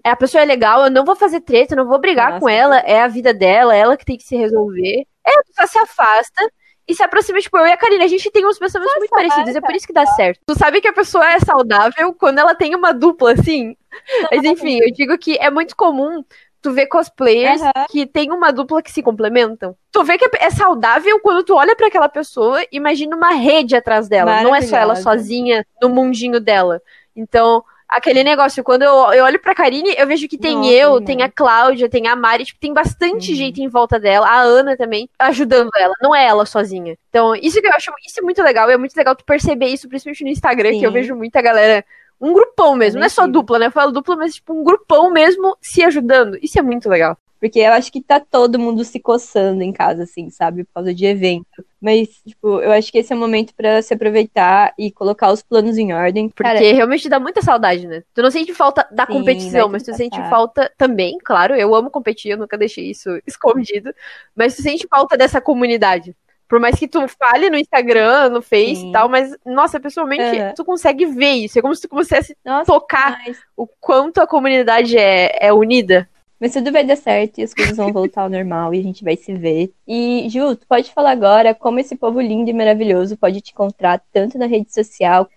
é, 0.03 0.09
a 0.09 0.15
pessoa 0.15 0.41
é 0.41 0.45
legal, 0.45 0.83
eu 0.83 0.89
não 0.89 1.05
vou 1.05 1.15
fazer 1.15 1.39
treta, 1.41 1.75
eu 1.75 1.77
não 1.77 1.87
vou 1.87 1.99
brigar 1.99 2.29
Nossa. 2.29 2.39
com 2.39 2.49
ela, 2.49 2.79
é 2.79 2.99
a 2.99 3.07
vida 3.07 3.31
dela, 3.31 3.75
ela 3.75 3.95
que 3.95 4.03
tem 4.03 4.17
que 4.17 4.23
se 4.23 4.35
resolver. 4.35 5.05
É, 5.23 5.31
tu 5.43 5.53
só 5.53 5.67
se 5.67 5.77
afasta 5.77 6.51
e 6.87 6.95
se 6.95 7.03
aproxima, 7.03 7.39
tipo, 7.39 7.55
eu 7.59 7.67
e 7.67 7.71
a 7.71 7.77
Karine, 7.77 8.03
a 8.03 8.07
gente 8.07 8.31
tem 8.31 8.43
uns 8.43 8.57
pensamentos 8.57 8.95
muito 8.97 9.11
parecidos, 9.11 9.55
é 9.55 9.61
por 9.61 9.75
isso 9.75 9.85
que 9.85 9.93
dá 9.93 10.05
certo. 10.07 10.39
Tu 10.47 10.57
sabe 10.57 10.81
que 10.81 10.87
a 10.87 10.93
pessoa 10.93 11.31
é 11.31 11.39
saudável 11.39 12.11
quando 12.13 12.39
ela 12.39 12.55
tem 12.55 12.73
uma 12.73 12.91
dupla, 12.91 13.33
assim. 13.33 13.77
Mas 14.31 14.43
enfim, 14.43 14.79
eu 14.81 14.91
digo 14.91 15.15
que 15.19 15.37
é 15.37 15.51
muito 15.51 15.75
comum 15.75 16.23
tu 16.61 16.71
ver 16.71 16.87
cosplayers 16.87 17.61
Aham. 17.61 17.85
que 17.89 18.05
tem 18.05 18.31
uma 18.31 18.51
dupla 18.51 18.81
que 18.81 18.91
se 18.91 19.03
complementam. 19.03 19.75
Tu 19.91 20.03
vê 20.03 20.17
que 20.17 20.29
é 20.37 20.49
saudável 20.49 21.19
quando 21.19 21.43
tu 21.43 21.55
olha 21.55 21.75
pra 21.75 21.87
aquela 21.87 22.09
pessoa, 22.09 22.63
imagina 22.71 23.15
uma 23.15 23.33
rede 23.33 23.75
atrás 23.75 24.07
dela. 24.07 24.41
Não 24.41 24.55
é 24.55 24.61
só 24.61 24.77
ela 24.77 24.95
sozinha 24.95 25.65
no 25.81 25.89
mundinho 25.89 26.39
dela. 26.39 26.81
Então, 27.15 27.63
aquele 27.91 28.23
negócio, 28.23 28.63
quando 28.63 28.83
eu, 28.83 29.13
eu 29.13 29.25
olho 29.25 29.39
pra 29.39 29.53
Karine, 29.53 29.93
eu 29.97 30.07
vejo 30.07 30.27
que 30.27 30.37
tem 30.37 30.55
Nossa, 30.55 30.71
eu, 30.71 30.89
demais. 30.99 31.05
tem 31.05 31.21
a 31.21 31.29
Cláudia, 31.29 31.89
tem 31.89 32.07
a 32.07 32.15
Mari, 32.15 32.45
tipo, 32.45 32.59
tem 32.59 32.73
bastante 32.73 33.31
Uhum. 33.31 33.37
gente 33.37 33.61
em 33.61 33.67
volta 33.67 33.99
dela, 33.99 34.25
a 34.27 34.39
Ana 34.41 34.77
também, 34.77 35.09
ajudando 35.19 35.69
ela, 35.77 35.93
não 36.01 36.15
é 36.15 36.25
ela 36.25 36.45
sozinha. 36.45 36.97
Então, 37.09 37.35
isso 37.35 37.59
que 37.61 37.67
eu 37.67 37.73
acho, 37.75 37.91
isso 38.07 38.19
é 38.19 38.23
muito 38.23 38.41
legal, 38.41 38.69
e 38.69 38.73
é 38.73 38.77
muito 38.77 38.95
legal 38.95 39.15
tu 39.15 39.25
perceber 39.25 39.67
isso, 39.67 39.89
principalmente 39.89 40.23
no 40.23 40.29
Instagram, 40.29 40.71
que 40.71 40.83
eu 40.85 40.89
Sim. 40.89 40.93
vejo 40.93 41.15
muita 41.15 41.41
galera, 41.41 41.83
um 42.19 42.33
grupão 42.33 42.75
mesmo, 42.75 42.99
não 42.99 43.05
é 43.05 43.09
só 43.09 43.27
dupla, 43.27 43.59
né? 43.59 43.65
Eu 43.65 43.71
falo 43.71 43.91
dupla, 43.91 44.15
mas 44.15 44.35
tipo, 44.35 44.53
um 44.53 44.63
grupão 44.63 45.11
mesmo 45.11 45.57
se 45.61 45.83
ajudando. 45.83 46.37
Isso 46.41 46.57
é 46.57 46.61
muito 46.61 46.87
legal. 46.87 47.17
Porque 47.41 47.57
eu 47.57 47.73
acho 47.73 47.91
que 47.91 47.99
tá 47.99 48.19
todo 48.19 48.59
mundo 48.59 48.85
se 48.85 48.99
coçando 48.99 49.63
em 49.63 49.73
casa, 49.73 50.03
assim, 50.03 50.29
sabe? 50.29 50.63
Por 50.63 50.75
causa 50.75 50.93
de 50.93 51.07
evento. 51.07 51.65
Mas, 51.81 52.07
tipo, 52.23 52.59
eu 52.59 52.71
acho 52.71 52.91
que 52.91 52.99
esse 52.99 53.11
é 53.11 53.15
o 53.15 53.19
momento 53.19 53.51
pra 53.55 53.81
se 53.81 53.95
aproveitar 53.95 54.75
e 54.77 54.91
colocar 54.91 55.31
os 55.31 55.41
planos 55.41 55.75
em 55.75 55.91
ordem. 55.91 56.29
Porque 56.29 56.43
Cara, 56.43 56.59
realmente 56.59 57.09
dá 57.09 57.19
muita 57.19 57.41
saudade, 57.41 57.87
né? 57.87 58.03
Tu 58.13 58.21
não 58.21 58.29
sente 58.29 58.53
falta 58.53 58.87
da 58.91 59.07
Sim, 59.07 59.13
competição, 59.13 59.67
mas 59.67 59.81
tu 59.81 59.91
sente 59.95 60.21
falta 60.29 60.71
também, 60.77 61.17
claro. 61.17 61.55
Eu 61.55 61.73
amo 61.73 61.89
competir, 61.89 62.29
eu 62.29 62.37
nunca 62.37 62.55
deixei 62.55 62.91
isso 62.91 63.09
escondido. 63.25 63.91
Mas 64.35 64.55
tu 64.55 64.61
sente 64.61 64.87
falta 64.87 65.17
dessa 65.17 65.41
comunidade. 65.41 66.15
Por 66.47 66.59
mais 66.59 66.75
que 66.75 66.87
tu 66.87 67.07
fale 67.07 67.49
no 67.49 67.57
Instagram, 67.57 68.29
no 68.29 68.41
Face 68.43 68.75
Sim. 68.75 68.89
e 68.89 68.91
tal, 68.91 69.09
mas, 69.09 69.35
nossa, 69.43 69.79
pessoalmente, 69.79 70.37
Aham. 70.37 70.53
tu 70.53 70.63
consegue 70.63 71.07
ver 71.07 71.31
isso. 71.31 71.57
É 71.57 71.61
como 71.61 71.73
se 71.73 71.81
tu 71.81 71.89
começasse 71.89 72.37
a 72.45 72.63
tocar 72.65 73.19
mas, 73.25 73.39
o 73.57 73.65
quanto 73.65 74.21
a 74.21 74.27
comunidade 74.27 74.95
é, 74.95 75.47
é 75.47 75.51
unida. 75.51 76.07
Mas 76.41 76.53
tudo 76.53 76.71
vai 76.71 76.83
dar 76.83 76.95
certo 76.95 77.37
e 77.37 77.43
as 77.43 77.53
coisas 77.53 77.77
vão 77.77 77.93
voltar 77.93 78.23
ao 78.23 78.29
normal 78.29 78.73
e 78.73 78.79
a 78.79 78.81
gente 78.81 79.03
vai 79.03 79.15
se 79.15 79.31
ver. 79.31 79.71
E, 79.87 80.27
Ju, 80.27 80.55
tu 80.55 80.65
pode 80.65 80.91
falar 80.91 81.11
agora 81.11 81.53
como 81.53 81.79
esse 81.79 81.95
povo 81.95 82.19
lindo 82.19 82.49
e 82.49 82.53
maravilhoso 82.53 83.15
pode 83.15 83.41
te 83.41 83.51
encontrar 83.51 84.01
tanto 84.11 84.39
na 84.39 84.47
rede 84.47 84.73
social. 84.73 85.29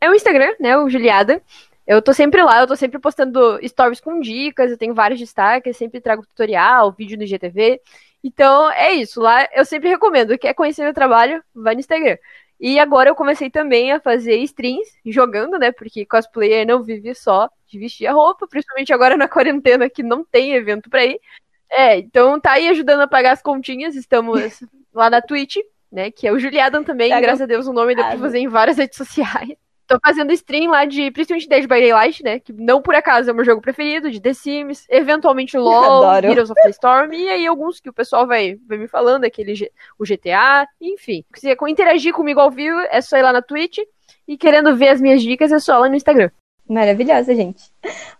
É 0.00 0.08
o 0.08 0.14
Instagram, 0.14 0.54
né? 0.60 0.78
O 0.78 0.88
Juliada. 0.88 1.42
Eu 1.84 2.00
tô 2.00 2.14
sempre 2.14 2.40
lá, 2.44 2.60
eu 2.60 2.66
tô 2.68 2.76
sempre 2.76 3.00
postando 3.00 3.58
stories 3.66 4.00
com 4.00 4.20
dicas, 4.20 4.70
eu 4.70 4.78
tenho 4.78 4.94
vários 4.94 5.18
destaques, 5.18 5.76
sempre 5.76 6.00
trago 6.00 6.24
tutorial, 6.24 6.92
vídeo 6.92 7.18
no 7.18 7.24
IGTV. 7.24 7.80
Então 8.22 8.70
é 8.70 8.92
isso, 8.92 9.20
lá 9.20 9.48
eu 9.52 9.64
sempre 9.64 9.88
recomendo. 9.88 10.38
Quer 10.38 10.54
conhecer 10.54 10.84
meu 10.84 10.94
trabalho? 10.94 11.42
Vai 11.52 11.74
no 11.74 11.80
Instagram. 11.80 12.16
E 12.62 12.78
agora 12.78 13.10
eu 13.10 13.16
comecei 13.16 13.50
também 13.50 13.90
a 13.90 13.98
fazer 13.98 14.36
streams, 14.36 14.88
jogando, 15.06 15.58
né? 15.58 15.72
Porque 15.72 16.06
cosplayer 16.06 16.64
não 16.64 16.80
vive 16.80 17.12
só 17.12 17.50
de 17.66 17.76
vestir 17.76 18.06
a 18.06 18.12
roupa, 18.12 18.46
principalmente 18.46 18.92
agora 18.92 19.16
na 19.16 19.26
quarentena 19.28 19.90
que 19.90 20.00
não 20.00 20.24
tem 20.24 20.52
evento 20.52 20.88
pra 20.88 21.04
ir. 21.04 21.20
É, 21.68 21.98
então 21.98 22.38
tá 22.38 22.52
aí 22.52 22.68
ajudando 22.68 23.00
a 23.00 23.08
pagar 23.08 23.32
as 23.32 23.42
continhas, 23.42 23.96
estamos 23.96 24.60
lá 24.94 25.10
na 25.10 25.20
Twitch, 25.20 25.56
né? 25.90 26.12
Que 26.12 26.28
é 26.28 26.32
o 26.32 26.38
Juliadan 26.38 26.84
também, 26.84 27.10
Tá 27.10 27.20
graças 27.20 27.40
a 27.40 27.46
Deus 27.46 27.66
o 27.66 27.72
nome 27.72 27.96
deu 27.96 28.04
pra 28.04 28.16
fazer 28.16 28.38
em 28.38 28.46
várias 28.46 28.76
redes 28.76 28.96
sociais. 28.96 29.56
Tô 29.92 30.00
fazendo 30.04 30.32
stream 30.32 30.70
lá 30.70 30.84
de, 30.84 31.10
principalmente 31.10 31.48
Dead 31.48 31.62
by 31.62 31.80
Daylight, 31.80 32.22
né? 32.22 32.38
Que 32.38 32.52
não 32.52 32.80
por 32.80 32.94
acaso 32.94 33.28
é 33.28 33.32
o 33.32 33.36
meu 33.36 33.44
jogo 33.44 33.60
preferido, 33.60 34.10
de 34.10 34.20
The 34.20 34.32
Sims, 34.32 34.86
eventualmente 34.88 35.56
LoL, 35.58 36.04
Adoro. 36.04 36.26
Heroes 36.32 36.50
of 36.50 36.60
the 36.62 36.70
Storm, 36.70 37.12
e 37.12 37.28
aí 37.28 37.46
alguns 37.46 37.80
que 37.80 37.90
o 37.90 37.92
pessoal 37.92 38.26
vai, 38.26 38.56
vai 38.66 38.78
me 38.78 38.88
falando, 38.88 39.24
aquele 39.24 39.54
G- 39.54 39.70
o 39.98 40.04
GTA, 40.04 40.66
enfim. 40.80 41.24
Se 41.34 41.40
quiser 41.40 41.56
interagir 41.68 42.14
comigo 42.14 42.40
ao 42.40 42.50
vivo, 42.50 42.78
é 42.90 43.00
só 43.00 43.16
ir 43.16 43.22
lá 43.22 43.32
na 43.32 43.42
Twitch. 43.42 43.78
E 44.26 44.36
querendo 44.36 44.74
ver 44.76 44.88
as 44.88 45.00
minhas 45.00 45.20
dicas, 45.22 45.52
é 45.52 45.58
só 45.58 45.78
lá 45.78 45.88
no 45.88 45.96
Instagram. 45.96 46.30
Maravilhosa, 46.68 47.34
gente. 47.34 47.64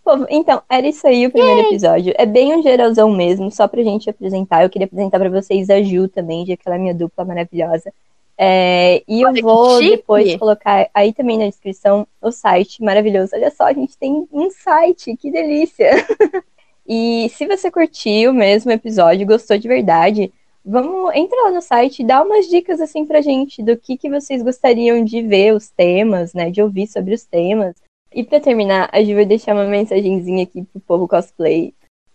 Bom, 0.04 0.26
então, 0.28 0.62
era 0.68 0.86
isso 0.86 1.06
aí 1.06 1.26
o 1.26 1.30
primeiro 1.30 1.68
episódio. 1.68 2.12
É 2.18 2.26
bem 2.26 2.54
um 2.54 2.62
geralzão 2.62 3.08
mesmo, 3.10 3.50
só 3.50 3.66
pra 3.68 3.82
gente 3.82 4.10
apresentar. 4.10 4.62
Eu 4.64 4.68
queria 4.68 4.86
apresentar 4.86 5.18
pra 5.18 5.30
vocês 5.30 5.70
a 5.70 5.80
Ju 5.80 6.08
também, 6.08 6.44
de 6.44 6.52
aquela 6.52 6.76
minha 6.76 6.92
dupla 6.92 7.24
maravilhosa. 7.24 7.92
É, 8.36 9.02
e 9.06 9.22
eu 9.22 9.28
Olha 9.28 9.34
que 9.36 9.42
vou 9.42 9.78
depois 9.80 10.36
colocar 10.36 10.88
aí 10.94 11.12
também 11.12 11.38
na 11.38 11.46
descrição 11.46 12.06
o 12.20 12.30
site 12.30 12.82
maravilhoso. 12.82 13.32
Olha 13.34 13.50
só, 13.50 13.64
a 13.64 13.72
gente 13.72 13.96
tem 13.96 14.26
um 14.32 14.50
site, 14.50 15.16
que 15.16 15.30
delícia! 15.30 15.90
e 16.86 17.28
se 17.30 17.46
você 17.46 17.70
curtiu 17.70 18.32
mesmo 18.32 18.70
o 18.70 18.74
episódio, 18.74 19.26
gostou 19.26 19.58
de 19.58 19.68
verdade, 19.68 20.32
vamos 20.64 21.14
entra 21.14 21.42
lá 21.42 21.50
no 21.50 21.60
site 21.60 22.00
e 22.00 22.06
dá 22.06 22.22
umas 22.22 22.48
dicas 22.48 22.80
assim 22.80 23.04
pra 23.04 23.20
gente 23.20 23.62
do 23.62 23.76
que, 23.76 23.96
que 23.96 24.08
vocês 24.08 24.42
gostariam 24.42 25.04
de 25.04 25.22
ver 25.22 25.54
os 25.54 25.68
temas, 25.70 26.32
né? 26.32 26.50
De 26.50 26.62
ouvir 26.62 26.86
sobre 26.86 27.14
os 27.14 27.24
temas. 27.24 27.76
E 28.14 28.22
pra 28.22 28.40
terminar, 28.40 28.90
a 28.92 29.02
Ju 29.02 29.14
vai 29.14 29.24
deixar 29.24 29.54
uma 29.54 29.64
mensagenzinha 29.64 30.42
aqui 30.42 30.62
pro 30.64 30.80
povo 30.80 31.08
cosplay. 31.08 31.72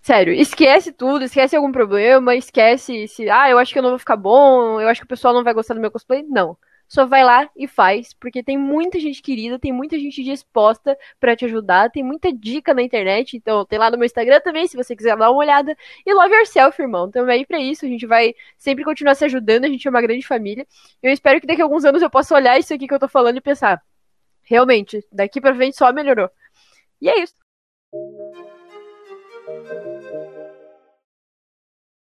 Sério, 0.07 0.33
esquece 0.33 0.93
tudo, 0.93 1.25
esquece 1.25 1.53
algum 1.53 1.69
problema, 1.69 2.33
esquece 2.33 3.09
se, 3.09 3.29
ah, 3.29 3.49
eu 3.49 3.57
acho 3.57 3.73
que 3.73 3.77
eu 3.77 3.83
não 3.83 3.89
vou 3.89 3.99
ficar 3.99 4.15
bom, 4.15 4.79
eu 4.79 4.87
acho 4.87 5.01
que 5.01 5.05
o 5.05 5.07
pessoal 5.09 5.33
não 5.33 5.43
vai 5.43 5.53
gostar 5.53 5.73
do 5.73 5.81
meu 5.81 5.91
cosplay. 5.91 6.23
Não. 6.23 6.57
Só 6.87 7.05
vai 7.05 7.25
lá 7.25 7.49
e 7.57 7.67
faz, 7.67 8.13
porque 8.13 8.41
tem 8.41 8.57
muita 8.57 9.01
gente 9.01 9.21
querida, 9.21 9.59
tem 9.59 9.73
muita 9.73 9.99
gente 9.99 10.23
disposta 10.23 10.97
pra 11.19 11.35
te 11.35 11.43
ajudar, 11.43 11.91
tem 11.91 12.03
muita 12.03 12.31
dica 12.31 12.73
na 12.73 12.81
internet, 12.81 13.35
então 13.35 13.65
tem 13.65 13.77
lá 13.77 13.91
no 13.91 13.97
meu 13.97 14.05
Instagram 14.05 14.39
também, 14.39 14.65
se 14.65 14.77
você 14.77 14.95
quiser 14.95 15.17
dar 15.17 15.29
uma 15.29 15.39
olhada. 15.39 15.75
E 16.05 16.13
love 16.13 16.33
yourself, 16.33 16.81
irmão. 16.81 17.11
Também 17.11 17.39
aí 17.39 17.45
pra 17.45 17.59
isso, 17.59 17.83
a 17.83 17.89
gente 17.89 18.07
vai 18.07 18.33
sempre 18.57 18.85
continuar 18.85 19.13
se 19.13 19.25
ajudando, 19.25 19.65
a 19.65 19.67
gente 19.67 19.85
é 19.85 19.91
uma 19.91 20.01
grande 20.01 20.25
família. 20.25 20.65
Eu 21.03 21.11
espero 21.11 21.41
que 21.41 21.47
daqui 21.47 21.61
a 21.61 21.65
alguns 21.65 21.83
anos 21.83 22.01
eu 22.01 22.09
possa 22.09 22.33
olhar 22.33 22.57
isso 22.57 22.73
aqui 22.73 22.87
que 22.87 22.93
eu 22.93 22.99
tô 22.99 23.09
falando 23.09 23.39
e 23.39 23.41
pensar, 23.41 23.83
realmente, 24.43 25.05
daqui 25.11 25.41
pra 25.41 25.53
frente 25.53 25.75
só 25.75 25.91
melhorou. 25.91 26.29
E 27.01 27.09
é 27.09 27.19
isso. 27.21 27.35